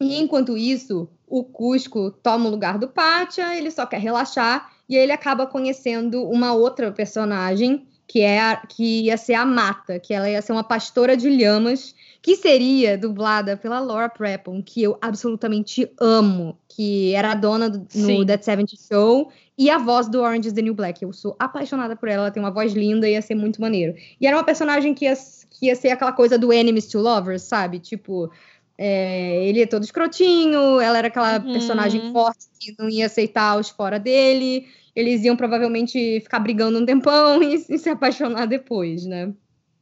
E 0.00 0.18
enquanto 0.18 0.56
isso, 0.56 1.08
o 1.26 1.44
Cusco 1.44 2.10
toma 2.10 2.46
o 2.46 2.50
lugar 2.50 2.78
do 2.78 2.88
Pátia, 2.88 3.54
ele 3.56 3.70
só 3.70 3.84
quer 3.84 4.00
relaxar 4.00 4.72
e 4.88 4.96
aí 4.96 5.02
ele 5.02 5.12
acaba 5.12 5.46
conhecendo 5.46 6.24
uma 6.24 6.54
outra 6.54 6.90
personagem 6.90 7.86
que 8.08 8.22
é 8.22 8.40
a, 8.40 8.56
que 8.56 9.02
ia 9.02 9.18
ser 9.18 9.34
a 9.34 9.44
Mata, 9.44 10.00
que 10.00 10.14
ela 10.14 10.28
ia 10.28 10.40
ser 10.40 10.52
uma 10.52 10.64
pastora 10.64 11.14
de 11.14 11.28
lhamas, 11.28 11.94
que 12.22 12.34
seria 12.36 12.96
dublada 12.96 13.54
pela 13.54 13.78
Laura 13.78 14.08
Prepon, 14.08 14.62
que 14.62 14.82
eu 14.82 14.96
absolutamente 15.02 15.88
amo, 16.00 16.58
que 16.66 17.14
era 17.14 17.32
a 17.32 17.34
dona 17.34 17.68
do, 17.68 17.86
no 17.94 18.24
That 18.24 18.42
70 18.42 18.72
Show 18.76 19.30
e 19.58 19.68
a 19.68 19.76
voz 19.76 20.08
do 20.08 20.22
Orange 20.22 20.48
is 20.48 20.54
the 20.54 20.62
New 20.62 20.74
Black. 20.74 21.02
Eu 21.02 21.12
sou 21.12 21.36
apaixonada 21.38 21.94
por 21.94 22.08
ela, 22.08 22.22
ela 22.22 22.30
tem 22.30 22.42
uma 22.42 22.50
voz 22.50 22.72
linda 22.72 23.06
e 23.06 23.12
ia 23.12 23.20
ser 23.20 23.34
muito 23.34 23.60
maneiro. 23.60 23.94
E 24.18 24.26
era 24.26 24.36
uma 24.36 24.44
personagem 24.44 24.94
que 24.94 25.04
ia, 25.04 25.14
que 25.50 25.66
ia 25.66 25.76
ser 25.76 25.90
aquela 25.90 26.12
coisa 26.12 26.38
do 26.38 26.50
Enemies 26.50 26.86
to 26.86 26.98
Lovers, 27.00 27.42
sabe? 27.42 27.78
Tipo, 27.78 28.30
é, 28.78 29.44
ele 29.44 29.60
é 29.60 29.66
todo 29.66 29.82
escrotinho, 29.82 30.80
ela 30.80 30.98
era 30.98 31.08
aquela 31.08 31.38
uhum. 31.38 31.52
personagem 31.52 32.12
forte 32.12 32.46
que 32.58 32.74
não 32.78 32.88
ia 32.88 33.06
aceitar 33.06 33.58
os 33.58 33.68
fora 33.68 33.98
dele 33.98 34.66
eles 34.98 35.22
iam 35.22 35.36
provavelmente 35.36 36.18
ficar 36.20 36.40
brigando 36.40 36.76
um 36.76 36.84
tempão 36.84 37.40
e, 37.42 37.54
e 37.54 37.78
se 37.78 37.88
apaixonar 37.88 38.46
depois, 38.46 39.06
né? 39.06 39.32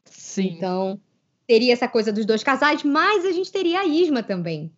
Sim. 0.05 0.55
Então, 0.55 1.01
teria 1.47 1.73
essa 1.73 1.89
coisa 1.89 2.13
dos 2.13 2.27
dois 2.27 2.45
casais, 2.45 2.83
mas 2.85 3.25
a 3.25 3.33
gente 3.33 3.51
teria 3.51 3.81
a 3.81 3.87
Isma 3.87 4.23
também. 4.23 4.71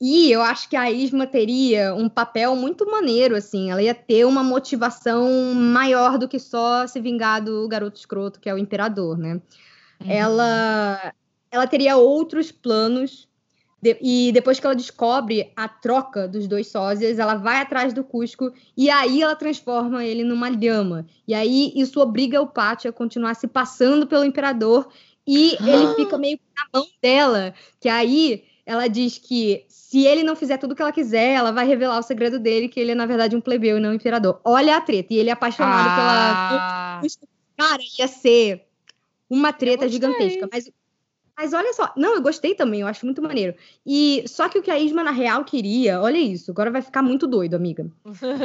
E 0.00 0.30
eu 0.30 0.42
acho 0.42 0.68
que 0.68 0.76
a 0.76 0.88
Isma 0.88 1.26
teria 1.26 1.92
um 1.92 2.08
papel 2.08 2.54
muito 2.54 2.88
maneiro, 2.88 3.34
assim. 3.34 3.72
Ela 3.72 3.82
ia 3.82 3.94
ter 3.94 4.24
uma 4.24 4.44
motivação 4.44 5.52
maior 5.54 6.18
do 6.18 6.28
que 6.28 6.38
só 6.38 6.86
se 6.86 7.00
vingar 7.00 7.42
do 7.42 7.66
garoto 7.66 7.98
escroto, 7.98 8.38
que 8.38 8.48
é 8.48 8.54
o 8.54 8.58
imperador, 8.58 9.18
né? 9.18 9.42
Uhum. 10.00 10.08
Ela, 10.08 11.12
ela 11.50 11.66
teria 11.66 11.96
outros 11.96 12.52
planos 12.52 13.27
de, 13.80 13.96
e 14.00 14.32
depois 14.32 14.58
que 14.58 14.66
ela 14.66 14.74
descobre 14.74 15.52
a 15.54 15.68
troca 15.68 16.26
dos 16.26 16.48
dois 16.48 16.66
sósias, 16.66 17.18
ela 17.18 17.36
vai 17.36 17.60
atrás 17.60 17.92
do 17.92 18.02
Cusco 18.02 18.52
e 18.76 18.90
aí 18.90 19.22
ela 19.22 19.36
transforma 19.36 20.04
ele 20.04 20.24
numa 20.24 20.48
lhama. 20.48 21.06
E 21.26 21.32
aí 21.32 21.72
isso 21.76 22.00
obriga 22.00 22.40
o 22.40 22.46
Pátio 22.46 22.90
a 22.90 22.92
continuar 22.92 23.34
se 23.34 23.46
passando 23.46 24.06
pelo 24.06 24.24
imperador 24.24 24.88
e 25.26 25.56
ele 25.60 25.94
fica 25.96 26.18
meio 26.18 26.38
na 26.56 26.80
mão 26.80 26.88
dela. 27.00 27.54
Que 27.80 27.88
aí 27.88 28.44
ela 28.66 28.88
diz 28.88 29.16
que 29.16 29.64
se 29.68 30.04
ele 30.04 30.22
não 30.22 30.36
fizer 30.36 30.58
tudo 30.58 30.72
o 30.72 30.74
que 30.76 30.82
ela 30.82 30.92
quiser, 30.92 31.34
ela 31.34 31.52
vai 31.52 31.66
revelar 31.66 31.98
o 31.98 32.02
segredo 32.02 32.38
dele, 32.38 32.68
que 32.68 32.78
ele 32.80 32.90
é 32.90 32.94
na 32.94 33.06
verdade 33.06 33.36
um 33.36 33.40
plebeu 33.40 33.78
e 33.78 33.80
não 33.80 33.90
um 33.90 33.94
imperador. 33.94 34.40
Olha 34.44 34.76
a 34.76 34.80
treta. 34.80 35.14
E 35.14 35.18
ele 35.18 35.30
é 35.30 35.32
apaixonado 35.32 35.88
ah. 35.88 37.00
pela. 37.00 37.28
Cara, 37.56 37.82
ia 37.98 38.06
ser 38.06 38.66
uma 39.30 39.52
treta 39.52 39.88
gigantesca. 39.88 40.48
Mas 40.52 40.70
mas 41.38 41.52
olha 41.52 41.72
só, 41.72 41.92
não, 41.96 42.16
eu 42.16 42.20
gostei 42.20 42.52
também, 42.52 42.80
eu 42.80 42.88
acho 42.88 43.06
muito 43.06 43.22
maneiro. 43.22 43.54
E 43.86 44.24
só 44.26 44.48
que 44.48 44.58
o 44.58 44.62
que 44.62 44.72
a 44.72 44.78
Isma 44.78 45.04
na 45.04 45.12
real 45.12 45.44
queria, 45.44 46.00
olha 46.00 46.18
isso, 46.18 46.50
agora 46.50 46.68
vai 46.68 46.82
ficar 46.82 47.00
muito 47.00 47.28
doido, 47.28 47.54
amiga. 47.54 47.88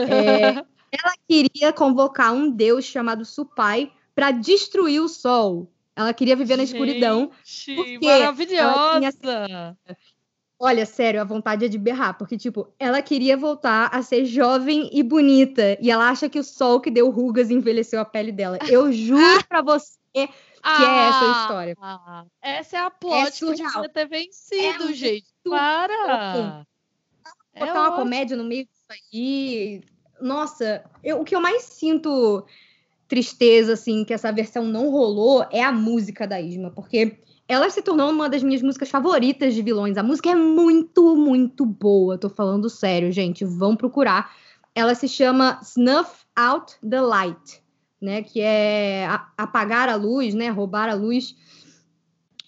É, 0.08 0.64
ela 0.94 1.14
queria 1.28 1.74
convocar 1.74 2.32
um 2.32 2.52
deus 2.52 2.86
chamado 2.86 3.26
Supai 3.26 3.92
para 4.14 4.30
destruir 4.30 5.02
o 5.02 5.10
sol. 5.10 5.68
Ela 5.96 6.14
queria 6.14 6.36
viver 6.36 6.56
na 6.56 6.62
escuridão. 6.62 7.32
Gente, 7.44 8.06
maravilhosa! 8.06 9.12
Tinha... 9.20 9.78
Olha, 10.60 10.86
sério, 10.86 11.20
a 11.20 11.24
vontade 11.26 11.66
é 11.66 11.68
de 11.68 11.80
berrar, 11.80 12.16
porque, 12.16 12.38
tipo, 12.38 12.72
ela 12.78 13.02
queria 13.02 13.36
voltar 13.36 13.90
a 13.92 14.04
ser 14.04 14.24
jovem 14.24 14.88
e 14.94 15.02
bonita, 15.02 15.80
e 15.82 15.90
ela 15.90 16.10
acha 16.10 16.30
que 16.30 16.40
o 16.40 16.44
sol 16.44 16.80
que 16.80 16.92
deu 16.92 17.10
rugas 17.10 17.50
envelheceu 17.50 18.00
a 18.00 18.06
pele 18.06 18.32
dela. 18.32 18.60
Eu 18.70 18.94
juro 18.94 19.44
pra 19.50 19.64
você 19.64 20.30
ah, 20.64 20.78
que 20.78 20.84
é 20.84 21.08
essa 21.10 21.42
história. 21.42 21.78
Ah, 21.82 22.26
essa 22.42 22.78
é 22.78 22.80
a 22.80 22.90
plot 22.90 23.46
é 23.46 23.82
que 23.82 23.90
ter 23.90 24.08
vencido, 24.08 24.90
é 24.90 24.94
gente. 24.94 25.26
Para! 25.44 26.66
É 27.54 27.60
Botar 27.60 27.72
é 27.72 27.74
uma 27.74 27.82
ótimo. 27.90 27.98
comédia 27.98 28.38
no 28.38 28.46
meio 28.46 28.66
disso 28.66 28.86
aí. 28.90 29.84
Nossa, 30.22 30.84
eu, 31.04 31.20
o 31.20 31.26
que 31.26 31.36
eu 31.36 31.42
mais 31.42 31.64
sinto 31.64 32.46
tristeza, 33.08 33.74
assim, 33.74 34.06
que 34.06 34.14
essa 34.14 34.32
versão 34.32 34.66
não 34.66 34.90
rolou 34.90 35.46
é 35.52 35.62
a 35.62 35.72
música 35.72 36.26
da 36.26 36.40
Isma, 36.40 36.72
porque 36.72 37.20
ela 37.48 37.70
se 37.70 37.82
tornou 37.82 38.10
uma 38.10 38.30
das 38.30 38.42
minhas 38.42 38.62
músicas 38.62 38.90
favoritas 38.90 39.54
de 39.54 39.62
vilões. 39.62 39.98
A 39.98 40.04
música 40.04 40.30
é 40.30 40.36
muito, 40.36 41.16
muito 41.16 41.66
boa. 41.66 42.18
Tô 42.18 42.30
falando 42.30 42.70
sério, 42.70 43.12
gente. 43.12 43.44
Vão 43.44 43.76
procurar. 43.76 44.34
Ela 44.74 44.96
se 44.96 45.08
chama 45.08 45.60
Snuff 45.62 46.26
Out 46.36 46.78
the 46.90 47.02
Light 47.02 47.63
né? 48.04 48.22
Que 48.22 48.42
é 48.42 49.08
apagar 49.38 49.88
a 49.90 49.96
luz, 49.96 50.34
né? 50.34 50.50
Roubar 50.50 50.90
a 50.90 50.94
luz. 50.94 51.36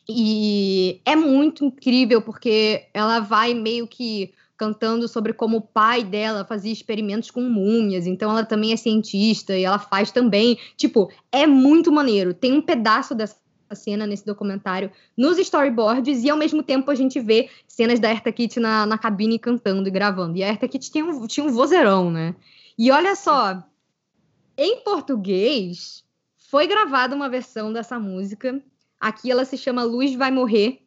E 0.08 1.02
é 1.06 1.16
muito 1.16 1.66
incrível 1.66 2.22
porque 2.22 2.88
ela 2.94 3.20
vai 3.20 3.54
meio 3.54 3.88
que 3.88 4.34
cantando 4.58 5.08
sobre 5.08 5.34
como 5.34 5.58
o 5.58 5.62
pai 5.62 6.04
dela 6.04 6.46
fazia 6.46 6.72
experimentos 6.72 7.30
com 7.30 7.42
múmias, 7.42 8.08
então 8.08 8.32
ela 8.32 8.46
também 8.46 8.72
é 8.72 8.78
cientista 8.78 9.58
e 9.58 9.64
ela 9.64 9.80
faz 9.80 10.12
também. 10.12 10.58
Tipo, 10.78 11.12
é 11.32 11.46
muito 11.46 11.92
maneiro. 11.92 12.34
Tem 12.34 12.54
um 12.54 12.62
pedaço 12.62 13.14
dessa 13.14 13.38
cena 13.74 14.06
nesse 14.06 14.26
documentário 14.26 14.92
nos 15.18 15.38
storyboards 15.38 16.24
e 16.24 16.30
ao 16.30 16.38
mesmo 16.38 16.64
tempo 16.64 16.90
a 16.92 16.96
gente 16.96 17.20
vê 17.20 17.50
cenas 17.68 18.00
da 18.00 18.10
Erta 18.10 18.32
Kitt 18.32 18.60
na, 18.60 18.86
na 18.86 18.98
cabine 18.98 19.40
cantando 19.40 19.90
e 19.90 19.92
gravando. 19.92 20.38
E 20.38 20.44
a 20.44 20.48
Erta 20.48 20.68
Kitt 20.68 20.90
tinha 20.92 21.04
um, 21.04 21.28
tinha 21.28 21.46
um 21.46 21.52
vozeirão, 21.52 22.10
né? 22.10 22.36
E 22.78 22.92
olha 22.92 23.16
só, 23.16 23.64
em 24.58 24.82
português, 24.82 26.04
foi 26.50 26.68
gravada 26.68 27.16
uma 27.16 27.30
versão 27.30 27.72
dessa 27.74 28.00
música. 28.00 28.62
Aqui 29.00 29.30
ela 29.30 29.46
se 29.46 29.58
chama 29.58 29.84
Luz 29.84 30.16
Vai 30.16 30.32
Morrer. 30.32 30.82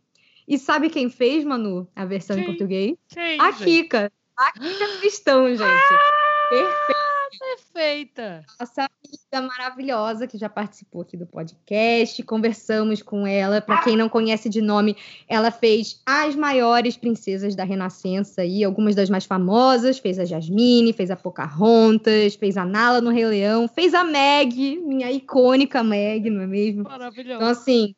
E 0.47 0.59
sabe 0.59 0.89
quem 0.89 1.11
fez, 1.11 1.45
Manu, 1.45 1.87
a 1.95 2.05
versão 2.07 2.37
quem? 2.37 2.45
em 2.45 2.47
português? 2.47 2.97
Quem, 3.09 3.41
a 3.41 3.53
Kika. 3.53 4.13
A 4.37 4.53
Kika 4.53 4.99
Cristão, 4.99 5.49
gente. 5.49 5.63
Ah! 5.63 6.49
Perfeito 6.49 7.18
perfeita. 7.39 8.45
Nossa 8.59 8.83
amiga 8.83 9.49
maravilhosa 9.49 10.27
que 10.27 10.39
já 10.39 10.49
participou 10.49 11.03
aqui 11.03 11.17
do 11.17 11.27
podcast, 11.27 12.23
conversamos 12.23 13.03
com 13.03 13.27
ela. 13.27 13.61
Para 13.61 13.83
quem 13.83 13.97
não 13.97 14.09
conhece 14.09 14.49
de 14.49 14.61
nome, 14.61 14.97
ela 15.29 15.51
fez 15.51 16.01
as 16.07 16.35
maiores 16.35 16.97
princesas 16.97 17.55
da 17.55 17.65
Renascença 17.65 18.45
e 18.45 18.63
algumas 18.65 18.95
das 18.95 19.11
mais 19.11 19.25
famosas. 19.25 19.99
Fez 19.99 20.19
a 20.19 20.25
Jasmine, 20.25 20.93
fez 20.93 21.11
a 21.11 21.17
Pocahontas, 21.17 22.35
fez 22.35 22.57
a 22.57 22.65
Nala 22.65 23.01
no 23.01 23.11
Rei 23.11 23.27
Leão, 23.27 23.69
fez 23.69 23.95
a 23.95 24.05
Meg, 24.05 24.79
minha 24.79 25.11
icônica 25.11 25.83
Meg, 25.83 26.31
não 26.31 26.43
é 26.43 26.47
mesmo? 26.47 26.85
Maravilhosa. 26.85 27.37
Então, 27.37 27.49
assim, 27.49 27.95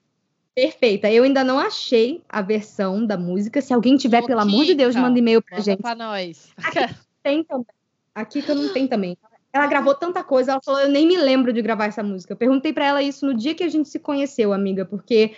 Perfeita. 0.54 1.10
Eu 1.10 1.24
ainda 1.24 1.44
não 1.44 1.58
achei 1.58 2.22
a 2.28 2.42
versão 2.42 3.06
da 3.06 3.16
música. 3.16 3.62
Se 3.62 3.72
alguém 3.72 3.96
tiver, 3.96 4.22
pelo 4.26 4.40
amor 4.40 4.64
de 4.64 4.74
Deus, 4.74 4.94
manda 4.96 5.18
e-mail 5.18 5.40
pra 5.40 5.58
Manda 5.58 5.64
gente. 5.64 5.80
pra 5.80 5.94
nós. 5.94 6.52
Aqui 6.56 6.94
tem 7.22 7.44
também. 7.44 7.79
Aqui 8.14 8.42
que 8.42 8.50
eu 8.50 8.54
não 8.54 8.72
tenho 8.72 8.88
também. 8.88 9.16
Ela 9.52 9.66
gravou 9.66 9.94
tanta 9.94 10.22
coisa, 10.22 10.52
ela 10.52 10.60
falou, 10.64 10.80
eu 10.80 10.88
nem 10.88 11.06
me 11.06 11.16
lembro 11.16 11.52
de 11.52 11.60
gravar 11.60 11.86
essa 11.86 12.02
música. 12.02 12.32
Eu 12.32 12.36
perguntei 12.36 12.72
pra 12.72 12.86
ela 12.86 13.02
isso 13.02 13.26
no 13.26 13.34
dia 13.34 13.54
que 13.54 13.64
a 13.64 13.68
gente 13.68 13.88
se 13.88 13.98
conheceu, 13.98 14.52
amiga, 14.52 14.84
porque 14.84 15.34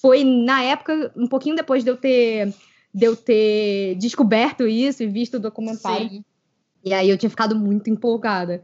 foi 0.00 0.24
na 0.24 0.62
época, 0.62 1.12
um 1.16 1.26
pouquinho 1.26 1.54
depois 1.54 1.84
de 1.84 1.90
eu 1.90 1.96
ter, 1.96 2.52
de 2.92 3.04
eu 3.04 3.16
ter 3.16 3.94
descoberto 3.96 4.66
isso 4.66 5.02
e 5.02 5.06
visto 5.06 5.34
o 5.34 5.40
documentário. 5.40 6.08
Sim. 6.08 6.24
E 6.84 6.92
aí 6.92 7.08
eu 7.08 7.18
tinha 7.18 7.30
ficado 7.30 7.56
muito 7.56 7.90
empolgada. 7.90 8.62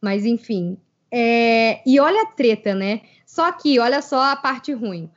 Mas 0.00 0.24
enfim. 0.24 0.78
É, 1.10 1.80
E 1.86 2.00
olha 2.00 2.22
a 2.22 2.26
treta, 2.26 2.74
né? 2.74 3.02
Só 3.26 3.50
que, 3.52 3.78
olha 3.78 4.00
só 4.00 4.32
a 4.32 4.36
parte 4.36 4.72
ruim. 4.72 5.10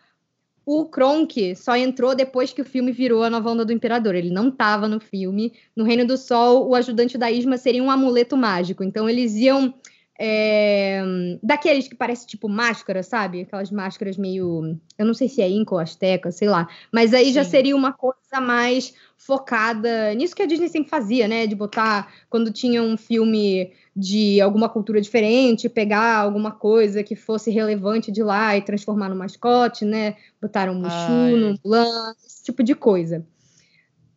O 0.70 0.84
Kronk 0.84 1.56
só 1.56 1.78
entrou 1.78 2.14
depois 2.14 2.52
que 2.52 2.62
o 2.62 2.66
filme 2.66 2.92
virou 2.92 3.24
a 3.24 3.30
nova 3.30 3.50
onda 3.50 3.64
do 3.64 3.72
Imperador. 3.72 4.16
Ele 4.16 4.30
não 4.30 4.50
estava 4.50 4.86
no 4.86 5.00
filme. 5.00 5.54
No 5.74 5.86
Reino 5.86 6.06
do 6.06 6.18
Sol, 6.18 6.68
o 6.68 6.76
ajudante 6.76 7.18
da 7.18 7.32
Isma 7.32 7.58
seria 7.58 7.82
um 7.82 7.90
amuleto 7.90 8.36
mágico. 8.36 8.84
Então 8.84 9.10
eles 9.10 9.34
iam. 9.36 9.74
é, 10.20 11.02
Daqueles 11.42 11.88
que 11.88 11.96
parece 11.96 12.28
tipo 12.28 12.50
máscara, 12.50 13.02
sabe? 13.02 13.44
Aquelas 13.44 13.72
máscaras 13.72 14.18
meio. 14.18 14.78
Eu 14.98 15.06
não 15.06 15.14
sei 15.14 15.30
se 15.30 15.42
é 15.42 15.48
Inca 15.48 15.74
ou 15.74 15.80
Azteca, 15.80 16.32
sei 16.34 16.50
lá. 16.50 16.68
Mas 16.92 17.14
aí 17.14 17.32
já 17.32 17.46
Sim. 17.46 17.50
seria 17.50 17.76
uma 17.76 17.94
coisa 17.94 18.42
mais 18.42 18.94
focada 19.16 20.14
nisso 20.16 20.36
que 20.36 20.44
a 20.44 20.46
Disney 20.46 20.68
sempre 20.68 20.90
fazia, 20.90 21.30
né? 21.30 21.48
De 21.48 21.56
botar 21.56 22.12
quando 22.30 22.52
tinha 22.52 22.84
um 22.84 22.98
filme 22.98 23.72
de 23.98 24.40
alguma 24.40 24.70
cultura 24.70 25.02
diferente, 25.02 25.68
pegar 25.68 26.18
alguma 26.18 26.52
coisa 26.52 27.02
que 27.02 27.16
fosse 27.16 27.50
relevante 27.50 28.12
de 28.12 28.22
lá 28.22 28.56
e 28.56 28.62
transformar 28.62 29.10
no 29.10 29.16
mascote, 29.16 29.84
né? 29.84 30.16
Botaram 30.40 30.74
um 30.74 30.82
Mushu 30.82 31.36
no 31.36 31.60
Mulan, 31.66 32.14
esse 32.24 32.44
tipo 32.44 32.62
de 32.64 32.76
coisa. 32.76 33.26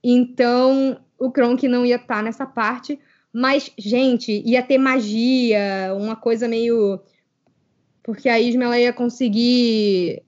Então, 0.05 1.01
o 1.19 1.31
Kronk 1.31 1.66
não 1.66 1.87
ia 1.87 1.97
estar 1.97 2.23
nessa 2.23 2.45
parte, 2.45 3.01
mas, 3.33 3.71
gente, 3.79 4.43
ia 4.45 4.62
ter 4.62 4.77
magia, 4.77 5.95
uma 5.97 6.14
coisa 6.14 6.47
meio. 6.47 7.01
Porque 8.03 8.29
a 8.29 8.38
Isma 8.38 8.64
ela 8.64 8.79
ia 8.79 8.93
conseguir 8.93 10.23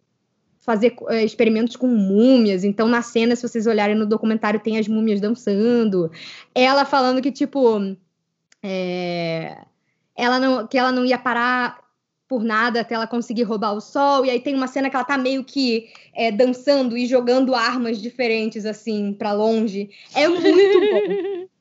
fazer 0.61 0.95
eh, 1.09 1.25
experimentos 1.25 1.77
com 1.77 1.89
múmias. 1.89 2.65
Então, 2.65 2.89
na 2.89 3.03
cena, 3.03 3.37
se 3.37 3.47
vocês 3.47 3.67
olharem 3.67 3.97
no 3.97 4.07
documentário, 4.07 4.61
tem 4.61 4.79
as 4.79 4.89
múmias 4.89 5.21
dançando. 5.21 6.11
Ela 6.55 6.87
falando 6.87 7.21
que, 7.21 7.33
tipo, 7.33 7.97
é, 8.63 9.59
ela 10.17 10.39
não, 10.39 10.67
que 10.67 10.79
ela 10.79 10.93
não 10.93 11.05
ia 11.05 11.19
parar 11.19 11.83
por 12.29 12.43
nada 12.43 12.81
até 12.81 12.95
ela 12.95 13.07
conseguir 13.07 13.43
roubar 13.43 13.75
o 13.75 13.81
sol. 13.81 14.25
E 14.25 14.31
aí 14.31 14.41
tem 14.41 14.55
uma 14.55 14.67
cena 14.67 14.89
que 14.89 14.97
ela 14.97 15.05
tá 15.05 15.19
meio 15.19 15.45
que 15.45 15.91
é, 16.15 16.33
dançando 16.33 16.97
e 16.97 17.07
jogando 17.07 17.55
armas 17.55 18.01
diferentes, 18.01 18.65
assim, 18.65 19.13
pra 19.13 19.33
longe. 19.33 19.91
É 20.15 20.27
muito 20.29 20.81
bom. 20.81 21.47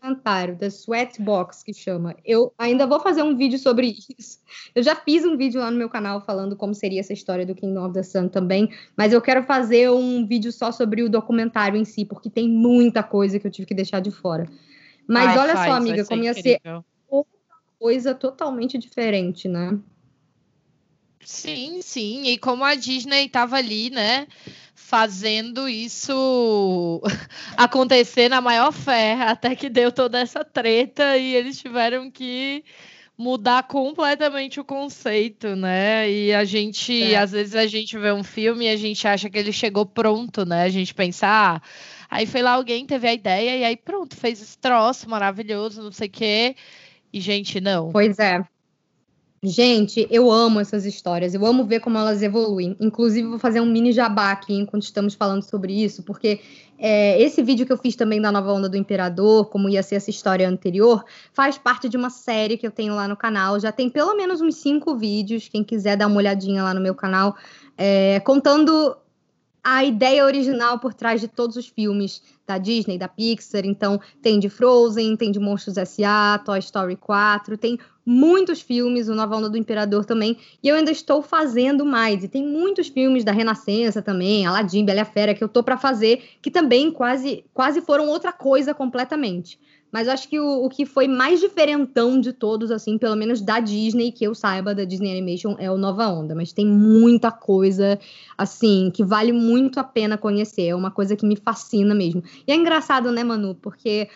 Documentário, 0.00 0.56
The 0.56 0.66
Sweat 0.66 1.20
Box, 1.20 1.62
que 1.62 1.74
chama. 1.74 2.16
Eu 2.24 2.52
ainda 2.56 2.86
vou 2.86 3.00
fazer 3.00 3.22
um 3.22 3.36
vídeo 3.36 3.58
sobre 3.58 3.96
isso. 4.18 4.38
Eu 4.74 4.82
já 4.82 4.96
fiz 4.96 5.24
um 5.24 5.36
vídeo 5.36 5.60
lá 5.60 5.70
no 5.70 5.76
meu 5.76 5.88
canal 5.88 6.20
falando 6.20 6.56
como 6.56 6.74
seria 6.74 7.00
essa 7.00 7.12
história 7.12 7.44
do 7.44 7.54
Kingdom 7.54 7.84
of 7.84 7.94
the 7.94 8.02
Sun 8.02 8.28
também, 8.28 8.68
mas 8.96 9.12
eu 9.12 9.20
quero 9.20 9.42
fazer 9.42 9.90
um 9.90 10.26
vídeo 10.26 10.52
só 10.52 10.70
sobre 10.70 11.02
o 11.02 11.08
documentário 11.08 11.78
em 11.78 11.84
si, 11.84 12.04
porque 12.04 12.30
tem 12.30 12.48
muita 12.48 13.02
coisa 13.02 13.38
que 13.38 13.46
eu 13.46 13.50
tive 13.50 13.66
que 13.66 13.74
deixar 13.74 14.00
de 14.00 14.10
fora. 14.12 14.46
Mas 15.08 15.30
Ai, 15.30 15.38
olha 15.38 15.56
faz, 15.56 15.70
só, 15.70 15.76
amiga, 15.78 16.04
ser 16.04 16.08
como 16.10 16.22
ia 16.22 16.34
ser 16.34 16.56
incrível. 16.56 16.84
coisa 17.78 18.14
totalmente 18.14 18.76
diferente, 18.76 19.48
né? 19.48 19.78
Sim, 21.24 21.80
sim. 21.82 22.26
E 22.28 22.38
como 22.38 22.62
a 22.64 22.74
Disney 22.74 23.26
estava 23.26 23.56
ali, 23.56 23.90
né, 23.90 24.26
fazendo 24.74 25.68
isso 25.68 27.02
acontecer 27.56 28.28
na 28.28 28.40
maior 28.40 28.72
fé, 28.72 29.14
até 29.22 29.54
que 29.56 29.68
deu 29.68 29.90
toda 29.90 30.18
essa 30.20 30.44
treta 30.44 31.16
e 31.16 31.34
eles 31.34 31.58
tiveram 31.58 32.10
que 32.10 32.64
mudar 33.16 33.64
completamente 33.64 34.60
o 34.60 34.64
conceito, 34.64 35.56
né? 35.56 36.08
E 36.08 36.32
a 36.32 36.44
gente, 36.44 37.12
É. 37.12 37.18
às 37.18 37.32
vezes 37.32 37.56
a 37.56 37.66
gente 37.66 37.98
vê 37.98 38.12
um 38.12 38.22
filme 38.22 38.66
e 38.66 38.68
a 38.68 38.76
gente 38.76 39.06
acha 39.08 39.28
que 39.28 39.36
ele 39.36 39.52
chegou 39.52 39.84
pronto, 39.84 40.46
né? 40.46 40.62
A 40.62 40.68
gente 40.68 40.94
pensa, 40.94 41.26
ah, 41.26 41.60
aí 42.10 42.26
foi 42.26 42.42
lá 42.42 42.52
alguém 42.52 42.86
teve 42.86 43.08
a 43.08 43.14
ideia 43.14 43.56
e 43.56 43.64
aí 43.64 43.76
pronto, 43.76 44.16
fez 44.16 44.40
esse 44.40 44.58
troço 44.58 45.08
maravilhoso, 45.08 45.82
não 45.82 45.92
sei 45.92 46.08
o 46.08 46.10
quê. 46.10 46.56
E 47.12 47.20
gente, 47.20 47.60
não. 47.60 47.90
Pois 47.90 48.18
é. 48.18 48.44
Gente, 49.40 50.04
eu 50.10 50.32
amo 50.32 50.58
essas 50.58 50.84
histórias, 50.84 51.32
eu 51.32 51.46
amo 51.46 51.64
ver 51.64 51.78
como 51.78 51.96
elas 51.96 52.22
evoluem. 52.22 52.76
Inclusive, 52.80 53.28
vou 53.28 53.38
fazer 53.38 53.60
um 53.60 53.66
mini 53.66 53.92
jabá 53.92 54.32
aqui 54.32 54.52
enquanto 54.52 54.82
estamos 54.82 55.14
falando 55.14 55.44
sobre 55.44 55.72
isso, 55.72 56.02
porque 56.02 56.40
é, 56.76 57.20
esse 57.22 57.40
vídeo 57.40 57.64
que 57.64 57.72
eu 57.72 57.78
fiz 57.78 57.94
também 57.94 58.20
da 58.20 58.32
nova 58.32 58.52
onda 58.52 58.68
do 58.68 58.76
Imperador, 58.76 59.46
como 59.46 59.68
ia 59.68 59.82
ser 59.82 59.94
essa 59.94 60.10
história 60.10 60.48
anterior, 60.48 61.04
faz 61.32 61.56
parte 61.56 61.88
de 61.88 61.96
uma 61.96 62.10
série 62.10 62.56
que 62.56 62.66
eu 62.66 62.70
tenho 62.72 62.96
lá 62.96 63.06
no 63.06 63.16
canal. 63.16 63.60
Já 63.60 63.70
tem 63.70 63.88
pelo 63.88 64.16
menos 64.16 64.40
uns 64.40 64.56
cinco 64.56 64.96
vídeos, 64.96 65.48
quem 65.48 65.62
quiser 65.62 65.96
dar 65.96 66.08
uma 66.08 66.16
olhadinha 66.16 66.64
lá 66.64 66.74
no 66.74 66.80
meu 66.80 66.94
canal, 66.94 67.36
é, 67.76 68.18
contando 68.20 68.96
a 69.62 69.84
ideia 69.84 70.24
original 70.24 70.78
por 70.78 70.94
trás 70.94 71.20
de 71.20 71.28
todos 71.28 71.56
os 71.56 71.66
filmes 71.66 72.22
da 72.46 72.58
Disney, 72.58 72.98
da 72.98 73.08
Pixar. 73.08 73.64
Então, 73.64 74.00
tem 74.22 74.38
de 74.38 74.48
Frozen, 74.48 75.16
tem 75.16 75.30
de 75.30 75.38
Monstros 75.38 75.76
S.A., 75.76 76.38
Toy 76.38 76.58
Story 76.58 76.96
4, 76.96 77.58
tem 77.58 77.78
muitos 78.04 78.62
filmes, 78.62 79.08
o 79.08 79.14
Nova 79.14 79.36
Onda 79.36 79.50
do 79.50 79.58
Imperador 79.58 80.06
também, 80.06 80.38
e 80.62 80.68
eu 80.68 80.76
ainda 80.76 80.90
estou 80.90 81.20
fazendo 81.20 81.84
mais. 81.84 82.24
E 82.24 82.28
tem 82.28 82.42
muitos 82.42 82.88
filmes 82.88 83.22
da 83.22 83.32
Renascença 83.32 84.00
também, 84.00 84.46
Aladdin, 84.46 84.84
Bela 84.84 85.04
Fera, 85.04 85.34
que 85.34 85.44
eu 85.44 85.48
tô 85.48 85.62
para 85.62 85.76
fazer, 85.76 86.22
que 86.40 86.50
também 86.50 86.90
quase, 86.90 87.44
quase 87.52 87.82
foram 87.82 88.08
outra 88.08 88.32
coisa 88.32 88.72
completamente. 88.72 89.60
Mas 89.90 90.06
acho 90.06 90.28
que 90.28 90.38
o, 90.38 90.64
o 90.64 90.68
que 90.68 90.84
foi 90.84 91.08
mais 91.08 91.40
diferentão 91.40 92.20
de 92.20 92.32
todos, 92.32 92.70
assim, 92.70 92.98
pelo 92.98 93.16
menos 93.16 93.40
da 93.40 93.58
Disney, 93.58 94.12
que 94.12 94.24
eu 94.24 94.34
saiba, 94.34 94.74
da 94.74 94.84
Disney 94.84 95.10
Animation, 95.12 95.56
é 95.58 95.70
o 95.70 95.78
Nova 95.78 96.06
Onda. 96.08 96.34
Mas 96.34 96.52
tem 96.52 96.66
muita 96.66 97.30
coisa, 97.30 97.98
assim, 98.36 98.90
que 98.92 99.02
vale 99.02 99.32
muito 99.32 99.80
a 99.80 99.84
pena 99.84 100.18
conhecer. 100.18 100.66
É 100.66 100.74
uma 100.74 100.90
coisa 100.90 101.16
que 101.16 101.26
me 101.26 101.36
fascina 101.36 101.94
mesmo. 101.94 102.22
E 102.46 102.52
é 102.52 102.54
engraçado, 102.54 103.10
né, 103.10 103.24
Manu? 103.24 103.54
Porque 103.54 104.08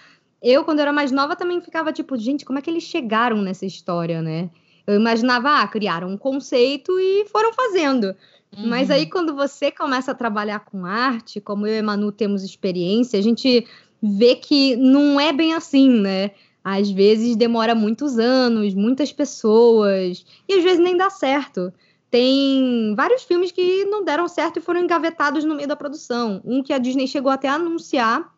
eu, 0.42 0.64
quando 0.64 0.80
era 0.80 0.92
mais 0.92 1.10
nova, 1.10 1.36
também 1.36 1.60
ficava 1.60 1.92
tipo, 1.92 2.16
gente, 2.18 2.44
como 2.44 2.58
é 2.58 2.62
que 2.62 2.68
eles 2.68 2.82
chegaram 2.82 3.40
nessa 3.40 3.64
história, 3.64 4.20
né? 4.20 4.50
Eu 4.86 4.96
imaginava, 4.96 5.62
ah, 5.62 5.68
criaram 5.68 6.08
um 6.08 6.18
conceito 6.18 6.98
e 6.98 7.24
foram 7.28 7.52
fazendo. 7.54 8.14
Mas 8.54 8.90
Uhum. 8.90 8.94
aí, 8.94 9.06
quando 9.06 9.34
você 9.34 9.70
começa 9.70 10.12
a 10.12 10.14
trabalhar 10.14 10.60
com 10.60 10.84
arte, 10.84 11.40
como 11.40 11.66
eu 11.66 11.78
e 11.78 11.82
Manu 11.82 12.12
temos 12.12 12.44
experiência, 12.44 13.18
a 13.18 13.22
gente 13.22 13.66
vê 14.02 14.34
que 14.34 14.74
não 14.76 15.20
é 15.20 15.32
bem 15.32 15.54
assim, 15.54 15.88
né? 15.88 16.32
Às 16.64 16.90
vezes 16.90 17.36
demora 17.36 17.74
muitos 17.74 18.18
anos, 18.18 18.74
muitas 18.74 19.12
pessoas, 19.12 20.24
e 20.48 20.54
às 20.54 20.62
vezes 20.62 20.78
nem 20.80 20.96
dá 20.96 21.08
certo. 21.08 21.72
Tem 22.10 22.94
vários 22.94 23.22
filmes 23.22 23.50
que 23.50 23.84
não 23.86 24.04
deram 24.04 24.28
certo 24.28 24.58
e 24.58 24.62
foram 24.62 24.80
engavetados 24.80 25.44
no 25.44 25.54
meio 25.54 25.68
da 25.68 25.76
produção. 25.76 26.40
Um 26.44 26.62
que 26.62 26.72
a 26.72 26.78
Disney 26.78 27.06
chegou 27.06 27.32
até 27.32 27.48
a 27.48 27.54
anunciar, 27.54 28.32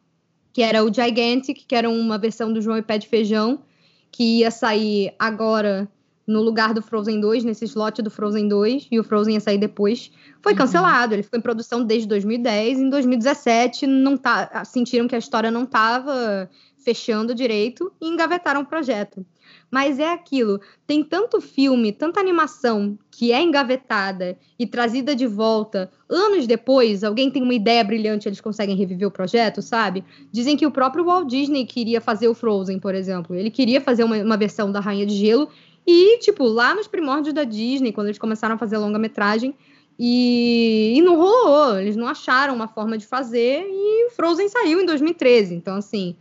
que 0.53 0.63
era 0.63 0.85
o 0.85 0.93
Gigantic, 0.93 1.65
que 1.67 1.75
era 1.75 1.91
uma 1.91 2.17
versão 2.17 2.53
do 2.53 2.63
João 2.63 2.79
e 2.79 2.83
Pé 2.83 2.99
de 2.99 3.09
Feijão, 3.09 3.61
que 4.13 4.41
ia 4.41 4.51
sair 4.51 5.13
agora 5.19 5.91
no 6.27 6.43
lugar 6.43 6.73
do 6.73 6.81
Frozen 6.83 7.21
2, 7.21 7.45
nesse 7.45 7.65
slot 7.67 8.01
do 8.03 8.11
Frozen 8.11 8.49
2, 8.49 8.89
e 8.91 8.99
o 8.99 9.05
Frozen 9.05 9.35
ia 9.35 9.41
sair 9.41 9.59
depois. 9.59 10.11
Foi 10.43 10.53
Uhum. 10.53 10.59
cancelado, 10.59 11.15
ele 11.15 11.23
ficou 11.23 11.39
em 11.39 11.43
produção 11.43 11.85
desde 11.85 12.09
2010. 12.09 12.79
Em 12.81 12.89
2017, 12.91 13.87
não 13.87 14.17
tá, 14.17 14.65
sentiram 14.65 15.07
que 15.07 15.15
a 15.15 15.19
história 15.19 15.51
não 15.51 15.65
estava 15.65 16.49
fechando 16.85 17.35
direito 17.35 17.91
e 18.01 18.09
engavetaram 18.09 18.61
o 18.61 18.67
projeto. 18.67 19.25
Mas 19.71 19.99
é 19.99 20.13
aquilo, 20.13 20.61
tem 20.87 21.03
tanto 21.03 21.41
filme, 21.41 21.93
tanta 21.93 22.21
animação 22.21 22.97
que 23.11 23.33
é 23.33 23.43
engavetada 23.43 24.39
e 24.59 24.67
trazida 24.67 25.15
de 25.17 25.27
volta 25.27 25.91
anos 26.09 26.47
depois, 26.47 27.03
alguém 27.03 27.31
tem 27.31 27.43
uma 27.43 27.55
ideia 27.55 27.83
brilhante, 27.83 28.29
eles 28.29 28.41
conseguem 28.41 28.77
reviver 28.77 29.09
o 29.09 29.11
projeto, 29.11 29.61
sabe? 29.61 30.05
Dizem 30.31 30.57
que 30.57 30.67
o 30.67 30.71
próprio 30.71 31.05
Walt 31.05 31.29
Disney 31.29 31.65
queria 31.67 32.01
fazer 32.01 32.29
o 32.29 32.35
Frozen, 32.35 32.79
por 32.79 32.95
exemplo. 32.95 33.35
Ele 33.35 33.51
queria 33.51 33.81
fazer 33.81 34.05
uma, 34.05 34.17
uma 34.19 34.37
versão 34.37 34.71
da 34.71 34.81
Rainha 34.81 35.07
de 35.07 35.15
Gelo 35.15 35.49
e, 35.87 36.19
tipo, 36.19 36.45
lá 36.45 36.75
nos 36.75 36.87
primórdios 36.87 37.35
da 37.35 37.45
Disney, 37.45 37.93
quando 37.93 38.09
eles 38.09 38.19
começaram 38.19 38.55
a 38.55 38.59
fazer 38.59 38.79
longa-metragem, 38.79 39.55
e, 39.99 40.95
e 40.97 41.03
não 41.03 41.17
rolou, 41.17 41.79
eles 41.79 41.97
não 41.97 42.07
acharam 42.07 42.55
uma 42.55 42.67
forma 42.67 42.99
de 42.99 43.07
fazer 43.07 43.65
e 43.69 44.11
Frozen 44.11 44.49
saiu 44.49 44.81
em 44.81 44.87
2013. 44.87 45.55
Então, 45.55 45.77
assim, 45.77 46.17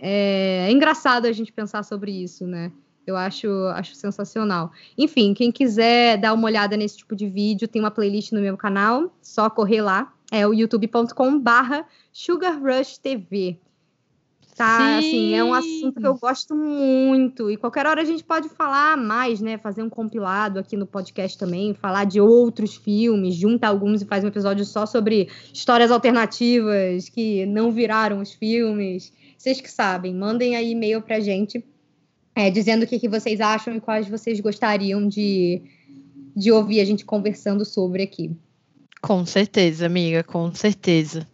é, 0.00 0.66
é 0.68 0.72
engraçado 0.72 1.26
a 1.26 1.32
gente 1.32 1.52
pensar 1.52 1.82
sobre 1.82 2.12
isso, 2.12 2.46
né? 2.46 2.70
Eu 3.06 3.16
acho, 3.16 3.48
acho 3.74 3.94
sensacional. 3.96 4.70
Enfim, 4.96 5.34
quem 5.34 5.50
quiser 5.50 6.18
dar 6.18 6.32
uma 6.32 6.46
olhada 6.46 6.76
nesse 6.76 6.98
tipo 6.98 7.16
de 7.16 7.28
vídeo, 7.28 7.66
tem 7.66 7.82
uma 7.82 7.90
playlist 7.90 8.30
no 8.30 8.40
meu 8.40 8.56
canal, 8.56 9.12
só 9.20 9.50
correr 9.50 9.82
lá. 9.82 10.12
É 10.30 10.46
o 10.46 10.54
youtube.com 10.54 11.40
barra 11.40 11.84
Sugar 12.12 12.60
Rush 12.62 12.98
TV. 12.98 13.58
Tá, 14.60 14.98
assim, 14.98 15.34
é 15.34 15.42
um 15.42 15.54
assunto 15.54 15.98
que 15.98 16.06
eu 16.06 16.18
gosto 16.18 16.54
muito. 16.54 17.50
E 17.50 17.56
qualquer 17.56 17.86
hora 17.86 18.02
a 18.02 18.04
gente 18.04 18.22
pode 18.22 18.50
falar 18.50 18.94
mais, 18.94 19.40
né? 19.40 19.56
Fazer 19.56 19.82
um 19.82 19.88
compilado 19.88 20.58
aqui 20.58 20.76
no 20.76 20.84
podcast 20.84 21.38
também, 21.38 21.72
falar 21.72 22.04
de 22.04 22.20
outros 22.20 22.76
filmes, 22.76 23.36
junta 23.36 23.66
alguns 23.66 24.02
e 24.02 24.04
faz 24.04 24.22
um 24.22 24.26
episódio 24.26 24.62
só 24.66 24.84
sobre 24.84 25.30
histórias 25.50 25.90
alternativas 25.90 27.08
que 27.08 27.46
não 27.46 27.72
viraram 27.72 28.20
os 28.20 28.34
filmes. 28.34 29.10
Vocês 29.38 29.62
que 29.62 29.70
sabem, 29.70 30.14
mandem 30.14 30.54
aí 30.54 30.72
e-mail 30.72 31.00
pra 31.00 31.20
gente 31.20 31.64
é, 32.34 32.50
dizendo 32.50 32.82
o 32.82 32.86
que, 32.86 33.00
que 33.00 33.08
vocês 33.08 33.40
acham 33.40 33.74
e 33.74 33.80
quais 33.80 34.10
vocês 34.10 34.40
gostariam 34.40 35.08
de, 35.08 35.62
de 36.36 36.52
ouvir 36.52 36.80
a 36.80 36.84
gente 36.84 37.06
conversando 37.06 37.64
sobre 37.64 38.02
aqui. 38.02 38.30
Com 39.00 39.24
certeza, 39.24 39.86
amiga, 39.86 40.22
com 40.22 40.52
certeza. 40.52 41.26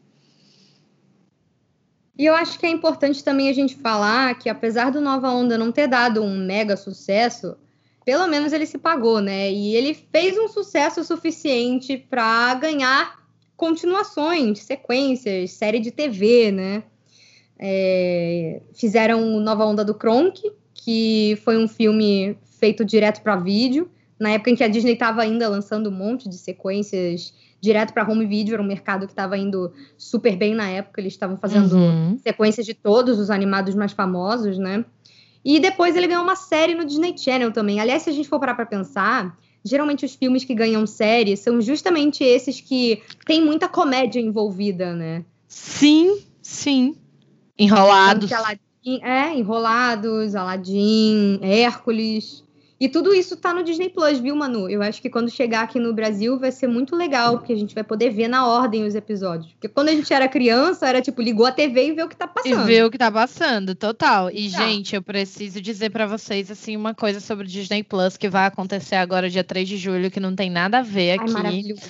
E 2.19 2.25
eu 2.25 2.35
acho 2.35 2.59
que 2.59 2.65
é 2.65 2.71
importante 2.71 3.23
também 3.23 3.49
a 3.49 3.53
gente 3.53 3.77
falar 3.77 4.39
que, 4.39 4.49
apesar 4.49 4.91
do 4.91 5.01
Nova 5.01 5.31
Onda 5.31 5.59
não 5.59 5.71
ter 5.71 5.87
dado 5.87 6.23
um 6.23 6.37
mega 6.37 6.77
sucesso, 6.77 7.57
pelo 8.05 8.27
menos 8.27 8.53
ele 8.53 8.65
se 8.65 8.79
pagou, 8.79 9.21
né? 9.21 9.51
E 9.53 9.75
ele 9.75 9.93
fez 9.93 10.39
um 10.39 10.49
sucesso 10.49 11.05
suficiente 11.05 11.99
para 11.99 12.55
ganhar 12.55 13.27
continuações, 13.57 14.61
sequências, 14.61 15.51
série 15.53 15.79
de 15.79 15.91
TV, 15.91 16.53
né? 16.53 16.85
É, 17.59 18.63
fizeram 18.75 19.41
Nova 19.41 19.67
Onda 19.67 19.85
do 19.85 19.95
Kronk, 19.95 20.41
que 20.73 21.39
foi 21.43 21.59
um 21.59 21.67
filme 21.69 22.39
feito 22.59 22.85
direto 22.85 23.23
para 23.23 23.37
vídeo, 23.37 23.91
na 24.19 24.31
época 24.31 24.51
em 24.51 24.57
que 24.57 24.65
a 24.65 24.69
Disney 24.69 24.93
estava 24.93 25.23
ainda 25.23 25.49
lançando 25.49 25.91
um 25.91 25.93
monte 25.93 26.29
de 26.29 26.39
sequências 26.39 27.35
direto 27.61 27.93
para 27.93 28.09
home 28.09 28.27
video, 28.27 28.55
era 28.55 28.63
um 28.63 28.67
mercado 28.67 29.07
que 29.07 29.13
estava 29.13 29.37
indo 29.37 29.73
super 29.97 30.37
bem 30.37 30.55
na 30.55 30.69
época, 30.69 31.01
eles 31.01 31.13
estavam 31.13 31.37
fazendo 31.37 31.77
uhum. 31.77 32.19
sequências 32.19 32.67
de 32.67 32.75
todos 32.75 33.19
os 33.19 33.31
animados 33.31 33.75
mais 33.75 33.93
famosos, 33.93 34.59
né? 34.59 34.85
E 35.45 35.61
depois 35.61 35.95
ele 35.95 36.09
ganhou 36.09 36.25
uma 36.25 36.37
série 36.37 36.75
no 36.75 36.85
Disney 36.85 37.17
Channel 37.17 37.53
também. 37.53 37.81
Aliás, 37.81 38.03
se 38.03 38.11
a 38.11 38.13
gente 38.13 38.29
for 38.29 38.41
parar 38.41 38.55
para 38.55 38.67
pensar, 38.67 39.39
geralmente 39.65 40.05
os 40.05 40.15
filmes 40.15 40.45
que 40.45 40.55
ganham 40.55 40.87
série 40.87 41.37
são 41.37 41.61
justamente 41.61 42.25
esses 42.25 42.61
que 42.61 43.03
tem 43.25 43.45
muita 43.45 43.69
comédia 43.69 44.21
envolvida, 44.21 44.95
né? 44.95 45.25
Sim, 45.47 46.21
sim. 46.43 46.97
Enrolados. 47.59 48.31
É, 49.03 49.35
Enrolados, 49.35 50.35
Aladdin, 50.35 51.41
Hércules. 51.43 52.45
E 52.79 52.91
tudo 52.91 53.15
isso 53.15 53.37
tá 53.37 53.55
no 53.55 53.63
Disney 53.63 53.89
Plus, 53.89 54.19
viu, 54.19 54.37
Manu? 54.37 54.69
Eu 54.69 54.83
acho 54.83 55.01
que 55.01 55.09
quando 55.09 55.31
chegar 55.31 55.63
aqui 55.63 55.79
no 55.79 55.95
Brasil 55.95 56.39
vai 56.39 56.53
ser 56.53 56.67
muito 56.67 56.95
legal, 56.95 57.39
porque 57.39 57.55
a 57.55 57.57
gente 57.57 57.75
vai 57.75 57.83
poder 57.83 58.11
ver 58.11 58.29
na 58.29 58.47
ordem 58.47 58.85
os 58.85 58.95
episódios. 58.95 59.51
Porque 59.53 59.69
quando 59.69 59.89
a 59.89 59.93
gente 59.93 60.13
era 60.13 60.29
criança, 60.29 60.87
era 60.87 61.01
tipo, 61.01 61.23
ligou 61.23 61.47
a 61.47 61.53
TV 61.53 61.89
e 61.89 61.93
vê 61.93 62.03
o 62.03 62.09
que 62.09 62.17
tá 62.17 62.27
passando. 62.27 62.63
E 62.63 62.67
vê 62.67 62.85
o 62.85 62.91
que 62.91 62.99
tá 62.99 63.11
passando, 63.11 63.75
total. 63.75 64.31
E, 64.31 64.51
tá. 64.51 64.59
gente, 64.59 64.95
eu 64.95 65.03
preciso 65.03 65.59
dizer 65.61 65.89
para 65.89 66.07
vocês, 66.07 66.51
assim, 66.51 66.77
uma 66.77 66.95
coisa 66.95 67.19
sobre 67.19 67.47
o 67.47 67.49
Disney 67.49 67.83
Plus 67.83 68.19
que 68.19 68.29
vai 68.29 68.45
acontecer 68.45 68.97
agora, 68.97 69.31
dia 69.31 69.43
3 69.43 69.67
de 69.67 69.79
julho, 69.79 70.11
que 70.11 70.21
não 70.21 70.37
tem 70.37 70.51
nada 70.51 70.81
a 70.81 70.83
ver 70.83 71.13
aqui. 71.13 71.29
Ai, 71.29 71.33
maravilhoso. 71.33 71.83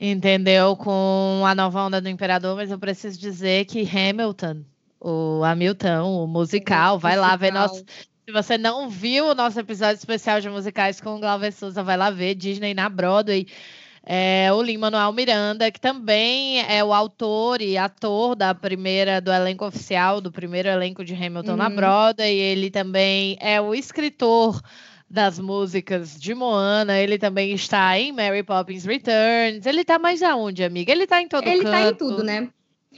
Entendeu? 0.00 0.74
Com 0.74 1.42
a 1.46 1.54
nova 1.54 1.82
onda 1.84 2.00
do 2.00 2.08
Imperador, 2.08 2.56
mas 2.56 2.70
eu 2.70 2.78
preciso 2.78 3.18
dizer 3.18 3.66
que 3.66 3.86
Hamilton 3.86 4.62
o 5.04 5.44
Hamilton, 5.44 6.24
o 6.24 6.26
musical, 6.26 6.98
vai 6.98 7.14
lá 7.14 7.36
ver 7.36 7.52
nosso 7.52 7.84
se 8.24 8.32
você 8.32 8.56
não 8.56 8.88
viu 8.88 9.26
o 9.26 9.34
nosso 9.34 9.60
episódio 9.60 9.96
especial 9.96 10.40
de 10.40 10.48
musicais 10.48 10.98
com 10.98 11.16
o 11.16 11.20
Glauber 11.20 11.52
Souza, 11.52 11.82
vai 11.82 11.96
lá 11.96 12.10
ver 12.10 12.34
Disney 12.34 12.72
na 12.72 12.88
Broadway. 12.88 13.46
É, 14.06 14.50
o 14.52 14.62
Lin-Manuel 14.62 15.12
Miranda, 15.12 15.70
que 15.70 15.80
também 15.80 16.60
é 16.60 16.82
o 16.82 16.92
autor 16.92 17.60
e 17.60 17.76
ator 17.76 18.34
da 18.34 18.54
primeira, 18.54 19.20
do 19.20 19.30
elenco 19.32 19.66
oficial, 19.66 20.20
do 20.20 20.32
primeiro 20.32 20.68
elenco 20.68 21.04
de 21.04 21.14
Hamilton 21.14 21.52
uhum. 21.52 21.56
na 21.56 21.68
Broadway. 21.68 22.34
Ele 22.34 22.70
também 22.70 23.36
é 23.40 23.60
o 23.60 23.74
escritor 23.74 24.60
das 25.08 25.38
músicas 25.38 26.18
de 26.18 26.34
Moana. 26.34 26.98
Ele 26.98 27.18
também 27.18 27.52
está 27.52 27.98
em 27.98 28.10
Mary 28.10 28.42
Poppins 28.42 28.84
Returns. 28.84 29.66
Ele 29.66 29.82
está 29.82 29.98
mais 29.98 30.22
aonde, 30.22 30.64
amiga? 30.64 30.92
Ele 30.92 31.04
está 31.04 31.20
em 31.20 31.28
todo 31.28 31.46
ele 31.46 31.62
canto. 31.62 31.74
Ele 31.74 31.76
está 31.76 31.90
em 31.90 31.94
tudo, 31.94 32.22
né? 32.22 32.48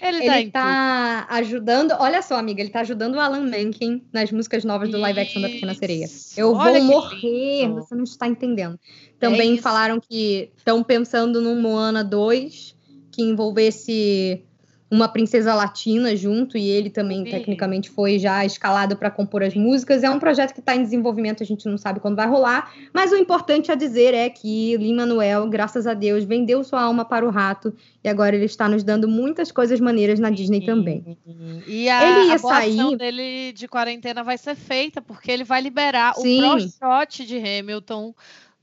Ele, 0.00 0.26
ele 0.26 0.50
tá, 0.50 0.60
tá 0.62 1.26
ajudando. 1.36 1.92
Olha 1.98 2.22
só, 2.22 2.36
amiga, 2.36 2.60
ele 2.60 2.70
tá 2.70 2.80
ajudando 2.80 3.14
o 3.14 3.20
Alan 3.20 3.42
Menken 3.42 4.02
nas 4.12 4.30
músicas 4.30 4.64
novas 4.64 4.90
do 4.90 4.98
live 4.98 5.20
action 5.20 5.42
da 5.42 5.48
Pequena 5.48 5.74
Sereia. 5.74 6.08
Eu 6.36 6.52
olha 6.52 6.80
vou 6.80 6.84
morrer, 6.84 7.62
lindo. 7.62 7.74
você 7.76 7.94
não 7.94 8.04
está 8.04 8.26
entendendo. 8.26 8.78
Também 9.18 9.54
é 9.54 9.60
falaram 9.60 9.98
que 9.98 10.50
estão 10.56 10.82
pensando 10.82 11.40
num 11.40 11.60
Moana 11.60 12.04
2 12.04 12.76
que 13.10 13.22
envolvesse 13.22 14.44
uma 14.88 15.08
princesa 15.08 15.52
latina 15.52 16.14
junto 16.14 16.56
e 16.56 16.68
ele 16.68 16.88
também 16.88 17.24
Sim. 17.24 17.30
tecnicamente 17.30 17.90
foi 17.90 18.18
já 18.18 18.44
escalado 18.44 18.96
para 18.96 19.10
compor 19.10 19.42
as 19.42 19.54
músicas. 19.54 20.04
É 20.04 20.10
um 20.10 20.18
projeto 20.20 20.54
que 20.54 20.60
está 20.60 20.76
em 20.76 20.82
desenvolvimento, 20.82 21.42
a 21.42 21.46
gente 21.46 21.66
não 21.66 21.76
sabe 21.76 21.98
quando 21.98 22.14
vai 22.14 22.28
rolar, 22.28 22.72
mas 22.92 23.10
o 23.10 23.16
importante 23.16 23.72
a 23.72 23.74
dizer 23.74 24.14
é 24.14 24.30
que 24.30 24.76
Lin 24.76 24.94
Manuel, 24.94 25.48
graças 25.48 25.86
a 25.86 25.94
Deus, 25.94 26.24
vendeu 26.24 26.62
sua 26.62 26.82
alma 26.82 27.04
para 27.04 27.26
o 27.26 27.30
rato 27.30 27.74
e 28.04 28.08
agora 28.08 28.36
ele 28.36 28.44
está 28.44 28.68
nos 28.68 28.84
dando 28.84 29.08
muitas 29.08 29.50
coisas 29.50 29.80
maneiras 29.80 30.20
na 30.20 30.30
Disney 30.30 30.60
Sim. 30.60 30.66
também. 30.66 31.18
E 31.66 31.88
a, 31.88 32.08
ele 32.08 32.28
ia 32.28 32.34
a 32.34 32.38
sair 32.38 32.96
dele 32.96 33.52
de 33.52 33.66
quarentena 33.66 34.22
vai 34.22 34.38
ser 34.38 34.54
feita 34.54 35.02
porque 35.02 35.32
ele 35.32 35.42
vai 35.42 35.60
liberar 35.60 36.14
Sim. 36.14 36.44
o 36.44 36.50
pro 36.50 36.60
shot 36.60 37.26
de 37.26 37.36
Hamilton 37.38 38.14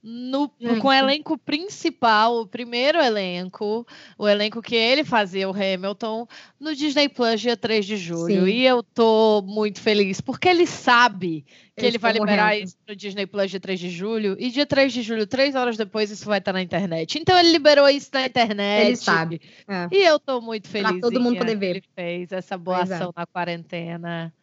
no, 0.04 0.50
com 0.82 0.90
o 0.90 0.94
elenco 0.94 1.38
principal, 1.38 2.42
o 2.42 2.46
primeiro 2.46 3.00
elenco, 3.00 3.88
o 4.18 4.28
elenco 4.28 4.62
que 4.62 4.76
ele 4.76 5.06
fazia, 5.06 5.50
o 5.50 5.54
Hamilton, 5.54 6.28
no 6.60 6.76
Disney 6.76 7.08
Plus 7.08 7.40
dia 7.40 7.56
3 7.56 7.86
de 7.86 7.96
julho. 7.96 8.46
Sim. 8.46 8.52
E 8.52 8.66
eu 8.66 8.84
tô 8.84 9.42
muito 9.46 9.80
feliz, 9.80 10.20
porque 10.20 10.50
ele 10.50 10.68
sabe 10.68 11.46
que 11.78 11.86
ele 11.86 11.98
vai 11.98 12.12
liberar 12.12 12.48
morrendo. 12.48 12.66
isso 12.66 12.78
no 12.86 12.94
Disney 12.94 13.26
Plus 13.26 13.50
dia 13.50 13.62
3 13.62 13.80
de 13.80 13.90
julho, 13.90 14.36
e 14.38 14.52
dia 14.52 14.66
3 14.66 14.92
de 14.92 15.02
julho, 15.02 15.26
três 15.26 15.56
horas 15.56 15.78
depois, 15.78 16.12
isso 16.12 16.26
vai 16.26 16.40
estar 16.40 16.52
na 16.52 16.62
internet. 16.62 17.18
Então 17.18 17.40
ele 17.40 17.52
liberou 17.52 17.88
isso 17.88 18.10
na 18.14 18.26
internet. 18.26 18.88
Ele 18.88 18.96
sabe. 18.98 19.42
É. 19.66 19.88
E 19.90 20.04
eu 20.04 20.20
tô 20.20 20.42
muito 20.42 20.68
feliz. 20.68 20.92
Pra 20.92 21.00
todo 21.00 21.22
mundo 21.22 21.38
poder 21.38 21.56
ver. 21.56 21.70
Ele 21.78 21.84
fez 21.96 22.32
essa 22.34 22.58
boa 22.58 22.80
pois 22.80 22.92
ação 22.92 23.14
é. 23.16 23.20
na 23.22 23.26
quarentena. 23.26 24.34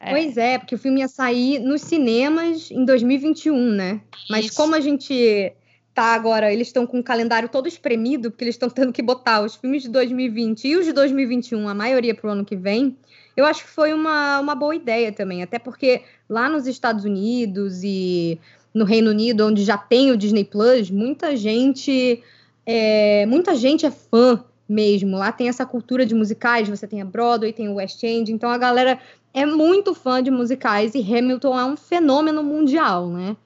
É. 0.00 0.10
Pois 0.10 0.36
é, 0.36 0.58
porque 0.58 0.74
o 0.74 0.78
filme 0.78 1.00
ia 1.00 1.08
sair 1.08 1.58
nos 1.58 1.82
cinemas 1.82 2.70
em 2.70 2.84
2021, 2.84 3.70
né? 3.72 4.00
Mas 4.30 4.46
Isso. 4.46 4.54
como 4.54 4.74
a 4.74 4.80
gente 4.80 5.52
tá 5.92 6.14
agora, 6.14 6.52
eles 6.52 6.68
estão 6.68 6.86
com 6.86 7.00
o 7.00 7.02
calendário 7.02 7.48
todo 7.48 7.66
espremido, 7.66 8.30
porque 8.30 8.44
eles 8.44 8.54
estão 8.54 8.70
tendo 8.70 8.92
que 8.92 9.02
botar 9.02 9.42
os 9.42 9.56
filmes 9.56 9.82
de 9.82 9.88
2020 9.88 10.68
e 10.68 10.76
os 10.76 10.86
de 10.86 10.92
2021, 10.92 11.68
a 11.68 11.74
maioria 11.74 12.14
para 12.14 12.28
o 12.28 12.32
ano 12.32 12.44
que 12.44 12.54
vem, 12.54 12.96
eu 13.38 13.44
acho 13.44 13.64
que 13.64 13.70
foi 13.70 13.92
uma, 13.92 14.40
uma 14.40 14.54
boa 14.56 14.74
ideia 14.74 15.12
também. 15.12 15.44
Até 15.44 15.60
porque 15.60 16.02
lá 16.28 16.48
nos 16.48 16.66
Estados 16.66 17.04
Unidos 17.04 17.82
e 17.84 18.36
no 18.74 18.84
Reino 18.84 19.10
Unido, 19.10 19.46
onde 19.46 19.64
já 19.64 19.78
tem 19.78 20.10
o 20.10 20.16
Disney 20.16 20.44
Plus, 20.44 20.90
muita 20.90 21.36
gente. 21.36 22.20
É, 22.66 23.24
muita 23.26 23.54
gente 23.54 23.86
é 23.86 23.92
fã 23.92 24.44
mesmo. 24.68 25.16
Lá 25.16 25.30
tem 25.30 25.48
essa 25.48 25.64
cultura 25.64 26.04
de 26.04 26.16
musicais, 26.16 26.68
você 26.68 26.86
tem 26.86 27.00
a 27.00 27.04
Broadway, 27.04 27.52
tem 27.52 27.68
o 27.68 27.74
West 27.74 28.02
End, 28.02 28.32
então 28.32 28.50
a 28.50 28.58
galera 28.58 29.00
é 29.32 29.46
muito 29.46 29.94
fã 29.94 30.22
de 30.22 30.30
musicais 30.30 30.94
e 30.94 31.00
Hamilton 31.00 31.58
é 31.58 31.64
um 31.64 31.76
fenômeno 31.76 32.42
mundial, 32.42 33.08
né? 33.08 33.36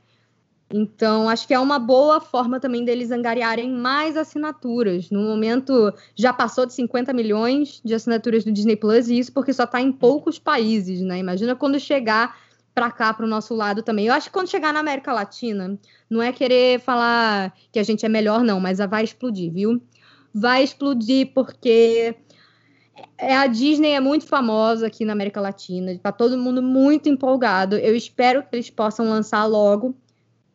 Então, 0.75 1.29
acho 1.29 1.47
que 1.47 1.53
é 1.53 1.59
uma 1.59 1.79
boa 1.79 2.19
forma 2.19 2.59
também 2.59 2.83
deles 2.83 3.11
angariarem 3.11 3.71
mais 3.71 4.17
assinaturas. 4.17 5.11
No 5.11 5.21
momento, 5.21 5.93
já 6.17 6.33
passou 6.33 6.65
de 6.65 6.73
50 6.73 7.13
milhões 7.13 7.81
de 7.85 7.93
assinaturas 7.93 8.43
do 8.43 8.51
Disney 8.51 8.77
Plus, 8.77 9.09
e 9.09 9.19
isso 9.19 9.33
porque 9.33 9.53
só 9.53 9.65
está 9.65 9.83
em 9.83 9.93
poucos 9.93 10.39
países, 10.39 11.03
né? 11.03 11.19
Imagina 11.19 11.55
quando 11.55 11.79
chegar 11.79 12.35
para 12.75 12.91
cá, 12.91 13.13
para 13.13 13.27
o 13.27 13.29
nosso 13.29 13.55
lado 13.55 13.83
também. 13.83 14.07
Eu 14.07 14.15
acho 14.15 14.29
que 14.29 14.33
quando 14.33 14.49
chegar 14.49 14.73
na 14.73 14.81
América 14.81 15.13
Latina, 15.13 15.79
não 16.09 16.23
é 16.23 16.33
querer 16.33 16.81
falar 16.81 17.53
que 17.71 17.79
a 17.79 17.83
gente 17.83 18.07
é 18.07 18.09
melhor, 18.09 18.43
não, 18.43 18.59
mas 18.59 18.79
vai 18.79 19.05
explodir, 19.05 19.53
viu? 19.53 19.83
Vai 20.35 20.63
explodir 20.63 21.33
porque 21.35 22.15
a 23.19 23.47
Disney 23.47 23.91
é 23.91 24.01
muito 24.01 24.27
famosa 24.27 24.87
aqui 24.87 25.05
na 25.05 25.13
América 25.13 25.41
Latina, 25.41 25.99
tá 25.99 26.13
todo 26.13 26.39
mundo 26.39 26.63
muito 26.63 27.09
empolgado. 27.09 27.77
Eu 27.77 27.97
espero 27.97 28.43
que 28.43 28.57
eles 28.57 28.71
possam 28.71 29.09
lançar 29.09 29.45
logo, 29.47 29.95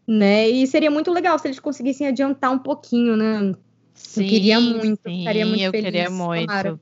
né? 0.08 0.50
E 0.50 0.66
seria 0.68 0.91
muito 0.91 1.12
legal 1.12 1.38
se 1.39 1.48
eles 1.48 1.60
conseguissem 1.60 2.08
adiantar 2.08 2.52
um 2.52 2.60
pouquinho, 2.60 3.16
né? 3.16 3.54
Sim, 3.93 4.24
eu 4.24 4.30
queria 4.30 4.60
muito, 4.60 5.02
sim, 5.08 5.20
ficaria 5.20 5.45
muito 5.45 5.62
eu 5.62 5.72
feliz. 5.72 5.86
queria 5.86 6.10
muito. 6.10 6.48
Tomara. 6.48 6.80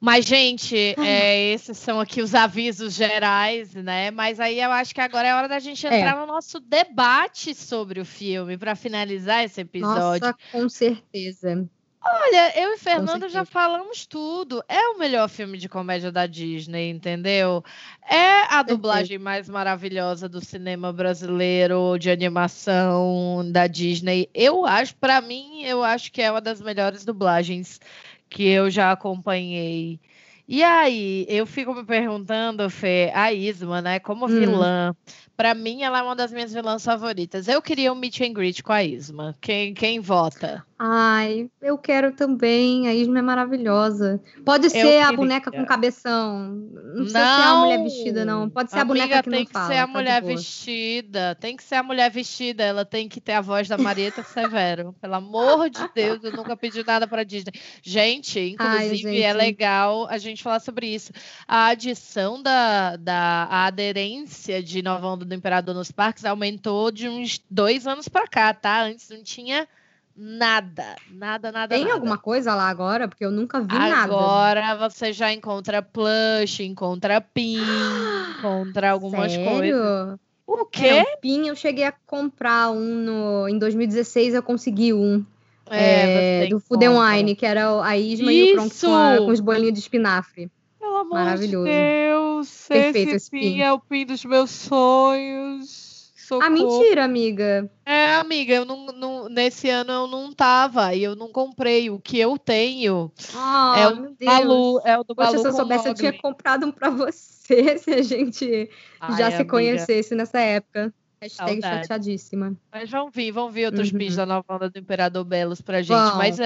Mas, 0.00 0.24
gente, 0.26 0.76
é, 0.96 1.52
esses 1.52 1.76
são 1.76 1.98
aqui 1.98 2.22
os 2.22 2.32
avisos 2.32 2.94
gerais, 2.94 3.74
né? 3.74 4.12
Mas 4.12 4.38
aí 4.38 4.60
eu 4.60 4.70
acho 4.70 4.94
que 4.94 5.00
agora 5.00 5.26
é 5.26 5.34
hora 5.34 5.48
da 5.48 5.58
gente 5.58 5.84
é. 5.86 5.98
entrar 5.98 6.16
é. 6.16 6.20
no 6.20 6.26
nosso 6.26 6.60
debate 6.60 7.52
sobre 7.52 8.00
o 8.00 8.04
filme, 8.04 8.56
para 8.56 8.76
finalizar 8.76 9.44
esse 9.44 9.60
episódio. 9.60 10.24
Nossa, 10.24 10.36
com 10.52 10.68
certeza. 10.68 11.68
Olha, 12.04 12.58
eu 12.60 12.74
e 12.74 12.78
Fernando 12.78 13.28
já 13.28 13.44
falamos 13.44 14.06
tudo. 14.06 14.62
É 14.68 14.88
o 14.90 14.98
melhor 14.98 15.28
filme 15.28 15.58
de 15.58 15.68
comédia 15.68 16.12
da 16.12 16.26
Disney, 16.26 16.90
entendeu? 16.90 17.62
É 18.08 18.42
a 18.54 18.62
dublagem 18.62 19.18
mais 19.18 19.48
maravilhosa 19.48 20.28
do 20.28 20.40
cinema 20.44 20.92
brasileiro 20.92 21.98
de 21.98 22.10
animação 22.10 23.42
da 23.50 23.66
Disney. 23.66 24.30
Eu 24.32 24.64
acho, 24.64 24.96
para 24.96 25.20
mim, 25.20 25.64
eu 25.64 25.82
acho 25.82 26.12
que 26.12 26.22
é 26.22 26.30
uma 26.30 26.40
das 26.40 26.60
melhores 26.60 27.04
dublagens 27.04 27.80
que 28.30 28.46
eu 28.46 28.70
já 28.70 28.92
acompanhei. 28.92 30.00
E 30.46 30.62
aí, 30.62 31.26
eu 31.28 31.44
fico 31.44 31.74
me 31.74 31.84
perguntando, 31.84 32.70
Fê, 32.70 33.10
a 33.14 33.32
Isma, 33.32 33.82
né, 33.82 33.98
como 33.98 34.26
Hum. 34.26 34.94
Pra 35.38 35.54
mim 35.54 35.84
ela 35.84 36.00
é 36.00 36.02
uma 36.02 36.16
das 36.16 36.32
minhas 36.32 36.52
vilãs 36.52 36.84
favoritas. 36.84 37.46
Eu 37.46 37.62
queria 37.62 37.92
um 37.92 37.94
meet 37.94 38.20
and 38.22 38.32
greet 38.32 38.60
com 38.60 38.72
a 38.72 38.82
Isma. 38.82 39.36
Quem, 39.40 39.72
quem 39.72 40.00
vota? 40.00 40.66
Ai, 40.76 41.48
eu 41.60 41.78
quero 41.78 42.12
também. 42.12 42.88
A 42.88 42.94
Isma 42.94 43.20
é 43.20 43.22
maravilhosa. 43.22 44.20
Pode 44.44 44.68
ser 44.70 45.00
a 45.00 45.06
queria. 45.06 45.12
boneca 45.12 45.50
com 45.50 45.64
cabeção. 45.64 46.50
Não 46.50 47.04
precisa 47.04 47.18
ser 47.18 47.42
a 47.42 47.54
mulher 47.56 47.82
vestida, 47.82 48.24
não. 48.24 48.50
Pode 48.50 48.70
ser 48.70 48.78
a 48.78 48.84
boneca 48.84 49.22
que 49.22 49.30
tem 49.30 49.38
não 49.40 49.46
que 49.46 49.52
fala. 49.52 49.66
ser 49.66 49.78
a 49.78 49.86
tá 49.86 49.92
mulher 49.92 50.22
vestida. 50.22 51.36
Tem 51.40 51.56
que 51.56 51.62
ser 51.64 51.74
a 51.76 51.82
mulher 51.82 52.10
vestida. 52.10 52.62
Ela 52.64 52.84
tem 52.84 53.08
que 53.08 53.20
ter 53.20 53.32
a 53.32 53.40
voz 53.40 53.68
da 53.68 53.78
Marieta 53.78 54.22
Severo. 54.22 54.94
Pelo 55.00 55.14
amor 55.14 55.70
de 55.70 55.88
Deus, 55.94 56.22
eu 56.22 56.32
nunca 56.32 56.56
pedi 56.56 56.84
nada 56.84 57.08
pra 57.08 57.24
Disney. 57.24 57.52
Gente, 57.82 58.38
inclusive, 58.38 59.20
é 59.20 59.32
gente. 59.32 59.36
legal 59.36 60.06
a 60.08 60.18
gente 60.18 60.42
falar 60.44 60.60
sobre 60.60 60.86
isso. 60.86 61.12
A 61.46 61.68
adição 61.68 62.40
da, 62.40 62.94
da 62.96 63.48
a 63.50 63.66
aderência 63.66 64.62
de 64.62 64.80
Nova 64.80 65.08
Onda 65.08 65.27
do 65.28 65.34
Imperador 65.34 65.74
nos 65.74 65.90
parques 65.92 66.24
aumentou 66.24 66.90
de 66.90 67.08
uns 67.08 67.40
dois 67.50 67.86
anos 67.86 68.08
pra 68.08 68.26
cá, 68.26 68.52
tá? 68.54 68.82
Antes 68.82 69.08
não 69.10 69.22
tinha 69.22 69.68
nada. 70.16 70.96
Nada, 71.10 71.52
nada, 71.52 71.74
Tem 71.74 71.84
nada. 71.84 71.94
alguma 71.94 72.18
coisa 72.18 72.54
lá 72.54 72.68
agora? 72.68 73.06
Porque 73.06 73.24
eu 73.24 73.30
nunca 73.30 73.60
vi 73.60 73.72
nada. 73.72 74.02
Agora 74.12 74.76
você 74.88 75.12
já 75.12 75.32
encontra 75.32 75.80
plush, 75.80 76.60
encontra 76.64 77.20
pin, 77.20 77.58
encontra 78.38 78.90
algumas 78.90 79.32
Sério? 79.32 79.48
coisas. 79.48 80.18
O 80.46 80.62
É, 80.62 80.66
quê? 80.72 81.02
o 81.14 81.20
PIN 81.20 81.46
eu 81.48 81.54
cheguei 81.54 81.84
a 81.84 81.92
comprar 82.06 82.70
um 82.70 82.80
no, 82.80 83.48
em 83.48 83.58
2016, 83.58 84.34
eu 84.34 84.42
consegui 84.42 84.92
um. 84.92 85.24
É, 85.70 86.44
é, 86.44 86.46
do 86.46 86.58
Food. 86.58 86.86
Wine, 86.88 87.36
que 87.36 87.44
era 87.44 87.84
a 87.84 87.94
Isma 87.98 88.32
e 88.32 88.54
o 88.56 88.64
Isso! 88.66 88.86
com, 88.86 88.94
a- 88.94 89.18
com 89.18 89.26
os 89.30 89.38
bolinhos 89.40 89.74
de 89.74 89.80
espinafre. 89.80 90.50
Pelo 90.98 91.12
amor 91.14 91.14
Maravilhoso. 91.24 91.64
de 91.64 91.70
Deus, 91.70 92.66
Perfeito 92.68 93.08
esse 93.10 93.16
esse 93.16 93.30
pin 93.30 93.60
é 93.60 93.72
o 93.72 93.78
pin 93.78 94.04
dos 94.04 94.24
meus 94.24 94.50
sonhos. 94.50 96.12
Socorro. 96.16 96.46
Ah, 96.46 96.50
mentira, 96.50 97.04
amiga. 97.04 97.70
É, 97.86 98.16
amiga, 98.16 98.52
eu 98.52 98.64
não, 98.66 98.84
não- 98.86 99.28
nesse 99.30 99.70
ano 99.70 99.92
eu 99.92 100.06
não 100.06 100.30
tava 100.32 100.94
e 100.94 101.02
eu 101.02 101.16
não 101.16 101.28
comprei. 101.32 101.88
O 101.88 101.98
que 101.98 102.18
eu 102.18 102.36
tenho 102.36 103.10
Oh, 103.34 103.74
é 103.74 103.88
o 103.88 103.96
meu 103.96 104.10
do 104.10 104.16
Deus. 104.16 104.30
Balu, 104.30 104.80
é 104.84 104.98
o 104.98 105.04
do 105.04 105.14
Poxa, 105.14 105.30
Balu 105.30 105.38
se 105.40 105.46
eu 105.48 105.52
soubesse, 105.54 105.88
eu 105.88 105.94
tinha 105.94 106.10
Mogli. 106.12 106.20
comprado 106.22 106.66
um 106.66 106.70
pra 106.72 106.90
você, 107.12 107.78
se 107.78 107.90
a 107.92 108.02
gente 108.02 108.68
já 108.68 108.68
Ai, 109.00 109.16
se 109.16 109.22
amiga. 109.36 109.44
conhecesse 109.50 110.14
nessa 110.14 110.38
época. 110.38 110.92
Hashtag 111.22 111.62
Saudade. 111.62 111.82
chateadíssima. 111.86 112.54
Mas 112.70 112.90
vão 112.90 113.10
vir, 113.10 113.32
vão 113.32 113.50
vir 113.50 113.64
outros 113.66 113.90
Uhum. 113.90 114.14
da 114.14 114.26
nova 114.26 114.44
onda 114.50 114.68
do 114.70 114.78
Imperador 114.78 115.24
Belos 115.24 115.60
pra 115.62 115.80
gente. 115.80 115.96
Vão, 115.96 116.16
Mas 116.18 116.38
é, 116.38 116.44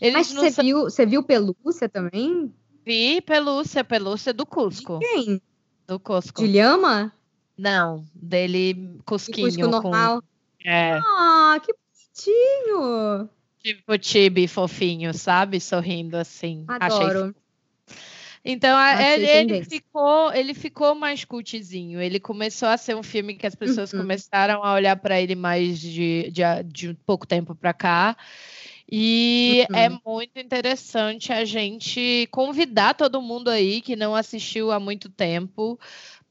eles 0.00 0.14
Mas 0.14 0.52
você 0.52 0.62
viu, 0.62 0.82
você 0.84 1.04
viu 1.04 1.22
pelúcia 1.24 1.88
também? 1.88 2.54
Vi 2.84 3.20
pelúcia, 3.20 3.84
pelúcia 3.84 4.32
do 4.32 4.44
De 4.44 4.50
Cusco. 4.50 4.98
quem? 4.98 5.40
Do 5.86 5.98
Cusco. 6.00 6.42
De 6.42 6.48
lhama? 6.48 7.12
Não, 7.56 8.04
dele 8.14 8.74
De 8.74 9.02
Cusquinho. 9.04 9.46
Cusco 9.48 9.82
com, 9.82 9.90
normal? 9.90 10.22
é, 10.64 10.98
Ah, 11.18 11.60
que 11.64 11.72
bonitinho! 11.74 13.28
tipo 13.62 13.98
Tibi 13.98 14.48
fofinho, 14.48 15.12
sabe? 15.12 15.60
Sorrindo 15.60 16.16
assim. 16.16 16.64
Achei 16.68 17.06
Adoro. 17.06 17.34
Então, 18.42 18.74
a- 18.74 18.92
Achei 18.92 19.12
ele, 19.16 19.26
ele 19.26 19.48
tendência. 19.48 19.70
ficou, 19.78 20.32
ele 20.32 20.54
ficou 20.54 20.94
mais 20.94 21.26
cultzinho. 21.26 22.00
Ele 22.00 22.18
começou 22.18 22.68
a 22.70 22.78
ser 22.78 22.96
um 22.96 23.02
filme 23.02 23.34
que 23.34 23.46
as 23.46 23.54
pessoas 23.54 23.92
Uhum. 23.92 24.00
começaram 24.00 24.64
a 24.64 24.72
olhar 24.72 24.96
para 24.96 25.20
ele 25.20 25.34
mais 25.34 25.78
de, 25.78 26.30
de, 26.30 26.42
de 26.64 26.94
pouco 27.04 27.26
tempo 27.26 27.54
para 27.54 27.74
cá. 27.74 28.16
E 28.92 29.68
Uhum. 29.68 29.76
é 29.76 29.88
muito 29.88 30.38
interessante 30.38 31.32
a 31.32 31.44
gente 31.44 32.26
convidar 32.32 32.94
todo 32.94 33.22
mundo 33.22 33.48
aí 33.48 33.80
que 33.80 33.94
não 33.96 34.14
assistiu 34.14 34.72
há 34.72 34.80
muito 34.80 35.08
tempo 35.08 35.78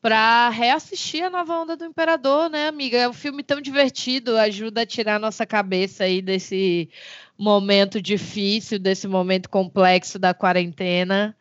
para 0.01 0.49
reassistir 0.49 1.23
a 1.25 1.29
nova 1.29 1.61
onda 1.61 1.77
do 1.77 1.85
Imperador, 1.85 2.49
né, 2.49 2.67
amiga? 2.67 2.97
É 2.97 3.09
um 3.09 3.13
filme 3.13 3.43
tão 3.43 3.61
divertido, 3.61 4.37
ajuda 4.37 4.81
a 4.81 4.85
tirar 4.85 5.15
a 5.17 5.19
nossa 5.19 5.45
cabeça 5.45 6.05
aí 6.05 6.21
desse 6.21 6.89
momento 7.37 8.01
difícil, 8.01 8.79
desse 8.79 9.07
momento 9.07 9.49
complexo 9.49 10.19
da 10.19 10.33
quarentena 10.33 11.37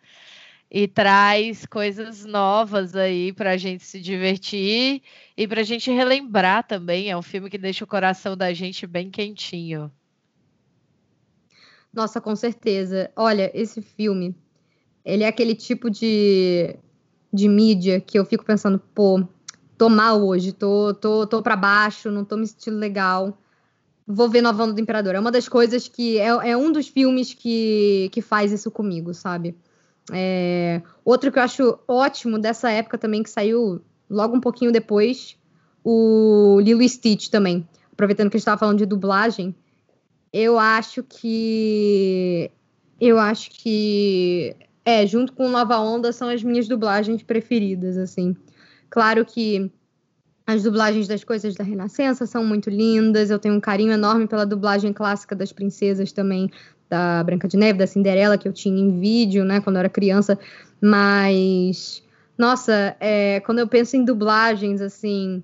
e 0.70 0.88
traz 0.88 1.66
coisas 1.66 2.24
novas 2.24 2.94
aí 2.96 3.32
para 3.32 3.52
a 3.52 3.56
gente 3.56 3.84
se 3.84 4.00
divertir 4.00 5.02
e 5.36 5.48
para 5.48 5.60
a 5.62 5.64
gente 5.64 5.90
relembrar 5.90 6.64
também. 6.66 7.10
É 7.10 7.16
um 7.16 7.22
filme 7.22 7.50
que 7.50 7.58
deixa 7.58 7.84
o 7.84 7.88
coração 7.88 8.36
da 8.36 8.52
gente 8.54 8.86
bem 8.86 9.10
quentinho. 9.10 9.92
Nossa, 11.92 12.20
com 12.20 12.34
certeza. 12.36 13.10
Olha, 13.16 13.50
esse 13.54 13.80
filme, 13.80 14.36
ele 15.04 15.24
é 15.24 15.28
aquele 15.28 15.54
tipo 15.54 15.90
de, 15.90 16.76
de 17.32 17.48
mídia 17.48 18.00
que 18.00 18.18
eu 18.18 18.24
fico 18.24 18.44
pensando, 18.44 18.78
pô, 18.94 19.26
tô 19.76 19.88
mal 19.88 20.22
hoje, 20.22 20.52
tô, 20.52 20.92
tô, 20.94 21.26
tô 21.26 21.42
pra 21.42 21.56
baixo, 21.56 22.10
não 22.10 22.24
tô 22.24 22.36
me 22.36 22.46
sentindo 22.46 22.76
legal. 22.76 23.38
Vou 24.06 24.28
ver 24.28 24.42
Nova 24.42 24.64
Onda 24.64 24.72
do 24.72 24.80
Imperador. 24.80 25.14
É 25.14 25.20
uma 25.20 25.30
das 25.30 25.48
coisas 25.48 25.86
que. 25.86 26.18
É, 26.18 26.50
é 26.50 26.56
um 26.56 26.72
dos 26.72 26.88
filmes 26.88 27.34
que, 27.34 28.08
que 28.12 28.22
faz 28.22 28.52
isso 28.52 28.70
comigo, 28.70 29.12
sabe? 29.12 29.54
É, 30.12 30.80
outro 31.04 31.30
que 31.30 31.38
eu 31.38 31.42
acho 31.42 31.78
ótimo 31.86 32.38
dessa 32.38 32.70
época 32.70 32.96
também, 32.96 33.22
que 33.22 33.30
saiu 33.30 33.80
logo 34.08 34.34
um 34.34 34.40
pouquinho 34.40 34.72
depois, 34.72 35.36
o 35.84 36.58
Lilo 36.60 36.86
Stitch 36.88 37.28
também. 37.28 37.68
Aproveitando 37.92 38.30
que 38.30 38.36
a 38.36 38.38
gente 38.38 38.46
tava 38.46 38.58
falando 38.58 38.78
de 38.78 38.86
dublagem, 38.86 39.54
eu 40.38 40.58
acho 40.58 41.02
que. 41.02 42.50
Eu 43.00 43.18
acho 43.18 43.50
que. 43.50 44.54
É, 44.84 45.06
junto 45.06 45.32
com 45.32 45.48
Nova 45.48 45.78
Onda 45.78 46.12
são 46.12 46.28
as 46.28 46.42
minhas 46.42 46.66
dublagens 46.66 47.22
preferidas, 47.22 47.98
assim. 47.98 48.34
Claro 48.88 49.24
que 49.24 49.70
as 50.46 50.62
dublagens 50.62 51.06
das 51.06 51.22
coisas 51.22 51.54
da 51.54 51.62
Renascença 51.62 52.24
são 52.24 52.44
muito 52.44 52.70
lindas. 52.70 53.30
Eu 53.30 53.38
tenho 53.38 53.54
um 53.54 53.60
carinho 53.60 53.92
enorme 53.92 54.26
pela 54.26 54.46
dublagem 54.46 54.92
clássica 54.92 55.36
das 55.36 55.52
princesas 55.52 56.10
também, 56.10 56.50
da 56.88 57.22
Branca 57.22 57.46
de 57.46 57.56
Neve, 57.56 57.78
da 57.78 57.86
Cinderela, 57.86 58.38
que 58.38 58.48
eu 58.48 58.52
tinha 58.52 58.80
em 58.80 58.98
vídeo, 58.98 59.44
né, 59.44 59.60
quando 59.60 59.76
eu 59.76 59.80
era 59.80 59.90
criança. 59.90 60.38
Mas, 60.80 62.02
nossa, 62.38 62.96
é, 62.98 63.40
quando 63.40 63.58
eu 63.58 63.68
penso 63.68 63.94
em 63.94 64.04
dublagens, 64.04 64.80
assim, 64.80 65.42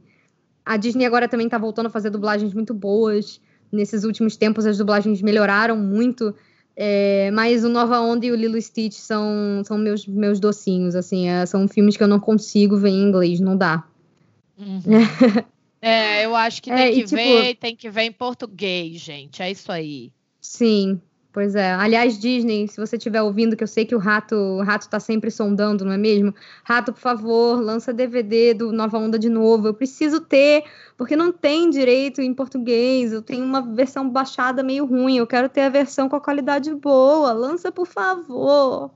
a 0.64 0.78
Disney 0.78 1.04
agora 1.04 1.28
também 1.28 1.48
tá 1.48 1.58
voltando 1.58 1.86
a 1.86 1.90
fazer 1.90 2.08
dublagens 2.08 2.54
muito 2.54 2.72
boas. 2.72 3.42
Nesses 3.74 4.04
últimos 4.04 4.36
tempos, 4.36 4.64
as 4.66 4.78
dublagens 4.78 5.20
melhoraram 5.20 5.76
muito. 5.76 6.34
É, 6.76 7.30
mas 7.32 7.62
o 7.64 7.68
Nova 7.68 8.00
Onda 8.00 8.26
e 8.26 8.32
o 8.32 8.34
Lilo 8.34 8.56
e 8.56 8.62
Stitch 8.62 8.94
são, 8.94 9.62
são 9.64 9.78
meus, 9.78 10.06
meus 10.06 10.40
docinhos, 10.40 10.94
assim. 10.96 11.28
é, 11.28 11.46
são 11.46 11.68
filmes 11.68 11.96
que 11.96 12.02
eu 12.02 12.08
não 12.08 12.18
consigo 12.18 12.76
ver 12.76 12.88
em 12.90 13.02
inglês, 13.02 13.38
não 13.40 13.56
dá. 13.56 13.84
É, 15.86 16.24
eu 16.24 16.34
acho 16.34 16.62
que 16.62 16.70
É, 16.70 16.76
tem 16.76 16.92
e 16.92 16.94
que 16.94 17.02
tipo- 17.04 17.16
ver, 17.16 17.54
tem 17.56 17.76
que 17.76 17.90
ver 17.90 18.04
em 18.04 18.12
português, 18.12 18.98
gente. 19.02 19.42
É 19.42 19.50
isso 19.50 19.70
aí. 19.70 20.10
Sim, 20.40 20.98
pois 21.34 21.56
é. 21.56 21.72
Aliás, 21.74 22.16
Disney, 22.16 22.68
se 22.68 22.80
você 22.80 22.96
estiver 22.96 23.20
ouvindo, 23.20 23.56
que 23.56 23.64
eu 23.64 23.68
sei 23.68 23.84
que 23.84 23.94
o 23.94 23.98
rato, 23.98 24.36
o 24.36 24.62
rato 24.62 24.88
tá 24.88 25.00
sempre 25.00 25.32
sondando, 25.32 25.84
não 25.84 25.92
é 25.92 25.98
mesmo? 25.98 26.32
Rato, 26.62 26.92
por 26.92 27.00
favor, 27.00 27.60
lança 27.60 27.92
DVD 27.92 28.54
do 28.54 28.72
Nova 28.72 28.96
Onda 28.96 29.18
de 29.18 29.28
novo. 29.28 29.66
Eu 29.66 29.74
preciso 29.74 30.20
ter, 30.20 30.62
porque 30.96 31.16
não 31.16 31.32
tem 31.32 31.68
direito 31.68 32.22
em 32.22 32.32
português. 32.32 33.12
Eu 33.12 33.20
tenho 33.20 33.44
uma 33.44 33.60
versão 33.60 34.08
baixada 34.08 34.62
meio 34.62 34.86
ruim. 34.86 35.18
Eu 35.18 35.26
quero 35.26 35.48
ter 35.48 35.62
a 35.62 35.68
versão 35.68 36.08
com 36.08 36.14
a 36.14 36.20
qualidade 36.20 36.72
boa. 36.72 37.32
Lança, 37.32 37.72
por 37.72 37.86
favor. 37.86 38.92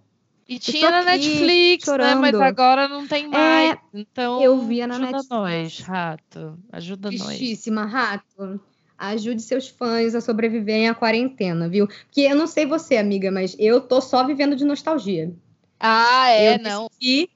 E 0.49 0.59
tinha 0.59 0.91
na 0.91 1.03
Netflix, 1.03 1.86
né? 1.89 2.14
Mas 2.14 2.30
chorando. 2.30 2.43
agora 2.43 2.89
não 2.89 3.07
tem 3.07 3.28
mais. 3.28 3.76
então, 3.93 4.41
eu 4.41 4.59
via 4.61 4.86
na 4.86 4.95
ajuda 4.95 5.11
Netflix. 5.11 5.28
nós, 5.28 5.80
rato. 5.80 6.59
Ajuda 6.72 7.11
nós. 7.11 7.22
Tristíssima, 7.26 7.84
rato. 7.84 8.59
Ajude 8.99 9.41
seus 9.43 9.69
fãs 9.69 10.15
a 10.15 10.21
sobreviverem 10.21 10.89
à 10.89 10.95
quarentena, 10.95 11.69
viu? 11.69 11.87
Porque 11.87 12.23
eu 12.23 12.35
não 12.35 12.49
sei 12.49 12.67
você, 12.67 12.97
amiga, 12.97 13.31
mas 13.31 13.55
eu 13.59 13.81
tô 13.81 14.01
só 14.01 14.27
vivendo 14.27 14.57
de 14.57 14.65
nostalgia. 14.65 15.33
Ah, 15.79 16.31
é, 16.31 16.57
eu 16.57 16.59
não. 16.59 16.89
decidi 16.89 17.31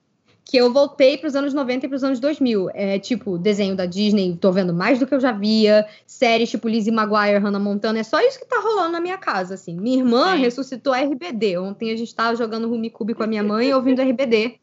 que 0.44 0.56
eu 0.56 0.72
voltei 0.72 1.16
para 1.16 1.28
os 1.28 1.36
anos 1.36 1.54
90 1.54 1.86
e 1.86 1.88
para 1.88 1.96
os 1.96 2.04
anos 2.04 2.20
2000. 2.20 2.68
É 2.74 2.98
tipo, 2.98 3.38
desenho 3.38 3.76
da 3.76 3.86
Disney, 3.86 4.36
tô 4.36 4.50
vendo 4.52 4.74
mais 4.74 4.98
do 4.98 5.06
que 5.06 5.14
eu 5.14 5.20
já 5.20 5.32
via, 5.32 5.86
séries 6.06 6.50
tipo 6.50 6.68
Lizzie 6.68 6.92
McGuire, 6.92 7.38
Hannah 7.38 7.58
Montana, 7.58 8.00
é 8.00 8.02
só 8.02 8.20
isso 8.20 8.38
que 8.38 8.46
tá 8.46 8.60
rolando 8.60 8.92
na 8.92 9.00
minha 9.00 9.16
casa, 9.16 9.54
assim. 9.54 9.74
Minha 9.74 9.98
irmã 9.98 10.34
Sim. 10.34 10.42
ressuscitou 10.42 10.92
a 10.92 10.98
RBD. 10.98 11.56
Ontem 11.58 11.90
a 11.90 11.96
gente 11.96 12.14
tava 12.14 12.36
jogando 12.36 12.68
Rumicube 12.68 13.14
com 13.14 13.22
a 13.22 13.26
minha 13.26 13.42
mãe 13.42 13.68
e 13.68 13.74
ouvindo 13.74 14.02
RBD. 14.02 14.58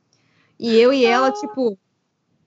E 0.59 0.75
eu 0.75 0.91
e 0.91 1.05
ela, 1.05 1.31
tipo, 1.31 1.75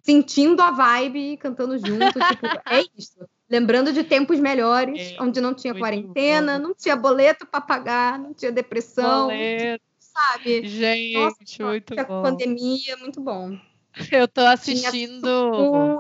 sentindo 0.03 0.61
a 0.61 0.71
vibe, 0.71 1.39
cantando 1.39 1.79
junto, 1.79 2.21
tipo, 2.21 2.47
é 2.71 2.85
isso. 2.97 3.27
Lembrando 3.53 3.93
de 3.93 4.03
tempos 4.03 4.41
melhores, 4.41 5.13
É, 5.13 5.23
onde 5.23 5.39
não 5.39 5.53
tinha 5.53 5.75
quarentena, 5.75 6.59
bom. 6.59 6.69
não 6.69 6.75
tinha 6.75 6.97
boleto 6.97 7.47
para 7.47 7.61
pagar, 7.61 8.19
não 8.19 8.33
tinha 8.33 8.51
depressão, 8.51 9.29
Boleto, 9.29 9.85
sabe? 9.99 10.67
Gente, 10.67 11.13
Nossa, 11.13 11.67
muito 11.67 11.95
bom. 12.07 12.23
pandemia, 12.23 12.97
muito 12.97 13.21
bom. 13.21 13.59
Eu 14.11 14.27
tô 14.27 14.41
assistindo. 14.41 15.29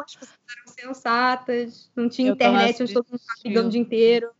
as 0.00 0.14
pessoas 0.16 0.38
eram 0.50 0.94
sensatas, 0.94 1.90
não 1.94 2.08
tinha 2.08 2.30
Eu 2.30 2.32
internet, 2.32 2.82
onde 2.82 2.94
todo 2.94 3.04
mundo 3.10 3.20
ficava 3.20 3.40
ligando 3.44 3.66
o 3.66 3.70
dia 3.70 3.80
inteiro. 3.82 4.30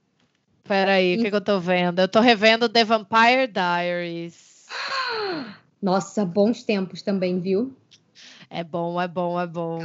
Peraí, 0.65 1.17
o 1.17 1.23
que, 1.23 1.29
que 1.29 1.37
eu 1.37 1.45
tô 1.45 1.61
vendo? 1.61 2.01
Eu 2.01 2.09
tô 2.09 2.21
revendo 2.21 2.67
The 2.67 2.83
Vampire 2.83 3.47
Diaries. 3.47 4.69
Nossa, 5.83 6.25
bons 6.25 6.63
tempos 6.63 7.03
também, 7.03 7.39
viu? 7.39 7.77
É 8.49 8.63
bom, 8.63 9.01
é 9.01 9.09
bom, 9.09 9.41
é 9.41 9.47
bom. 9.47 9.81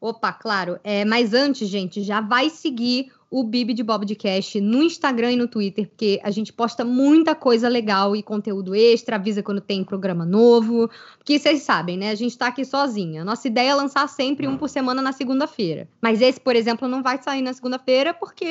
Opa, 0.00 0.32
claro. 0.32 0.78
É, 0.84 1.04
mas 1.04 1.34
antes, 1.34 1.68
gente, 1.68 2.02
já 2.02 2.20
vai 2.20 2.50
seguir 2.50 3.10
o 3.30 3.44
Bibi 3.44 3.74
de 3.74 3.82
Bob 3.82 4.06
de 4.06 4.14
Cash 4.14 4.54
no 4.56 4.82
Instagram 4.82 5.32
e 5.32 5.36
no 5.36 5.46
Twitter, 5.46 5.86
porque 5.86 6.18
a 6.22 6.30
gente 6.30 6.52
posta 6.52 6.84
muita 6.84 7.34
coisa 7.34 7.68
legal 7.68 8.16
e 8.16 8.22
conteúdo 8.22 8.74
extra, 8.74 9.16
avisa 9.16 9.42
quando 9.42 9.60
tem 9.60 9.84
programa 9.84 10.24
novo. 10.24 10.88
Porque 11.18 11.38
vocês 11.38 11.62
sabem, 11.62 11.96
né? 11.96 12.10
A 12.10 12.14
gente 12.14 12.38
tá 12.38 12.46
aqui 12.46 12.64
sozinha. 12.64 13.24
Nossa 13.24 13.46
ideia 13.46 13.70
é 13.70 13.74
lançar 13.74 14.08
sempre 14.08 14.48
um 14.48 14.56
por 14.56 14.68
semana 14.68 15.02
na 15.02 15.12
segunda-feira. 15.12 15.88
Mas 16.00 16.22
esse, 16.22 16.40
por 16.40 16.56
exemplo, 16.56 16.88
não 16.88 17.02
vai 17.02 17.22
sair 17.22 17.42
na 17.42 17.52
segunda-feira 17.52 18.14
porque 18.14 18.46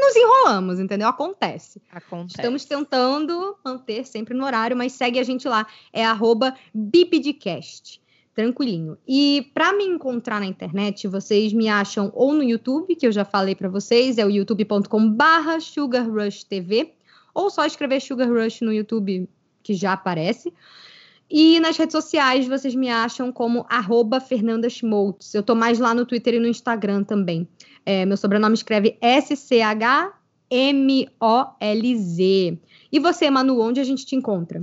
nos 0.00 0.16
enrolamos, 0.16 0.78
entendeu? 0.78 1.08
Acontece. 1.08 1.80
Acontece. 1.90 2.36
Estamos 2.36 2.64
tentando 2.64 3.56
manter 3.64 4.04
sempre 4.04 4.34
no 4.34 4.44
horário, 4.44 4.76
mas 4.76 4.92
segue 4.92 5.18
a 5.18 5.22
gente 5.22 5.48
lá. 5.48 5.66
É 5.92 6.04
arroba 6.04 6.54
Bibidcast 6.74 8.01
tranquilinho. 8.34 8.96
E 9.06 9.50
para 9.54 9.72
me 9.72 9.84
encontrar 9.84 10.40
na 10.40 10.46
internet, 10.46 11.06
vocês 11.06 11.52
me 11.52 11.68
acham 11.68 12.10
ou 12.14 12.32
no 12.32 12.42
YouTube, 12.42 12.96
que 12.96 13.06
eu 13.06 13.12
já 13.12 13.24
falei 13.24 13.54
para 13.54 13.68
vocês, 13.68 14.18
é 14.18 14.24
o 14.24 14.30
youtube.com/barra 14.30 15.60
Sugar 15.60 16.08
Rush 16.10 16.44
TV, 16.44 16.94
ou 17.34 17.50
só 17.50 17.64
escrever 17.64 18.00
Sugar 18.00 18.28
Rush 18.28 18.60
no 18.62 18.72
YouTube, 18.72 19.28
que 19.62 19.74
já 19.74 19.92
aparece. 19.92 20.52
E 21.34 21.58
nas 21.60 21.76
redes 21.78 21.92
sociais 21.92 22.46
vocês 22.46 22.74
me 22.74 22.90
acham 22.90 23.32
como 23.32 23.64
arroba 23.68 24.20
Fernanda 24.20 24.68
Schmoltz. 24.68 25.32
Eu 25.32 25.42
tô 25.42 25.54
mais 25.54 25.78
lá 25.78 25.94
no 25.94 26.04
Twitter 26.04 26.34
e 26.34 26.38
no 26.38 26.46
Instagram 26.46 27.04
também. 27.04 27.48
É, 27.86 28.04
meu 28.04 28.18
sobrenome 28.18 28.54
escreve 28.54 28.98
S-C-H-M-O-L-Z. 29.00 30.18
E 32.92 32.98
você, 32.98 33.30
Manu, 33.30 33.60
onde 33.60 33.80
a 33.80 33.84
gente 33.84 34.04
te 34.04 34.14
encontra? 34.14 34.60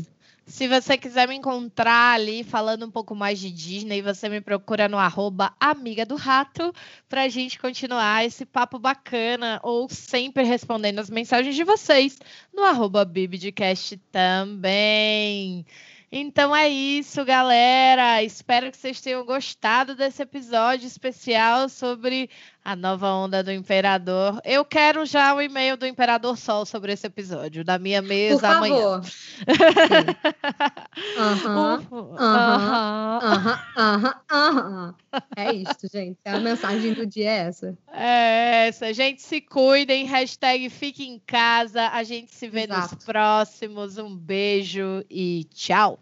Se 0.49 0.67
você 0.67 0.97
quiser 0.97 1.27
me 1.27 1.35
encontrar 1.35 2.15
ali 2.15 2.43
falando 2.43 2.83
um 2.83 2.89
pouco 2.89 3.13
mais 3.13 3.39
de 3.39 3.51
Disney, 3.51 4.01
você 4.01 4.27
me 4.27 4.41
procura 4.41 4.89
no 4.89 4.97
arroba 4.97 5.53
Amiga 5.59 6.07
do 6.07 6.15
Rato 6.15 6.73
para 7.07 7.21
a 7.21 7.29
gente 7.29 7.59
continuar 7.59 8.25
esse 8.25 8.47
papo 8.47 8.79
bacana 8.79 9.59
ou 9.61 9.87
sempre 9.87 10.43
respondendo 10.43 10.97
as 10.97 11.09
mensagens 11.09 11.55
de 11.55 11.63
vocês 11.63 12.17
no 12.51 12.63
arroba 12.63 13.05
Bibidcast 13.05 13.97
também. 14.11 15.67
Então 16.11 16.55
é 16.55 16.67
isso, 16.67 17.23
galera. 17.23 18.23
Espero 18.23 18.71
que 18.71 18.77
vocês 18.77 18.99
tenham 18.99 19.23
gostado 19.23 19.93
desse 19.93 20.23
episódio 20.23 20.87
especial 20.87 21.69
sobre 21.69 22.27
a 22.63 22.75
nova 22.75 23.11
onda 23.13 23.43
do 23.43 23.51
Imperador. 23.51 24.39
Eu 24.43 24.63
quero 24.65 25.05
já 25.05 25.33
o 25.33 25.41
e-mail 25.41 25.77
do 25.77 25.85
Imperador 25.85 26.37
Sol 26.37 26.65
sobre 26.65 26.93
esse 26.93 27.07
episódio, 27.07 27.63
da 27.63 27.79
minha 27.79 28.01
mesa 28.01 28.47
Por 28.47 28.55
amanhã. 28.57 29.01
Favor. 29.01 29.01
Aham, 31.17 31.87
aham, 32.19 33.59
aham, 33.77 34.13
aham. 34.29 34.95
É 35.35 35.53
isso, 35.53 35.87
gente. 35.91 36.19
A 36.25 36.39
mensagem 36.39 36.93
do 36.93 37.05
dia 37.05 37.29
é 37.29 37.37
essa. 37.47 37.77
É 37.91 38.67
essa. 38.67 38.93
Gente, 38.93 39.21
se 39.21 39.39
cuidem. 39.41 40.05
Hashtag 40.05 40.69
fique 40.69 41.03
em 41.07 41.19
casa. 41.19 41.87
A 41.89 42.03
gente 42.03 42.33
se 42.33 42.47
vê 42.47 42.63
Exato. 42.63 42.95
nos 42.95 43.05
próximos. 43.05 43.97
Um 43.97 44.15
beijo 44.15 45.03
e 45.09 45.45
tchau. 45.53 45.99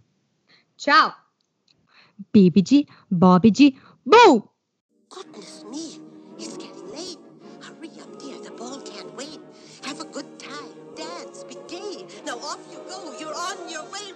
Tchau. 0.76 1.14
Bibidi, 2.34 2.88
bobidi, 3.10 3.78
boo! 4.06 4.50
Goodness 5.10 5.64
me. 5.64 6.07
It's 6.40 6.58
getting 6.58 6.92
late. 6.92 7.18
Hurry 7.62 7.90
up, 8.02 8.20
dear. 8.20 8.40
The 8.40 8.52
ball 8.52 8.80
can't 8.82 9.14
wait. 9.16 9.40
Have 9.84 10.00
a 10.02 10.06
good 10.06 10.40
time. 10.40 10.74
Dance. 10.96 11.44
Be 11.44 11.56
gay. 11.68 12.06
Now 12.26 12.38
off 12.40 12.60
you 12.72 12.80
go. 12.88 13.18
You're 13.20 13.34
on 13.34 13.70
your 13.70 13.84
way. 13.92 14.14